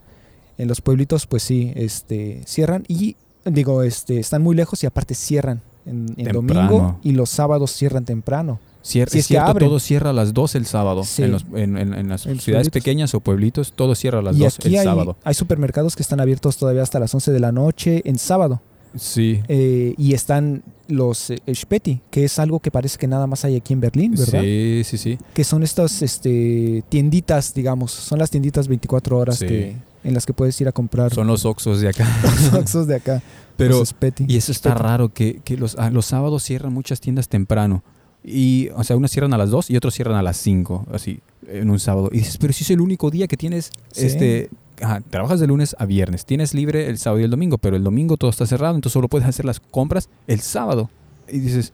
En 0.59 0.69
los 0.69 0.81
pueblitos, 0.81 1.27
pues 1.27 1.43
sí, 1.43 1.73
este, 1.77 2.43
cierran 2.47 2.85
y 2.87 3.17
digo, 3.45 3.83
este, 3.83 4.21
están 4.21 4.43
muy 4.43 4.55
lejos 4.55 4.83
y 4.83 4.87
aparte 4.87 5.15
cierran 5.15 5.63
en, 5.87 6.15
domingo 6.33 6.99
y 7.03 7.13
los 7.13 7.31
sábados 7.31 7.73
cierran 7.73 8.05
temprano. 8.05 8.61
Cier- 8.85 9.09
si 9.09 9.21
es 9.21 9.27
cierto, 9.29 9.55
todo 9.61 9.79
cierra 9.79 10.11
a 10.11 10.13
las 10.13 10.35
2 10.35 10.55
el 10.57 10.67
sábado. 10.67 11.05
Sí. 11.05 11.23
En, 11.23 11.31
los- 11.33 11.45
en- 11.55 11.77
en- 11.79 11.95
en 11.95 12.09
las 12.09 12.23
ciudades 12.23 12.45
pueblitos. 12.45 12.71
pequeñas 12.73 13.15
o 13.15 13.21
pueblitos, 13.21 13.73
todo 13.75 13.95
cierra 13.95 14.19
a 14.19 14.23
las 14.23 14.37
y 14.37 14.41
2 14.41 14.57
aquí 14.59 14.69
el 14.69 14.79
hay, 14.79 14.85
sábado. 14.85 15.17
hay 15.23 15.35
supermercados 15.35 15.95
que 15.95 16.03
están 16.03 16.19
abiertos 16.21 16.57
todavía 16.57 16.83
hasta 16.83 16.99
las 16.99 17.15
11 17.15 17.31
de 17.33 17.39
la 17.41 17.53
noche 17.53 18.03
en 18.05 18.19
sábado. 18.19 18.61
Sí. 18.95 19.41
eh, 19.49 19.95
y 19.97 20.13
están 20.13 20.63
los 20.87 21.31
eh, 21.31 21.39
Späti, 21.55 22.01
que 22.11 22.25
es 22.25 22.39
algo 22.39 22.61
que 22.61 22.71
parece 22.71 22.99
que 22.99 23.07
nada 23.07 23.27
más 23.27 23.43
hay 23.47 23.57
aquí 23.57 23.73
en 23.73 23.81
Berlín, 23.81 24.15
¿verdad? 24.15 24.43
Sí, 24.43 24.83
sí, 24.85 24.99
sí. 24.99 25.19
Que 25.33 25.45
son 25.45 25.63
estas 25.63 26.03
este, 26.03 26.85
tienditas, 26.91 27.55
digamos, 27.55 27.91
son 27.93 28.19
las 28.19 28.31
tienditas 28.31 28.69
24 28.69 29.17
horas 29.17 29.39
Sí. 29.39 29.47
que, 29.47 29.77
en 30.05 30.15
las 30.15 30.27
que 30.27 30.33
puedes 30.33 30.61
ir 30.61 30.69
a 30.69 30.73
comprar 30.73 31.15
Son 31.15 31.27
los 31.27 31.45
Oxos 31.45 31.81
de 31.81 31.89
acá. 31.89 32.07
los 32.23 32.53
Oxxos 32.55 32.87
de 32.87 32.97
acá. 32.97 33.23
Pero, 33.57 33.79
los 33.79 33.95
y 34.27 34.37
eso 34.37 34.51
está 34.53 34.75
raro, 34.75 35.11
que, 35.11 35.41
que 35.45 35.57
los, 35.57 35.77
ah, 35.79 35.91
los 35.91 36.07
sábados 36.07 36.43
cierran 36.43 36.73
muchas 36.73 37.01
tiendas 37.01 37.29
temprano. 37.29 37.83
Y, 38.25 38.69
o 38.77 38.85
sea, 38.85 38.97
unas 38.97 39.11
cierran 39.11 39.35
a 39.35 39.39
las 39.39 39.51
2 39.51 39.71
y 39.71 39.77
otros 39.77 39.95
cierran 39.95 40.17
a 40.17 40.23
las 40.23 40.37
5, 40.37 40.87
así, 40.93 41.21
en 41.49 41.71
un 41.71 41.79
sábado. 41.79 42.09
Y 42.13 42.19
dices, 42.19 42.39
pero 42.39 42.53
si 42.53 42.63
es 42.65 42.71
el 42.71 42.81
único 42.81 43.11
día 43.11 43.27
que 43.27 43.37
tienes, 43.37 43.71
Sí. 43.91 44.07
este, 44.07 44.49
ajá, 44.81 45.01
trabajas 45.11 45.41
de 45.41 45.47
lunes 45.49 45.75
a 45.79 45.87
viernes, 45.87 46.25
tienes 46.25 46.55
libre 46.55 46.89
el 46.89 46.99
sábado 46.99 47.21
y 47.21 47.25
el 47.25 47.31
domingo, 47.31 47.59
pero 47.59 47.77
el 47.77 47.83
domingo 47.83 48.17
todo 48.17 48.31
está 48.31 48.47
cerrado, 48.47 48.75
entonces 48.77 48.95
solo 48.95 49.09
puedes 49.09 49.27
hacer 49.27 49.45
las 49.45 49.59
compras 49.61 50.09
el 50.29 50.41
sábado. 50.41 50.89
Y 51.29 51.41
dices, 51.41 51.73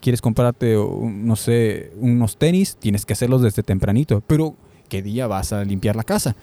quieres 0.00 0.20
comprarte, 0.20 0.76
no 0.76 1.36
sé, 1.36 1.92
unos 1.98 2.36
tenis, 2.36 2.76
tienes 2.78 3.04
que 3.04 3.12
hacerlos 3.12 3.42
desde 3.42 3.62
tempranito, 3.62 4.22
pero 4.26 4.54
¿qué 4.88 5.02
día 5.02 5.26
vas 5.26 5.52
a 5.52 5.64
limpiar 5.64 5.96
la 5.96 6.04
casa? 6.04 6.36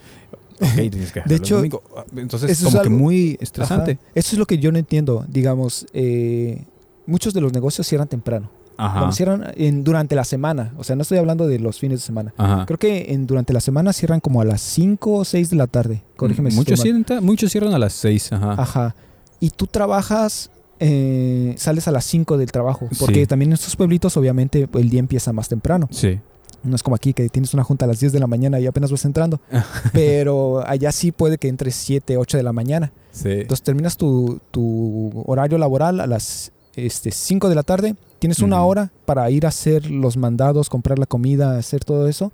Tienes 0.76 1.12
que 1.12 1.20
el 1.26 1.32
hecho, 1.32 1.58
domingo. 1.58 1.82
Entonces, 2.16 2.52
eso 2.52 2.68
es 2.68 2.74
como 2.74 2.82
que 2.84 2.90
algo- 2.90 3.00
muy 3.00 3.38
estresante. 3.40 3.92
Ajá. 4.02 4.12
Eso 4.16 4.36
es 4.36 4.40
lo 4.40 4.46
que 4.46 4.58
yo 4.58 4.72
no 4.72 4.78
entiendo. 4.80 5.26
Digamos, 5.28 5.86
eh, 5.94 6.66
muchos 7.06 7.34
de 7.34 7.42
los 7.42 7.54
negocios 7.54 7.86
cierran 7.88 8.08
temprano. 8.08 8.50
Ajá. 8.80 9.12
Cierran 9.12 9.52
en, 9.56 9.84
durante 9.84 10.16
la 10.16 10.24
semana. 10.24 10.74
O 10.78 10.84
sea, 10.84 10.96
no 10.96 11.02
estoy 11.02 11.18
hablando 11.18 11.48
de 11.48 11.58
los 11.60 11.80
fines 11.80 12.00
de 12.02 12.06
semana. 12.06 12.34
Ajá. 12.38 12.66
Creo 12.68 12.78
que 12.78 13.12
en, 13.14 13.26
durante 13.26 13.52
la 13.54 13.60
semana 13.60 13.92
cierran 13.94 14.20
como 14.20 14.40
a 14.42 14.46
las 14.46 14.62
5 14.62 15.14
o 15.14 15.26
6 15.26 15.50
de 15.50 15.56
la 15.56 15.66
tarde. 15.68 16.04
Corrígeme 16.16 16.52
si 16.52 16.58
muchos 16.58 16.80
mal. 16.80 17.04
cierran, 17.06 17.24
muchos 17.26 17.52
cierran 17.52 17.74
a 17.74 17.80
las 17.80 17.94
6. 17.94 18.34
Ajá. 18.34 18.52
Ajá. 18.62 18.96
Y 19.40 19.50
tú 19.50 19.66
trabajas, 19.66 20.52
eh, 20.80 21.56
sales 21.58 21.88
a 21.88 21.92
las 21.92 22.06
5 22.06 22.38
del 22.38 22.52
trabajo. 22.52 22.88
Porque 23.00 23.22
Sí. 23.22 23.26
también 23.26 23.50
en 23.50 23.54
estos 23.54 23.76
pueblitos, 23.76 24.16
obviamente, 24.16 24.70
el 24.72 24.90
día 24.92 25.00
empieza 25.00 25.34
más 25.34 25.50
temprano. 25.50 25.88
Sí. 25.92 26.20
No 26.64 26.76
es 26.76 26.84
como 26.84 26.96
aquí 26.96 27.14
que 27.14 27.30
tienes 27.30 27.54
una 27.54 27.64
junta 27.64 27.86
a 27.86 27.88
las 27.88 28.00
10 28.00 28.12
de 28.12 28.20
la 28.20 28.28
mañana 28.28 28.60
y 28.60 28.66
apenas 28.68 28.92
vas 28.92 29.06
entrando. 29.06 29.40
Pero 29.94 30.68
allá 30.68 30.92
sí 30.92 31.12
puede 31.12 31.38
que 31.38 31.48
entres 31.48 31.76
7, 31.76 32.18
8 32.18 32.38
de 32.38 32.44
la 32.44 32.54
mañana. 32.54 32.92
Sí. 33.12 33.30
Entonces 33.30 33.64
terminas 33.64 33.98
tu, 33.98 34.40
tu 34.52 35.24
horario 35.26 35.58
laboral 35.58 36.00
a 36.00 36.08
las 36.08 36.52
este, 36.76 37.12
5 37.12 37.50
de 37.50 37.56
la 37.56 37.64
tarde. 37.64 37.96
Tienes 38.20 38.40
una 38.40 38.64
hora 38.64 38.92
para 39.06 39.30
ir 39.30 39.46
a 39.46 39.50
hacer 39.50 39.90
los 39.90 40.18
mandados, 40.18 40.70
comprar 40.70 40.98
la 41.00 41.06
comida, 41.06 41.58
hacer 41.58 41.84
todo 41.86 42.08
eso. 42.08 42.32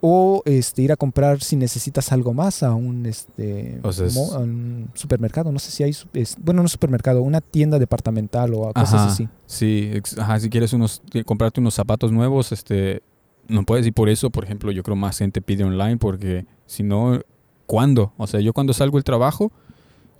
O 0.00 0.42
este, 0.44 0.82
ir 0.82 0.92
a 0.92 0.96
comprar 0.96 1.42
si 1.42 1.56
necesitas 1.56 2.12
algo 2.12 2.32
más 2.32 2.62
a 2.62 2.72
un, 2.72 3.04
este, 3.06 3.80
O 3.82 3.90
sea, 3.92 4.06
es- 4.06 4.14
mo- 4.14 4.32
a 4.32 4.38
un 4.38 4.88
supermercado. 4.94 5.50
No 5.50 5.58
sé 5.58 5.72
si 5.72 5.82
hay, 5.82 5.90
es- 6.14 6.36
bueno, 6.40 6.62
no 6.62 6.68
supermercado, 6.68 7.20
una 7.20 7.40
tienda 7.40 7.80
departamental 7.80 8.54
o 8.54 8.68
a 8.68 8.72
cosas 8.74 8.94
Ajá. 8.94 9.06
así. 9.08 9.28
Sí, 9.46 9.90
ajá, 10.18 10.38
si 10.38 10.50
quieres 10.50 10.72
unos, 10.72 11.02
que- 11.10 11.24
comprarte 11.24 11.58
unos 11.60 11.74
zapatos 11.74 12.12
nuevos, 12.12 12.52
este, 12.52 13.02
no 13.48 13.64
puedes. 13.64 13.86
Y 13.86 13.92
por 13.92 14.08
eso, 14.08 14.30
por 14.30 14.44
ejemplo, 14.44 14.70
yo 14.70 14.82
creo 14.82 14.96
más 14.96 15.18
gente 15.18 15.42
pide 15.42 15.64
online 15.64 15.96
porque 15.96 16.46
si 16.66 16.82
no, 16.82 17.20
¿cuándo? 17.66 18.12
O 18.16 18.26
sea, 18.26 18.40
yo 18.40 18.52
cuando 18.52 18.72
salgo 18.72 18.98
del 18.98 19.04
trabajo, 19.04 19.52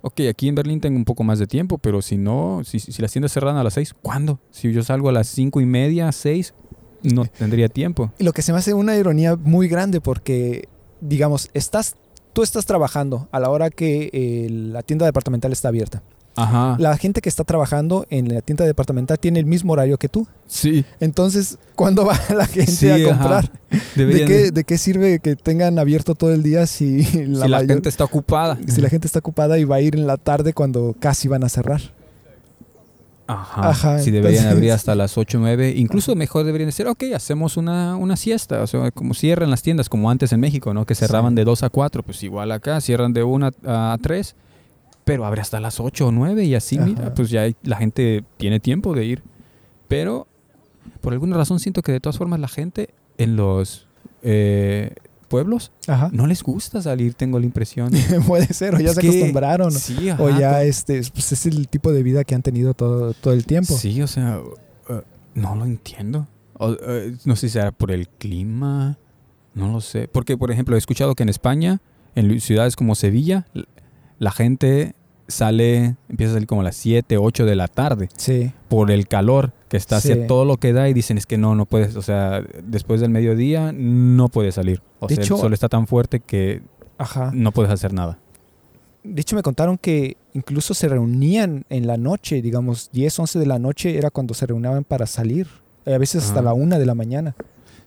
ok, 0.01 0.21
aquí 0.29 0.47
en 0.47 0.55
Berlín 0.55 0.81
tengo 0.81 0.97
un 0.97 1.05
poco 1.05 1.23
más 1.23 1.39
de 1.39 1.47
tiempo, 1.47 1.77
pero 1.77 2.01
si 2.01 2.17
no, 2.17 2.61
si, 2.63 2.79
si 2.79 3.01
las 3.01 3.11
tiendas 3.11 3.31
cerran 3.31 3.57
a 3.57 3.63
las 3.63 3.73
6, 3.73 3.95
¿cuándo? 4.01 4.39
Si 4.51 4.71
yo 4.71 4.83
salgo 4.83 5.09
a 5.09 5.11
las 5.11 5.27
cinco 5.27 5.61
y 5.61 5.65
media, 5.65 6.11
6, 6.11 6.53
no 7.03 7.25
tendría 7.25 7.69
tiempo. 7.69 8.11
Y 8.19 8.23
lo 8.23 8.33
que 8.33 8.41
se 8.41 8.51
me 8.51 8.59
hace 8.59 8.73
una 8.73 8.95
ironía 8.95 9.35
muy 9.35 9.67
grande 9.67 10.01
porque, 10.01 10.67
digamos, 11.01 11.49
estás, 11.53 11.95
tú 12.33 12.43
estás 12.43 12.65
trabajando 12.65 13.27
a 13.31 13.39
la 13.39 13.49
hora 13.49 13.69
que 13.69 14.09
eh, 14.13 14.47
la 14.49 14.83
tienda 14.83 15.05
departamental 15.05 15.51
está 15.51 15.69
abierta. 15.69 16.03
Ajá. 16.41 16.75
La 16.79 16.97
gente 16.97 17.21
que 17.21 17.29
está 17.29 17.43
trabajando 17.43 18.05
en 18.09 18.33
la 18.33 18.41
tienda 18.41 18.65
departamental 18.65 19.19
tiene 19.19 19.39
el 19.39 19.45
mismo 19.45 19.73
horario 19.73 19.97
que 19.97 20.09
tú. 20.09 20.27
sí. 20.47 20.85
Entonces, 20.99 21.57
¿cuándo 21.75 22.05
va 22.05 22.19
la 22.35 22.45
gente 22.47 22.71
Sí, 22.71 22.89
a 22.89 23.03
comprar? 23.03 23.51
¿De 23.95 24.25
qué, 24.25 24.51
¿De 24.51 24.63
qué 24.63 24.77
sirve 24.77 25.19
que 25.19 25.35
tengan 25.35 25.77
abierto 25.79 26.15
todo 26.15 26.33
el 26.33 26.43
día 26.43 26.65
si 26.67 27.03
la, 27.27 27.43
si 27.45 27.49
la 27.49 27.57
mayor- 27.57 27.67
gente 27.67 27.89
está 27.89 28.03
ocupada. 28.03 28.57
si 28.67 28.81
la 28.81 28.89
gente 28.89 29.07
está 29.07 29.19
ocupada 29.19 29.57
y 29.59 29.63
va 29.65 29.77
a 29.77 29.81
ir 29.81 29.95
en 29.95 30.07
la 30.07 30.17
tarde 30.17 30.53
cuando 30.53 30.95
casi 30.99 31.27
van 31.27 31.43
a 31.43 31.49
cerrar? 31.49 31.81
Ajá. 33.27 33.69
Ajá, 33.69 33.99
si 33.99 34.09
deberían 34.09 34.45
entonces- 34.45 34.51
abrir 34.57 34.71
hasta 34.73 34.95
las 34.95 35.15
8 35.17 35.37
o 35.37 35.41
9. 35.41 35.73
Incluso 35.77 36.15
mejor 36.15 36.45
deberían 36.45 36.69
decir, 36.69 36.87
ok, 36.87 37.03
hacemos 37.15 37.57
una, 37.57 37.95
una 37.95 38.15
siesta. 38.15 38.63
O 38.63 38.67
sea, 38.67 38.89
como 38.89 39.13
cierran 39.13 39.51
las 39.51 39.61
tiendas, 39.61 39.87
como 39.87 40.09
antes 40.09 40.31
en 40.33 40.39
México, 40.39 40.73
¿no? 40.73 40.85
Que 40.85 40.95
cerraban 40.95 41.33
Sí. 41.33 41.35
de 41.37 41.43
2 41.43 41.61
a 41.63 41.69
4. 41.69 42.01
Pues 42.01 42.23
igual 42.23 42.51
acá, 42.51 42.81
cierran 42.81 43.13
de 43.13 43.21
1 43.23 43.51
a 43.67 43.97
3. 44.01 44.35
Pero 45.09 45.25
abre 45.25 45.41
hasta 45.41 45.59
las 45.59 45.79
8 45.79 46.07
o 46.07 46.11
9 46.11 46.43
y 46.45 46.55
así, 46.55 46.77
Ajá. 46.77 46.85
mira, 46.85 47.13
pues 47.13 47.29
ya 47.29 47.49
la 47.63 47.77
gente 47.77 48.23
tiene 48.37 48.59
tiempo 48.59 48.93
de 48.95 49.05
ir. 49.05 49.23
Pero 49.87 50.27
por 51.01 51.13
alguna 51.13 51.35
razón 51.37 51.59
siento 51.59 51.81
que 51.81 51.91
de 51.91 51.99
todas 51.99 52.17
formas 52.17 52.39
la 52.39 52.47
gente 52.47 52.89
en 53.17 53.35
los 53.35 53.87
eh, 54.21 54.93
pueblos 55.27 55.71
Ajá. 55.87 56.09
no 56.11 56.27
les 56.27 56.43
gusta 56.43 56.81
salir, 56.81 57.13
tengo 57.15 57.39
la 57.39 57.45
impresión. 57.45 57.91
Puede 58.27 58.53
ser, 58.53 58.75
o 58.75 58.79
ya 58.79 58.89
Es 58.89 58.95
se 58.95 59.01
que- 59.01 59.07
acostumbraron. 59.09 59.71
Sí, 59.71 60.09
o 60.17 60.29
ya 60.29 60.63
este, 60.63 61.01
pues 61.13 61.31
es 61.31 61.45
el 61.45 61.67
tipo 61.67 61.91
de 61.91 62.03
vida 62.03 62.23
que 62.23 62.35
han 62.35 62.41
tenido 62.41 62.73
todo, 62.73 63.13
todo 63.13 63.33
el 63.33 63.45
tiempo. 63.45 63.75
Sí, 63.75 64.01
o 64.01 64.07
sea, 64.07 64.39
uh, 64.39 64.93
no 65.35 65.55
lo 65.55 65.65
entiendo. 65.65 66.27
O, 66.53 66.69
uh, 66.71 66.75
no 67.25 67.35
sé 67.35 67.47
si 67.47 67.53
será 67.53 67.71
por 67.71 67.91
el 67.91 68.07
clima, 68.09 68.97
no 69.55 69.71
lo 69.71 69.81
sé. 69.81 70.07
Porque, 70.07 70.37
por 70.37 70.51
ejemplo, 70.51 70.75
he 70.75 70.77
escuchado 70.79 71.15
que 71.15 71.23
en 71.23 71.29
España, 71.29 71.81
en 72.15 72.39
ciudades 72.41 72.75
como 72.75 72.95
Sevilla, 72.95 73.45
la 74.19 74.31
gente 74.31 74.93
sale, 75.29 75.95
empieza 76.09 76.31
a 76.31 76.33
salir 76.35 76.47
como 76.47 76.61
a 76.61 76.63
las 76.65 76.75
7, 76.75 77.17
8 77.17 77.45
de 77.45 77.55
la 77.55 77.67
tarde 77.67 78.09
Sí. 78.17 78.51
por 78.67 78.91
el 78.91 79.07
calor 79.07 79.53
que 79.69 79.77
está 79.77 80.01
Sí. 80.01 80.11
hacia 80.11 80.27
todo 80.27 80.43
lo 80.45 80.57
que 80.57 80.73
da 80.73 80.89
y 80.89 80.93
dicen 80.93 81.17
es 81.17 81.25
que 81.25 81.37
no, 81.37 81.55
no 81.55 81.65
puedes, 81.65 81.95
o 81.95 82.01
sea, 82.01 82.41
después 82.63 82.99
del 83.01 83.11
mediodía 83.11 83.71
no 83.71 84.29
puedes 84.29 84.55
salir. 84.55 84.81
O 84.99 85.07
De 85.07 85.15
sea, 85.15 85.23
hecho- 85.23 85.35
el 85.35 85.41
sol 85.41 85.53
está 85.53 85.69
tan 85.69 85.87
fuerte 85.87 86.19
que 86.19 86.61
Ajá. 86.97 87.31
no 87.33 87.51
puedes 87.51 87.71
hacer 87.71 87.93
nada. 87.93 88.17
De 89.03 89.21
hecho, 89.21 89.35
me 89.35 89.43
contaron 89.43 89.77
que 89.77 90.17
incluso 90.33 90.73
se 90.73 90.89
reunían 90.89 91.63
en 91.69 91.87
la 91.87 91.95
noche, 91.97 92.41
digamos, 92.41 92.89
10, 92.91 93.17
11 93.19 93.39
de 93.39 93.45
la 93.45 93.57
noche 93.57 93.97
era 93.97 94.09
cuando 94.09 94.33
se 94.33 94.45
reunían 94.45 94.83
para 94.83 95.05
salir. 95.05 95.47
Eh, 95.85 95.93
A 95.93 95.97
veces 95.97 96.25
hasta 96.25 96.41
la 96.41 96.53
1 96.53 96.77
de 96.77 96.85
la 96.85 96.93
mañana 96.95 97.35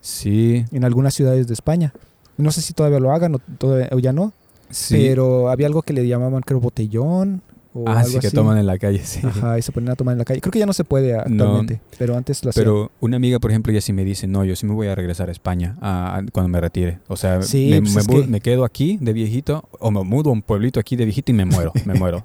Sí, 0.01 0.65
en 0.73 0.85
algunas 0.85 1.15
ciudades 1.15 1.47
de 1.47 1.55
España. 1.55 1.93
No 2.37 2.51
sé 2.51 2.61
si 2.63 2.73
todavía 2.73 2.99
lo 2.99 3.13
hagan 3.13 3.35
o, 3.35 3.39
todavía- 3.59 3.89
o 3.93 3.99
ya 3.99 4.13
no, 4.13 4.33
sí. 4.73 4.95
pero 4.99 5.49
había 5.49 5.69
algo 5.69 5.83
que 5.83 5.93
le 5.93 6.07
llamaban, 6.07 6.43
creo, 6.43 6.59
botellón. 6.61 7.43
O 7.75 7.89
ah, 7.89 8.01
algo 8.01 8.11
sí, 8.11 8.19
que 8.21 8.27
así. 8.27 8.37
toman 8.37 8.59
en 8.59 8.67
la 8.67 8.77
calle, 8.79 8.99
sí. 9.03 9.21
Ajá, 9.25 9.59
y 9.59 9.63
se 9.63 9.73
ponían 9.73 9.93
a 9.93 9.97
tomar 9.97 10.13
en 10.13 10.19
la 10.19 10.27
calle. 10.27 10.43
Creo 10.43 10.53
que 10.53 10.59
ya 10.59 10.67
no 10.67 10.75
se 10.75 10.85
puede 10.85 11.15
actualmente, 11.17 11.81
pero 11.99 12.15
antes 12.19 12.45
lo 12.45 12.51
hacían. 12.51 12.65
Pero 12.67 12.91
una 13.01 13.17
amiga, 13.17 13.39
por 13.39 13.51
ejemplo, 13.51 13.73
ya 13.73 13.81
sí 13.81 13.95
me 13.95 14.05
dice, 14.05 14.27
no, 14.27 14.45
yo 14.45 14.55
sí 14.57 14.67
me 14.67 14.75
voy 14.75 14.89
a 14.89 14.95
regresar 14.95 15.31
a 15.31 15.33
España 15.33 15.79
a- 15.81 16.19
a- 16.19 16.23
cuando 16.33 16.51
me 16.51 16.61
retire. 16.61 16.99
O 17.09 17.17
sea, 17.17 17.41
Sí, 17.41 17.69
me, 17.71 17.81
pues 17.81 18.07
me 18.29 18.41
que- 18.41 18.51
quedo 18.51 18.65
aquí 18.67 18.99
de 19.01 19.15
viejito 19.15 19.67
o 19.81 19.91
me 19.91 20.05
mudo 20.05 20.29
a 20.29 20.33
un 20.35 20.43
pueblito 20.43 20.81
aquí 20.81 20.97
de 20.97 21.07
viejito 21.07 21.33
y 21.33 21.35
me 21.35 21.47
muero, 21.47 21.73
me 21.87 21.95
muero. 21.95 22.23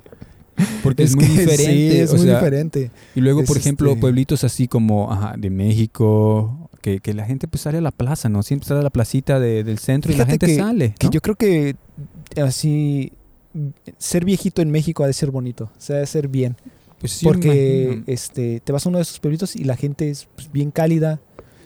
Porque 0.83 1.03
es, 1.03 1.15
muy 1.15 1.23
diferente. 1.23 1.55
Sí, 1.65 1.97
es 1.97 2.12
o 2.12 2.17
muy 2.17 2.25
sea, 2.25 2.39
diferente. 2.39 2.91
Y 3.15 3.21
luego, 3.21 3.39
Es 3.43 3.47
por 3.47 3.55
ejemplo, 3.55 3.91
este- 3.91 4.01
pueblitos 4.01 4.43
así 4.43 4.67
como 4.67 5.13
ajá, 5.13 5.36
de 5.38 5.49
México, 5.49 6.69
que, 6.81 6.99
que 6.99 7.13
la 7.13 7.25
gente 7.25 7.47
pues 7.47 7.62
sale 7.62 7.77
a 7.77 7.81
la 7.81 7.91
plaza, 7.91 8.27
¿no? 8.27 8.43
Siempre 8.43 8.67
sale 8.67 8.81
a 8.81 8.83
la 8.83 8.89
placita 8.89 9.39
de- 9.39 9.63
del 9.63 9.77
centro 9.79 10.12
y 10.12 10.15
la 10.15 10.25
gente 10.25 10.45
que- 10.45 10.55
sale. 10.57 10.93
Que 10.99 11.07
yo 11.10 11.21
creo 11.21 11.36
que 11.36 11.75
así 12.35 13.11
ser 13.97 14.25
viejito 14.25 14.61
en 14.61 14.69
México 14.71 15.03
ha 15.03 15.07
de 15.07 15.13
ser 15.13 15.31
bonito, 15.31 15.65
o 15.65 15.81
sea, 15.81 15.97
ha 15.97 15.99
de 15.99 16.05
ser 16.07 16.27
bien. 16.27 16.55
Pues 16.99 17.11
sí, 17.11 17.25
porque 17.25 18.01
este 18.07 18.59
te 18.59 18.71
vas 18.71 18.85
a 18.85 18.89
uno 18.89 18.97
de 18.97 19.03
esos 19.03 19.19
pueblitos 19.19 19.55
y 19.55 19.63
la 19.63 19.75
gente 19.75 20.09
es 20.09 20.27
pues, 20.35 20.51
bien 20.51 20.71
cálida. 20.71 21.19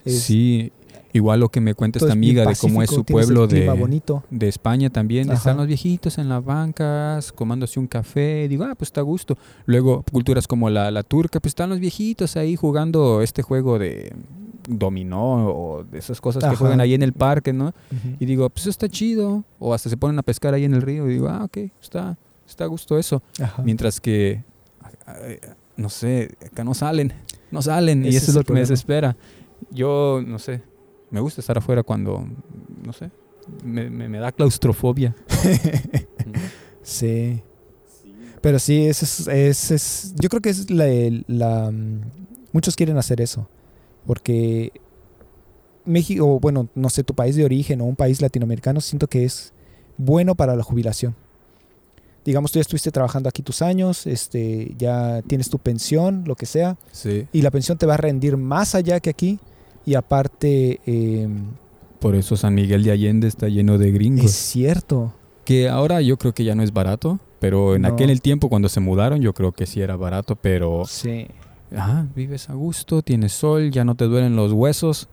es- 0.04 0.22
Sí, 0.24 0.72
igual 1.14 1.40
lo 1.42 1.50
que 1.50 1.62
me 1.62 1.74
cuenta 1.74 2.00
esta 2.00 2.12
amiga 2.12 2.46
de 2.46 2.56
cómo 2.56 2.82
es 2.84 2.90
su 2.90 3.04
pueblo 3.06 3.48
de, 3.48 3.70
bonito. 3.70 4.24
de 4.30 4.48
España 4.50 4.90
también. 4.90 5.30
Ajá. 5.30 5.38
Están 5.38 5.58
los 5.58 5.68
viejitos 5.68 6.18
en 6.18 6.28
las 6.30 6.44
bancas, 6.44 7.32
comándose 7.32 7.80
un 7.80 7.88
café. 7.88 8.48
Digo, 8.50 8.64
ah, 8.66 8.76
pues 8.76 8.90
está 8.90 9.02
a 9.02 9.04
gusto. 9.04 9.38
Luego, 9.66 10.04
culturas 10.12 10.48
como 10.48 10.70
la, 10.70 10.92
la 10.92 11.04
turca, 11.04 11.40
pues 11.40 11.52
están 11.52 11.70
los 11.70 11.80
viejitos 11.80 12.36
ahí 12.38 12.56
jugando 12.58 13.22
este 13.22 13.42
juego 13.42 13.80
de 13.80 14.14
dominó 14.78 15.48
o 15.50 15.84
de 15.84 16.00
esas 16.00 16.20
cosas 16.22 16.44
que 16.44 16.56
juegan 16.56 16.80
ahí 16.82 16.94
en 16.94 17.02
el 17.04 17.14
parque, 17.14 17.54
¿no? 17.54 17.74
Y 18.20 18.26
digo, 18.26 18.50
pues 18.50 18.68
está 18.68 18.88
chido. 18.90 19.44
O 19.60 19.74
hasta 19.74 19.90
se 19.90 19.98
ponen 19.98 20.18
a 20.20 20.24
pescar 20.24 20.54
ahí 20.54 20.64
en 20.64 20.74
el 20.74 20.82
río. 20.82 21.08
Y 21.10 21.14
digo, 21.14 21.28
ah, 21.30 21.44
ok, 21.44 21.58
está, 21.82 22.18
está 22.48 22.64
a 22.64 22.68
gusto 22.68 22.98
eso. 22.98 23.22
Ajá. 23.42 23.62
Mientras 23.64 24.00
que, 24.02 24.44
no 25.78 25.90
sé, 25.90 26.36
acá 26.46 26.64
no 26.64 26.74
salen, 26.74 27.14
no 27.52 27.62
salen. 27.62 28.06
y 28.06 28.10
eso 28.10 28.18
es 28.18 28.30
es 28.30 28.36
lo 28.36 28.44
que 28.44 28.54
me 28.54 28.60
desespera. 28.62 29.16
Yo, 29.72 30.22
no 30.26 30.40
sé, 30.40 30.62
me 31.12 31.20
gusta 31.20 31.42
estar 31.42 31.58
afuera 31.58 31.84
cuando, 31.84 32.26
no 32.84 32.94
sé, 32.94 33.12
me, 33.64 33.90
me- 33.90 34.10
me 34.10 34.20
da 34.20 34.32
claustrofobia. 34.32 35.16
Sí. 36.84 37.42
Pero 38.42 38.58
sí, 38.58 38.86
es, 38.88 39.28
ese 39.28 39.76
es- 39.76 40.14
yo 40.20 40.30
creo 40.30 40.42
que 40.42 40.50
es 40.50 40.72
la, 40.72 40.86
la, 41.28 41.70
mm, 41.72 42.02
muchos 42.54 42.76
quieren 42.76 42.98
hacer 42.98 43.22
eso, 43.22 43.48
porque 44.06 44.72
México, 45.86 46.40
bueno, 46.40 46.68
no 46.76 46.90
sé, 46.90 47.04
tu 47.04 47.14
país 47.16 47.36
de 47.36 47.44
origen 47.46 47.82
o 47.82 47.86
un 47.86 47.96
país 47.96 48.22
latinoamericano, 48.22 48.82
siento 48.82 49.08
que 49.08 49.26
es 49.26 49.54
bueno 49.98 50.36
para 50.36 50.56
la 50.56 50.64
jubilación. 50.64 51.16
digamos, 52.24 52.52
tú 52.52 52.60
ya 52.60 52.62
estuviste 52.62 52.92
trabajando 52.92 53.28
aquí 53.30 53.42
tus 53.42 53.64
años, 53.64 54.06
este, 54.06 54.76
ya 54.78 55.24
tienes 55.26 55.50
tu 55.50 55.58
pensión, 55.58 56.24
lo 56.28 56.36
que 56.36 56.46
sea, 56.46 56.78
Sí. 56.92 57.26
y 57.34 57.42
la 57.42 57.50
pensión 57.50 57.80
te 57.80 57.88
va 57.88 57.96
a 57.96 57.98
rendir 57.98 58.38
más 58.38 58.76
allá 58.76 59.00
que 59.00 59.10
aquí, 59.10 59.40
y 59.88 59.96
aparte, 59.96 60.80
eh, 60.86 61.28
Por 62.00 62.14
eso 62.16 62.38
San 62.38 62.54
Miguel 62.54 62.84
de 62.84 62.92
Allende 62.92 63.28
está 63.28 63.48
lleno 63.48 63.80
de 63.80 63.92
gringos. 63.92 64.26
es 64.26 64.34
cierto, 64.36 65.14
Que 65.46 65.68
ahora 65.68 66.00
yo 66.02 66.18
creo 66.18 66.32
que 66.36 66.44
ya 66.44 66.54
no 66.54 66.62
es 66.62 66.72
barato, 66.72 67.20
pero 67.40 67.74
en 67.76 67.82
No. 67.82 67.88
aquel 67.88 68.22
tiempo 68.22 68.50
cuando 68.50 68.70
se 68.70 68.80
mudaron 68.80 69.20
yo 69.22 69.34
creo 69.34 69.52
que 69.52 69.66
sí 69.66 69.82
era 69.82 69.96
barato, 69.96 70.36
pero 70.36 70.84
sí, 70.88 71.26
ajá, 71.76 72.08
vives 72.16 72.50
a 72.50 72.54
gusto, 72.54 73.02
tienes 73.02 73.34
sol, 73.34 73.72
ya 73.72 73.84
no 73.86 73.96
te 73.96 74.06
duelen 74.06 74.36
los 74.36 74.52
huesos, 74.54 75.08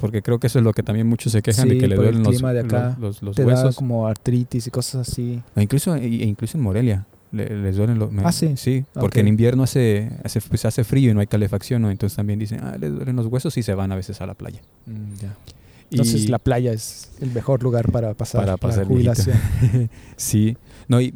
porque 0.00 0.22
creo 0.22 0.38
que 0.38 0.46
eso 0.46 0.58
es 0.58 0.64
lo 0.64 0.72
que 0.72 0.82
también 0.82 1.06
muchos 1.06 1.32
se 1.32 1.42
quejan 1.42 1.68
de 1.68 1.78
que 1.78 1.86
le 1.88 1.96
duelen 1.96 2.22
los, 2.22 2.40
de 2.40 2.60
acá. 2.60 2.96
los, 3.00 3.16
los- 3.16 3.22
los 3.22 3.36
te 3.36 3.42
da 3.44 3.48
huesos. 3.54 3.76
como 3.76 4.06
artritis 4.06 4.66
y 4.66 4.70
cosas 4.70 5.08
así. 5.08 5.42
Incluso, 5.56 5.94
e 5.96 6.06
incluso 6.06 6.56
en 6.58 6.62
Morelia 6.64 7.06
le- 7.32 7.48
les 7.60 7.76
duelen 7.76 7.98
los... 7.98 8.10
Ah, 8.24 8.30
sí. 8.32 8.54
Sí, 8.56 8.84
porque 8.94 9.20
en 9.20 9.28
invierno 9.28 9.62
hace, 9.64 10.10
hace, 10.24 10.40
pues, 10.40 10.64
hace 10.64 10.84
frío 10.84 11.10
y 11.10 11.14
no 11.14 11.20
hay 11.20 11.26
calefacción, 11.26 11.82
¿no? 11.82 11.90
Entonces 11.90 12.16
también 12.16 12.38
dicen, 12.38 12.60
ah, 12.62 12.76
les 12.78 12.92
duelen 12.94 13.16
los 13.16 13.26
huesos 13.26 13.56
y 13.58 13.62
se 13.62 13.74
van 13.74 13.90
a 13.92 13.96
veces 13.96 14.20
a 14.20 14.26
la 14.26 14.34
playa. 14.34 14.60
Entonces 15.90 16.24
Y- 16.24 16.28
la 16.28 16.38
playa 16.38 16.72
es 16.72 17.10
el 17.20 17.30
mejor 17.32 17.62
lugar 17.62 17.90
para 17.92 18.14
pasar, 18.14 18.40
Para 18.42 18.52
la 18.52 18.56
pasar 18.58 18.86
jubilación. 18.86 19.36
sí, 20.16 20.56
no, 20.88 21.00
y 21.00 21.14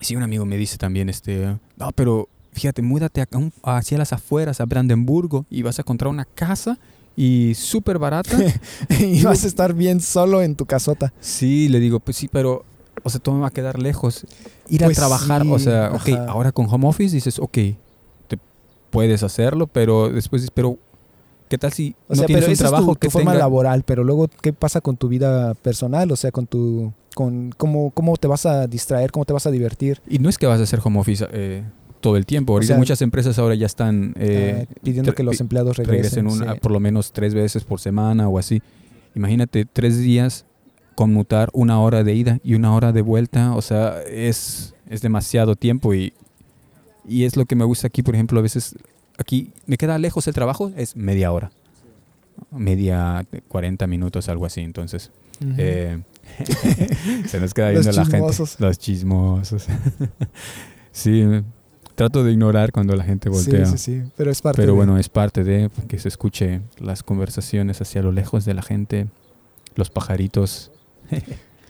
sí, 0.00 0.16
un 0.16 0.22
amigo 0.22 0.44
me 0.46 0.56
dice 0.56 0.76
también, 0.78 1.08
este, 1.08 1.56
no, 1.76 1.92
pero 1.94 2.28
fíjate, 2.52 2.82
múdate 2.82 3.24
un- 3.34 3.52
hacia 3.62 3.98
las 3.98 4.12
afueras, 4.12 4.60
a 4.60 4.64
Brandenburgo, 4.66 5.46
y 5.50 5.62
vas 5.62 5.78
a 5.78 5.82
encontrar 5.82 6.08
una 6.10 6.24
casa 6.24 6.78
y 7.16 7.54
súper 7.54 7.98
barata. 7.98 8.30
y 9.00 9.22
vas 9.22 9.44
a 9.44 9.46
estar 9.46 9.74
bien 9.74 10.00
solo 10.00 10.42
en 10.42 10.56
tu 10.56 10.66
casota. 10.66 11.12
sí, 11.20 11.68
le 11.68 11.80
digo, 11.80 12.00
pues 12.00 12.16
sí, 12.16 12.28
pero, 12.28 12.64
o 13.02 13.10
sea, 13.10 13.20
todo 13.20 13.34
me 13.34 13.40
va 13.42 13.48
a 13.48 13.52
quedar 13.52 13.78
lejos. 13.78 14.24
Ir 14.68 14.82
Pues 14.82 14.96
a 14.98 15.00
trabajar, 15.00 15.42
o 15.48 15.58
sea, 15.58 15.90
ok, 15.92 16.08
ajá. 16.08 16.24
ahora 16.26 16.52
con 16.52 16.66
home 16.70 16.86
office 16.88 17.14
dices, 17.14 17.38
ok, 17.38 17.52
te 18.28 18.38
puedes 18.90 19.22
hacerlo, 19.22 19.66
pero 19.66 20.08
después 20.10 20.42
dices, 20.42 20.52
pero, 20.54 20.78
¿qué 21.48 21.58
tal 21.58 21.72
si 21.72 21.94
O 22.08 22.12
no 22.14 22.16
sea, 22.16 22.26
tienes 22.26 22.42
pero 22.44 22.50
un 22.50 22.52
esa 22.54 22.64
es 22.64 22.70
trabajo 22.70 22.92
tu, 22.92 22.94
tu 22.94 22.98
que 23.00 23.10
forma 23.10 23.32
tenga... 23.32 23.44
laboral, 23.44 23.82
pero 23.84 24.04
luego, 24.04 24.28
¿qué 24.40 24.52
pasa 24.52 24.80
con 24.80 24.96
tu 24.96 25.08
vida 25.08 25.54
personal? 25.54 26.10
O 26.12 26.16
sea, 26.16 26.30
con 26.30 26.46
tu... 26.46 26.92
Con 27.14 27.50
cómo, 27.56 27.90
cómo 27.90 28.16
te 28.16 28.28
vas 28.28 28.46
a 28.46 28.68
distraer, 28.68 29.10
cómo 29.10 29.24
te 29.24 29.32
vas 29.32 29.44
a 29.44 29.50
divertir, 29.50 30.00
Y 30.08 30.20
no 30.20 30.28
es 30.28 30.38
que 30.38 30.46
vas 30.46 30.60
a 30.60 30.62
hacer 30.62 30.78
home 30.82 31.00
office 31.00 31.26
eh, 31.32 31.64
todo 32.00 32.16
el 32.16 32.26
tiempo. 32.26 32.52
Ahorita 32.54 32.74
sea, 32.74 32.78
muchas 32.78 33.02
empresas 33.02 33.38
ahora 33.38 33.54
ya 33.54 33.66
están... 33.66 34.14
eh, 34.18 34.66
ah, 34.70 34.74
pidiendo 34.82 35.12
tre- 35.12 35.14
que 35.16 35.22
los 35.22 35.40
empleados 35.40 35.76
regresen. 35.76 36.26
regresen 36.26 36.42
una- 36.44 36.54
sí. 36.54 36.60
por 36.60 36.72
lo 36.72 36.80
menos 36.80 37.12
tres 37.12 37.34
veces 37.34 37.64
por 37.64 37.80
semana 37.80 38.28
o 38.28 38.38
así. 38.38 38.62
Imagínate, 39.14 39.64
tres 39.64 39.98
días 39.98 40.44
conmutar 40.94 41.48
una 41.52 41.80
hora 41.80 42.04
de 42.04 42.14
ida 42.14 42.38
y 42.44 42.54
una 42.54 42.74
hora 42.74 42.92
de 42.92 43.02
vuelta. 43.02 43.54
O 43.54 43.62
sea, 43.62 44.00
es, 44.08 44.74
es 44.88 45.02
demasiado 45.02 45.56
tiempo 45.56 45.94
y, 45.94 46.12
y 47.08 47.24
es 47.24 47.36
lo 47.36 47.44
que 47.46 47.56
me 47.56 47.64
gusta 47.64 47.86
aquí, 47.86 48.02
por 48.02 48.14
ejemplo, 48.14 48.38
a 48.38 48.42
veces 48.42 48.76
aquí 49.18 49.52
me 49.66 49.76
queda 49.76 49.98
lejos 49.98 50.26
el 50.28 50.34
trabajo, 50.34 50.72
es 50.76 50.96
media 50.96 51.32
hora. 51.32 51.50
Media, 52.50 53.26
40 53.48 53.86
minutos, 53.86 54.28
algo 54.28 54.46
así. 54.46 54.60
Entonces, 54.62 55.10
eh, 55.58 55.98
se 57.26 57.40
nos 57.40 57.52
queda 57.54 57.72
Los 57.72 57.84
viendo 57.84 57.92
la 58.00 58.04
gente. 58.06 58.16
chismosos. 58.18 58.60
Los 58.60 58.78
chismosos. 58.78 59.66
sí, 60.92 61.22
trato 62.00 62.24
de 62.24 62.32
ignorar 62.32 62.72
cuando 62.72 62.96
la 62.96 63.04
gente 63.04 63.28
voltea. 63.28 63.66
Sí, 63.66 63.76
sí, 63.76 63.78
sí, 64.00 64.10
pero 64.16 64.30
es 64.30 64.40
parte 64.40 64.56
Pero 64.62 64.72
de- 64.72 64.76
bueno, 64.76 64.96
es 64.96 65.10
parte 65.10 65.44
de 65.44 65.70
que 65.86 65.98
se 65.98 66.08
escuche 66.08 66.62
las 66.78 67.02
conversaciones 67.02 67.82
hacia 67.82 68.00
lo 68.00 68.10
lejos 68.10 68.46
de 68.46 68.54
la 68.54 68.62
gente, 68.62 69.06
los 69.74 69.90
pajaritos. 69.90 70.70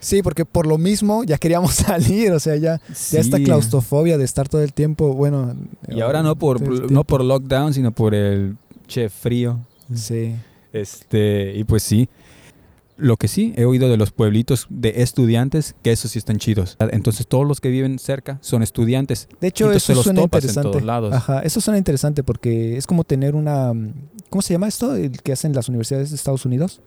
Sí, 0.02 0.22
porque 0.22 0.46
por 0.46 0.66
lo 0.66 0.78
mismo 0.78 1.24
ya 1.24 1.36
queríamos 1.36 1.74
salir, 1.86 2.32
o 2.32 2.40
sea, 2.40 2.56
ya, 2.56 2.80
ya 3.10 3.20
esta 3.20 3.38
claustrofobia 3.38 4.16
de 4.16 4.24
estar 4.24 4.48
todo 4.48 4.62
el 4.62 4.72
tiempo, 4.72 5.12
bueno... 5.12 5.54
Y 5.88 6.00
ahora 6.00 6.22
no 6.22 6.36
por, 6.36 6.58
todo 6.58 6.86
el 6.86 6.90
no 6.90 7.04
por 7.04 7.22
lockdown, 7.22 7.74
sino 7.74 7.92
por 7.92 8.14
el 8.14 8.56
che 8.86 9.10
frío. 9.10 9.58
Sí. 9.94 10.34
Este, 10.72 11.52
y 11.54 11.64
pues 11.64 11.82
sí. 11.82 12.08
Lo 13.00 13.16
que 13.16 13.28
sí, 13.28 13.52
he 13.56 13.64
oído 13.64 13.88
de 13.88 13.96
los 13.96 14.10
pueblitos 14.12 14.66
de 14.68 15.02
estudiantes, 15.02 15.74
que 15.82 15.90
esos 15.92 16.10
sí 16.10 16.18
están 16.18 16.36
chidos. 16.38 16.76
Entonces 16.92 17.26
todos 17.26 17.46
los 17.46 17.60
que 17.60 17.70
viven 17.70 17.98
cerca 17.98 18.38
son 18.42 18.62
estudiantes. 18.62 19.28
De 19.40 19.48
hecho, 19.48 19.64
Entonces 19.64 19.84
eso 19.90 19.94
los 19.94 20.04
suena 20.04 20.20
en 20.20 20.24
interesante. 20.24 20.68
todos 20.70 20.82
lados. 20.82 21.14
Ajá, 21.14 21.40
eso 21.40 21.60
suena 21.60 21.78
interesante 21.78 22.22
porque 22.22 22.76
es 22.76 22.86
como 22.86 23.04
tener 23.04 23.34
una... 23.34 23.72
¿Cómo 24.28 24.42
se 24.42 24.52
llama 24.54 24.68
esto? 24.68 24.94
El 24.94 25.22
que 25.22 25.32
hacen 25.32 25.54
las 25.54 25.68
universidades 25.68 26.10
de 26.10 26.16
Estados 26.16 26.44
Unidos. 26.44 26.80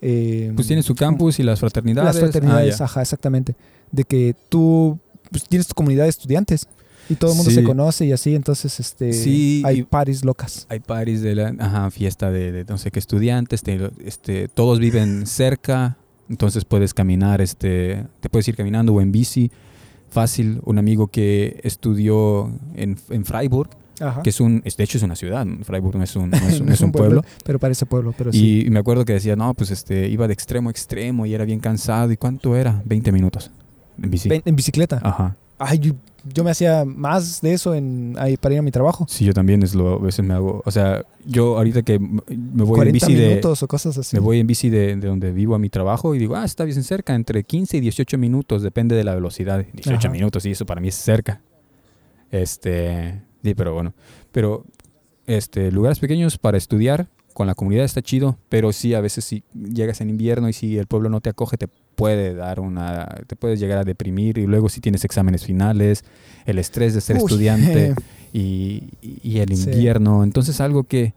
Eh, 0.00 0.52
Pues 0.54 0.66
tienen 0.66 0.82
su 0.82 0.94
campus 0.94 1.38
y 1.38 1.42
las 1.42 1.60
fraternidades. 1.60 2.14
Las 2.14 2.20
fraternidades, 2.20 2.80
Ah, 2.80 2.84
ajá, 2.84 3.02
exactamente. 3.02 3.54
De 3.90 4.04
que 4.04 4.34
tú 4.48 4.98
pues, 5.30 5.44
tienes 5.48 5.66
tu 5.66 5.74
comunidad 5.74 6.04
de 6.04 6.10
estudiantes 6.10 6.66
y 7.12 7.14
todo 7.16 7.30
el 7.32 7.36
mundo 7.36 7.50
Sí. 7.50 7.56
se 7.56 7.62
conoce 7.64 8.06
y 8.06 8.12
así, 8.12 8.34
entonces 8.34 8.80
este, 8.80 9.12
Sí, 9.12 9.62
hay 9.64 9.82
parties 9.84 10.24
locas. 10.24 10.66
Hay 10.68 10.80
paris 10.80 11.22
de 11.22 11.34
la 11.34 11.54
ajá, 11.58 11.90
fiesta 11.90 12.30
de, 12.30 12.52
de 12.52 12.64
no 12.64 12.78
sé 12.78 12.90
qué 12.90 12.98
estudiantes, 12.98 13.62
te- 13.62 13.90
este, 14.04 14.48
todos 14.48 14.78
viven 14.78 15.26
cerca, 15.26 15.96
entonces 16.28 16.64
puedes 16.64 16.94
caminar, 16.94 17.40
este, 17.40 18.04
te 18.20 18.28
puedes 18.28 18.48
ir 18.48 18.56
caminando 18.56 18.92
o 18.94 19.00
en 19.00 19.12
bici. 19.12 19.50
Fácil, 20.10 20.60
un 20.64 20.76
amigo 20.78 21.06
que 21.06 21.58
estudió 21.62 22.50
en, 22.74 22.98
en 23.08 23.24
Freiburg, 23.24 23.70
Ajá. 23.98 24.20
que 24.22 24.28
es 24.28 24.40
un, 24.40 24.60
de 24.60 24.84
hecho 24.84 24.98
es 24.98 25.04
una 25.04 25.16
ciudad, 25.16 25.46
Freiburg 25.62 25.96
no 25.96 26.04
es 26.04 26.14
un, 26.16 26.28
no 26.28 26.36
es, 26.36 26.60
no 26.64 26.70
es 26.72 26.80
un 26.82 26.92
pueblo. 26.92 27.24
Pero 27.44 27.58
parece 27.58 27.86
pueblo, 27.86 28.12
pero 28.16 28.30
sí. 28.30 28.64
Y 28.66 28.70
me 28.70 28.78
acuerdo 28.80 29.06
que 29.06 29.14
decía, 29.14 29.36
no, 29.36 29.54
pues 29.54 29.70
este, 29.70 30.08
iba 30.08 30.26
de 30.26 30.34
extremo 30.34 30.68
a 30.68 30.70
extremo 30.72 31.24
y 31.24 31.32
era 31.32 31.46
bien 31.46 31.60
cansado. 31.60 32.12
¿Y 32.12 32.18
cuánto 32.18 32.54
era? 32.56 32.82
20 32.84 33.10
minutos 33.10 33.50
en 34.02 34.10
bici. 34.10 34.28
Ven- 34.28 34.42
En 34.44 34.54
bicicleta. 34.54 35.00
Ajá. 35.02 35.34
Ay, 35.58 35.94
yo, 36.24 36.44
me 36.44 36.50
hacía 36.50 36.84
más 36.84 37.40
de 37.40 37.52
eso 37.52 37.74
en, 37.74 38.14
ahí 38.18 38.36
para 38.36 38.54
ir 38.54 38.58
a 38.60 38.62
mi 38.62 38.70
trabajo. 38.70 39.06
Sí, 39.08 39.24
yo 39.24 39.32
también 39.32 39.62
es 39.62 39.74
lo, 39.74 39.94
a 39.94 39.98
veces 39.98 40.24
me 40.24 40.34
hago, 40.34 40.62
o 40.64 40.70
sea, 40.70 41.04
yo 41.24 41.56
ahorita 41.56 41.82
que 41.82 41.98
me 41.98 42.20
voy 42.64 42.64
en 42.64 42.66
40 42.66 42.92
bici 42.92 43.14
de, 43.14 43.28
minutos 43.28 43.62
o 43.62 43.68
cosas 43.68 43.98
así. 43.98 44.16
Me 44.16 44.20
voy 44.20 44.40
en 44.40 44.46
bici 44.46 44.70
de, 44.70 44.96
de 44.96 45.08
donde 45.08 45.32
vivo 45.32 45.54
a 45.54 45.58
mi 45.58 45.68
trabajo 45.68 46.14
y 46.14 46.18
digo, 46.18 46.36
ah, 46.36 46.44
está 46.44 46.64
bien 46.64 46.82
cerca, 46.82 47.14
entre 47.14 47.44
15 47.44 47.76
y 47.76 47.80
18 47.80 48.18
minutos, 48.18 48.62
depende 48.62 48.96
de 48.96 49.04
la 49.04 49.14
velocidad. 49.14 49.64
18 49.72 49.98
Ajá. 49.98 50.08
minutos, 50.10 50.44
y 50.46 50.50
eso 50.50 50.66
para 50.66 50.80
mí 50.80 50.88
es 50.88 50.94
cerca. 50.94 51.40
Este, 52.30 53.20
sí, 53.42 53.54
pero 53.54 53.74
bueno. 53.74 53.92
Pero, 54.32 54.64
este, 55.26 55.70
lugares 55.70 55.98
pequeños 56.00 56.38
para 56.38 56.58
estudiar 56.58 57.08
con 57.32 57.46
la 57.46 57.54
comunidad 57.54 57.84
está 57.84 58.02
chido, 58.02 58.38
pero 58.48 58.72
sí, 58.72 58.94
a 58.94 59.00
veces 59.00 59.24
si 59.24 59.44
llegas 59.54 60.00
en 60.00 60.10
invierno 60.10 60.48
y 60.48 60.52
si 60.52 60.78
el 60.78 60.86
pueblo 60.86 61.08
no 61.08 61.20
te 61.20 61.30
acoge, 61.30 61.56
te 61.56 61.68
puede 61.94 62.34
dar 62.34 62.60
una, 62.60 63.06
te 63.26 63.36
puedes 63.36 63.60
llegar 63.60 63.78
a 63.78 63.84
deprimir 63.84 64.38
y 64.38 64.46
luego 64.46 64.68
si 64.68 64.80
tienes 64.80 65.04
exámenes 65.04 65.44
finales, 65.44 66.04
el 66.46 66.58
estrés 66.58 66.94
de 66.94 67.00
ser 67.00 67.16
Uy, 67.16 67.22
estudiante 67.24 67.94
y, 68.32 68.84
y 69.02 69.38
el 69.38 69.54
Sí. 69.56 69.70
invierno. 69.70 70.24
Entonces 70.24 70.60
algo 70.60 70.84
que, 70.84 71.14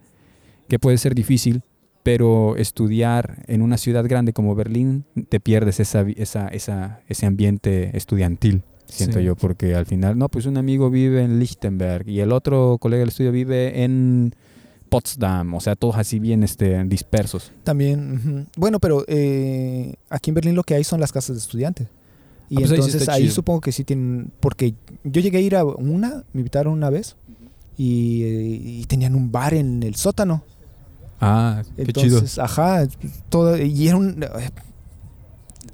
que 0.68 0.80
puede 0.80 0.98
ser 0.98 1.16
difícil, 1.16 1.62
pero 2.04 2.56
estudiar 2.58 3.44
en 3.48 3.62
una 3.62 3.78
ciudad 3.78 4.06
grande 4.08 4.32
como 4.34 4.54
Berlín, 4.54 5.06
te 5.30 5.40
pierdes 5.40 5.80
esa, 5.80 6.02
esa, 6.16 6.48
esa, 6.50 7.00
ese 7.08 7.26
ambiente 7.26 7.96
estudiantil, 7.98 8.62
siento 8.86 9.18
Sí. 9.20 9.26
yo, 9.26 9.36
porque 9.36 9.74
al 9.76 9.88
final, 9.88 10.18
no, 10.18 10.30
pues 10.30 10.46
un 10.46 10.58
amigo 10.58 10.90
vive 10.92 11.24
en 11.24 11.40
Lichtenberg 11.40 12.08
y 12.08 12.20
el 12.20 12.32
otro 12.32 12.78
colega 12.80 13.00
del 13.00 13.10
estudio 13.10 13.32
vive 13.32 13.84
en 13.84 14.36
Potsdam, 14.96 15.54
o 15.54 15.60
sea, 15.62 15.76
todos 15.76 15.96
así 15.98 16.20
bien 16.20 16.44
este, 16.44 16.84
dispersos. 16.86 17.52
También, 17.64 18.48
bueno, 18.56 18.80
pero 18.80 19.04
eh, 19.08 19.96
aquí 20.10 20.30
en 20.32 20.36
Berlín 20.36 20.56
lo 20.56 20.64
que 20.64 20.76
hay 20.76 20.84
son 20.84 21.00
las 21.00 21.12
casas 21.12 21.36
de 21.36 21.40
estudiantes. 21.42 21.88
Y 22.50 22.56
Ah, 22.58 22.60
pues 22.60 22.72
ahí 22.72 22.78
sí 22.78 22.84
entonces 22.86 23.10
ahí 23.10 23.22
chido. 23.24 23.34
supongo 23.34 23.62
que 23.62 23.72
sí 23.72 23.84
tienen, 23.84 24.32
porque 24.40 24.74
yo 25.04 25.22
llegué 25.22 25.40
a 25.40 25.42
ir 25.42 25.56
a 25.56 25.66
una, 25.66 26.24
me 26.34 26.42
invitaron 26.42 26.74
una 26.74 26.90
vez 26.90 27.16
y, 27.78 28.24
y 28.82 28.86
tenían 28.88 29.16
un 29.16 29.32
bar 29.32 29.54
en 29.54 29.82
el 29.84 29.96
sótano. 29.96 30.44
Ah, 31.20 31.64
qué 31.76 31.86
chido. 31.92 32.18
Entonces, 32.18 32.40
ajá, 32.40 32.88
todo, 33.30 33.58
y 33.58 33.88
era 33.88 33.98
un, 33.98 34.24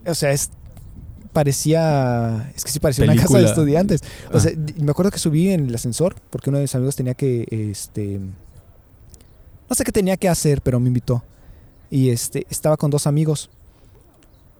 o 0.05 0.13
sea, 0.15 0.31
es, 0.31 0.49
parecía, 1.33 2.51
es 2.55 2.63
que 2.63 2.71
sí 2.71 2.79
parecía 2.79 3.05
una 3.05 3.15
casa 3.15 3.37
de 3.39 3.45
estudiantes. 3.45 4.01
O 4.31 4.37
Ah. 4.37 4.39
sea, 4.39 4.51
y 4.51 4.81
me 4.83 4.91
acuerdo 4.91 5.11
que 5.11 5.19
subí 5.19 5.49
en 5.49 5.67
el 5.67 5.75
ascensor 5.75 6.15
porque 6.29 6.49
uno 6.49 6.57
de 6.59 6.63
mis 6.63 6.75
amigos 6.75 6.95
tenía 6.95 7.13
que, 7.13 7.47
este, 7.71 8.19
no 9.71 9.75
sé 9.75 9.85
qué 9.85 9.93
tenía 9.93 10.17
que 10.17 10.27
hacer, 10.27 10.61
pero 10.61 10.81
me 10.81 10.89
invitó. 10.89 11.23
Y 11.89 12.09
este, 12.09 12.45
estaba 12.49 12.75
con 12.75 12.91
dos 12.91 13.07
amigos. 13.07 13.49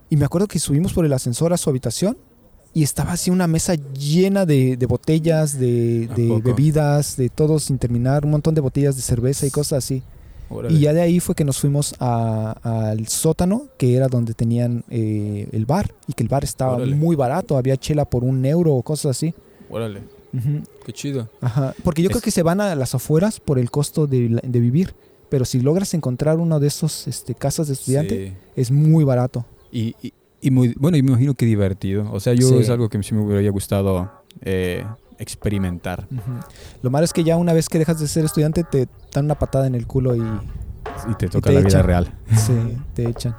Y 0.09 0.15
me 0.15 0.23
acuerdo 0.23 0.47
que 0.47 0.57
subimos 0.57 0.93
por 0.93 1.05
el 1.05 1.11
ascensor 1.11 1.51
a 1.51 1.57
su 1.57 1.69
habitación 1.69 2.17
y 2.73 2.83
estaba 2.83 3.11
así 3.11 3.29
una 3.29 3.45
mesa 3.45 3.75
llena 3.75 4.45
de, 4.45 4.77
de 4.77 4.85
botellas, 4.85 5.59
de, 5.59 6.07
bebidas, 6.41 7.17
de 7.17 7.27
todo 7.27 7.59
sin 7.59 7.77
terminar, 7.77 8.23
un 8.23 8.31
montón 8.31 8.55
de 8.55 8.61
botellas 8.61 8.95
de 8.95 9.01
cerveza 9.01 9.45
y 9.45 9.51
cosas 9.51 9.83
así. 9.83 10.01
Órale. 10.49 10.73
Y 10.73 10.79
ya 10.79 10.93
de 10.93 11.01
ahí 11.01 11.19
fue 11.19 11.35
que 11.35 11.43
nos 11.43 11.59
fuimos 11.59 11.93
al 11.99 13.05
sótano, 13.09 13.65
que 13.77 13.95
era 13.97 14.07
donde 14.07 14.33
tenían 14.33 14.85
eh, 14.89 15.49
el 15.51 15.65
bar, 15.65 15.93
y 16.07 16.13
que 16.13 16.23
el 16.23 16.29
bar 16.29 16.45
estaba 16.45 16.77
Órale. 16.77 16.95
muy 16.95 17.17
barato, 17.17 17.57
había 17.57 17.75
chela 17.75 18.05
por 18.05 18.23
un 18.23 18.45
euro 18.45 18.75
o 18.75 18.81
cosas 18.81 19.17
así. 19.17 19.33
Órale, 19.69 20.03
Qué 20.85 20.93
chido. 20.93 21.29
Ajá. 21.41 21.73
Porque 21.83 22.01
yo 22.01 22.07
Es- 22.09 22.13
creo 22.13 22.21
que 22.21 22.31
se 22.31 22.43
van 22.43 22.61
a 22.61 22.73
las 22.75 22.95
afueras 22.95 23.39
por 23.39 23.59
el 23.59 23.69
costo 23.71 24.07
de, 24.07 24.41
vivir, 24.43 24.93
pero 25.29 25.45
si 25.45 25.59
logras 25.59 25.93
encontrar 25.93 26.39
uno 26.39 26.59
de 26.59 26.67
esos 26.67 27.07
este, 27.07 27.35
casas 27.35 27.67
de 27.67 27.73
estudiante, 27.73 28.27
Sí. 28.29 28.33
es 28.55 28.71
muy 28.71 29.03
barato. 29.03 29.45
Y, 29.71 29.95
y 30.01 30.13
Y 30.43 30.49
muy, 30.49 30.73
bueno, 30.75 30.97
y 30.97 31.03
me 31.03 31.11
imagino 31.11 31.35
que 31.35 31.45
divertido. 31.45 32.11
O 32.11 32.19
sea, 32.19 32.33
yo 32.33 32.47
Sí. 32.47 32.55
es 32.55 32.69
algo 32.71 32.89
que 32.89 33.01
sí 33.03 33.13
me 33.13 33.21
hubiera 33.21 33.51
gustado 33.51 34.11
eh, 34.41 34.83
experimentar. 35.19 36.07
Lo 36.81 36.89
malo 36.89 37.05
es 37.05 37.13
que 37.13 37.23
ya 37.23 37.37
una 37.37 37.53
vez 37.53 37.69
que 37.69 37.77
dejas 37.77 37.99
de 37.99 38.07
ser 38.07 38.25
estudiante 38.25 38.63
te 38.63 38.87
dan 39.13 39.25
una 39.25 39.35
patada 39.37 39.67
en 39.67 39.75
el 39.75 39.85
culo 39.85 40.15
y 40.15 40.19
Y 40.19 41.13
te 41.19 41.27
toca 41.27 41.49
te 41.51 41.53
la 41.55 41.61
vida 41.61 41.83
real. 41.83 42.11
se, 42.35 42.53
te 42.95 43.07
echan. 43.07 43.35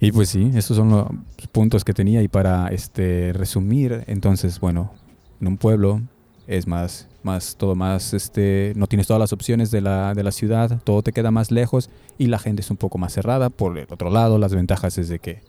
Y 0.00 0.12
pues 0.12 0.28
sí, 0.28 0.50
esos 0.54 0.76
son 0.76 0.90
los 0.90 1.06
puntos 1.50 1.84
que 1.84 1.92
tenía. 1.92 2.22
Y 2.22 2.28
para 2.28 2.68
este 2.68 3.32
resumir, 3.32 4.04
entonces, 4.06 4.60
bueno, 4.60 4.92
en 5.40 5.48
un 5.48 5.56
pueblo 5.56 6.00
es 6.46 6.66
más, 6.66 7.08
más 7.22 7.56
todo 7.56 7.74
más, 7.74 8.14
este, 8.14 8.72
no 8.76 8.86
tienes 8.86 9.06
todas 9.06 9.20
las 9.20 9.32
opciones 9.32 9.70
de 9.70 9.80
la, 9.80 10.14
de 10.14 10.22
la 10.22 10.32
ciudad, 10.32 10.80
todo 10.82 11.02
te 11.02 11.12
queda 11.12 11.30
más 11.30 11.50
lejos 11.50 11.90
y 12.16 12.26
la 12.26 12.38
gente 12.38 12.62
es 12.62 12.70
un 12.70 12.76
poco 12.76 12.96
más 12.96 13.12
cerrada. 13.12 13.50
Por 13.50 13.76
el 13.76 13.86
otro 13.90 14.10
lado, 14.10 14.38
las 14.38 14.54
ventajas 14.54 14.96
es 14.98 15.08
de 15.08 15.18
que 15.18 15.42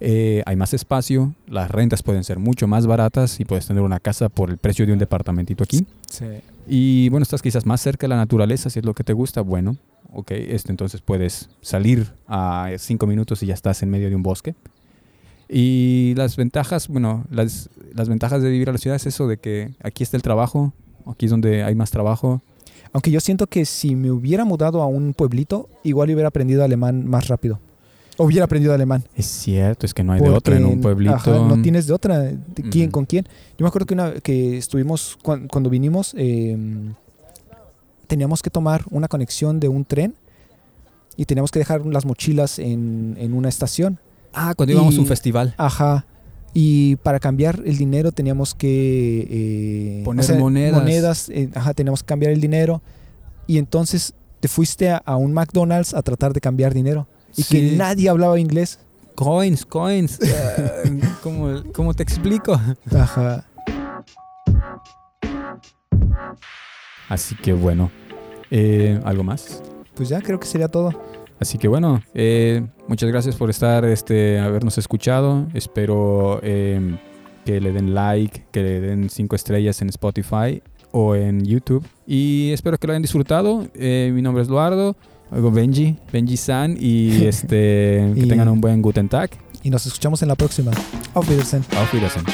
eh, 0.00 0.42
hay 0.46 0.56
más 0.56 0.72
espacio, 0.72 1.34
las 1.46 1.70
rentas 1.70 2.02
pueden 2.02 2.24
ser 2.24 2.38
mucho 2.38 2.66
más 2.66 2.86
baratas 2.86 3.38
y 3.38 3.44
puedes 3.44 3.66
tener 3.66 3.82
una 3.82 4.00
casa 4.00 4.30
por 4.30 4.48
el 4.48 4.56
precio 4.56 4.86
de 4.86 4.94
un 4.94 4.98
departamentito 4.98 5.62
aquí. 5.62 5.86
Sí. 6.08 6.24
Y 6.66 7.08
bueno, 7.10 7.22
estás 7.22 7.42
quizás 7.42 7.66
más 7.66 7.82
cerca 7.82 8.06
de 8.06 8.08
la 8.08 8.16
naturaleza, 8.16 8.70
si 8.70 8.78
es 8.78 8.84
lo 8.84 8.94
que 8.94 9.04
te 9.04 9.12
gusta, 9.12 9.42
bueno, 9.42 9.76
ok, 10.12 10.30
este, 10.32 10.70
entonces 10.72 11.00
puedes 11.00 11.48
salir 11.60 12.12
a 12.28 12.70
cinco 12.78 13.06
minutos 13.06 13.42
y 13.42 13.46
ya 13.46 13.54
estás 13.54 13.82
en 13.82 13.90
medio 13.90 14.08
de 14.08 14.16
un 14.16 14.22
bosque. 14.22 14.54
Y 15.48 16.14
las 16.16 16.36
ventajas, 16.36 16.88
bueno, 16.88 17.24
las, 17.30 17.70
las 17.94 18.08
ventajas 18.08 18.42
de 18.42 18.50
vivir 18.50 18.68
a 18.68 18.72
la 18.72 18.78
ciudad 18.78 18.96
es 18.96 19.06
eso 19.06 19.26
de 19.26 19.36
que 19.38 19.70
aquí 19.82 20.02
está 20.04 20.16
el 20.16 20.22
trabajo, 20.22 20.72
aquí 21.06 21.24
es 21.26 21.30
donde 21.30 21.64
hay 21.64 21.74
más 21.74 21.90
trabajo. 21.90 22.40
Aunque 22.92 23.10
yo 23.10 23.20
siento 23.20 23.46
que 23.46 23.64
si 23.64 23.96
me 23.96 24.10
hubiera 24.10 24.44
mudado 24.44 24.80
a 24.82 24.86
un 24.86 25.12
pueblito, 25.14 25.68
igual 25.82 26.10
hubiera 26.10 26.28
aprendido 26.28 26.62
alemán 26.64 27.06
más 27.06 27.28
rápido. 27.28 27.58
O 28.16 28.24
hubiera 28.24 28.44
aprendido 28.44 28.74
alemán. 28.74 29.02
Es 29.16 29.26
cierto, 29.26 29.86
es 29.86 29.94
que 29.94 30.02
no 30.04 30.12
hay 30.12 30.20
de 30.20 30.28
otra 30.28 30.54
en 30.56 30.62
Porque, 30.62 30.76
un 30.76 30.80
pueblito. 30.82 31.14
ajá, 31.14 31.30
no 31.32 31.62
tienes 31.62 31.86
de 31.86 31.94
otra. 31.94 32.18
¿De 32.18 32.38
¿Quién 32.70 32.86
Ujú. 32.88 32.92
con 32.92 33.04
quién? 33.06 33.24
Yo 33.56 33.64
me 33.64 33.68
acuerdo 33.68 33.86
que 33.86 33.94
una 33.94 34.12
que 34.14 34.58
estuvimos 34.58 35.16
cuan- 35.22 35.48
cuando 35.48 35.70
vinimos 35.70 36.14
eh, 36.18 36.56
teníamos 38.10 38.42
que 38.42 38.50
tomar 38.50 38.84
una 38.90 39.06
conexión 39.06 39.60
de 39.60 39.68
un 39.68 39.84
tren 39.84 40.14
y 41.16 41.24
teníamos 41.26 41.52
que 41.52 41.60
dejar 41.60 41.86
las 41.86 42.04
mochilas 42.04 42.58
en, 42.58 43.16
en 43.18 43.32
una 43.34 43.48
estación. 43.48 44.00
Ah, 44.34 44.52
cuando 44.56 44.72
íbamos 44.72 44.96
a 44.96 45.00
un 45.00 45.06
festival. 45.06 45.54
Ajá. 45.56 46.04
Y 46.52 46.96
para 46.96 47.20
cambiar 47.20 47.62
el 47.64 47.76
dinero 47.78 48.10
teníamos 48.10 48.54
que 48.56 49.26
eh, 49.30 50.02
Poner 50.04 50.36
monedas. 50.38 50.80
monedas, 50.80 51.28
eh, 51.28 51.48
ajá, 51.54 51.72
teníamos 51.74 52.02
que 52.02 52.06
cambiar 52.08 52.32
el 52.32 52.40
dinero. 52.40 52.82
Y 53.46 53.58
entonces 53.58 54.14
te 54.40 54.48
fuiste 54.48 54.90
a, 54.90 54.96
a 54.98 55.14
un 55.16 55.32
McDonald's 55.32 55.94
a 55.94 56.02
tratar 56.02 56.32
de 56.32 56.40
cambiar 56.40 56.74
dinero. 56.74 57.06
Y 57.36 57.42
Sí. 57.44 57.54
que 57.70 57.76
nadie 57.76 58.08
hablaba 58.08 58.40
inglés. 58.40 58.80
Coins, 59.14 59.64
coins. 59.64 60.18
Ah, 60.30 60.82
¿Cómo, 61.22 61.62
¿Cómo 61.72 61.94
te 61.94 62.02
explico? 62.02 62.58
Ajá. 62.92 63.44
Así 67.10 67.34
que 67.34 67.52
bueno, 67.52 67.90
eh, 68.50 68.98
¿algo 69.04 69.22
más? 69.22 69.62
Pues 69.94 70.08
ya 70.08 70.22
creo 70.22 70.40
que 70.40 70.46
sería 70.46 70.68
todo. 70.68 70.98
Así 71.38 71.58
que 71.58 71.68
bueno, 71.68 72.02
eh, 72.14 72.62
muchas 72.88 73.10
gracias 73.10 73.36
por 73.36 73.50
estar, 73.50 73.84
este, 73.84 74.38
habernos 74.38 74.78
escuchado. 74.78 75.46
Espero 75.54 76.40
eh, 76.42 76.96
que 77.44 77.60
le 77.60 77.72
den 77.72 77.94
like, 77.94 78.44
que 78.50 78.62
le 78.62 78.80
den 78.80 79.10
cinco 79.10 79.36
estrellas 79.36 79.82
en 79.82 79.88
Spotify 79.90 80.62
o 80.92 81.14
en 81.14 81.44
YouTube. 81.44 81.84
Y 82.06 82.50
espero 82.52 82.78
que 82.78 82.86
lo 82.86 82.92
hayan 82.92 83.02
disfrutado. 83.02 83.66
Eh, 83.74 84.10
mi 84.14 84.22
nombre 84.22 84.42
es 84.42 84.48
Eduardo, 84.48 84.96
luego 85.30 85.50
Benji, 85.50 85.96
Benji 86.12 86.36
San, 86.36 86.76
y 86.78 87.24
este, 87.24 88.12
que 88.14 88.20
Y- 88.20 88.28
tengan 88.28 88.48
un 88.48 88.60
buen 88.60 88.80
Guten 88.82 89.08
Tag. 89.08 89.30
Y 89.62 89.70
nos 89.70 89.84
escuchamos 89.86 90.22
en 90.22 90.28
la 90.28 90.36
próxima. 90.36 90.70
Auf 91.14 91.28
Wiedersehen. 91.28 91.64
Auf 91.76 91.92
Wiedersehen. 91.92 92.24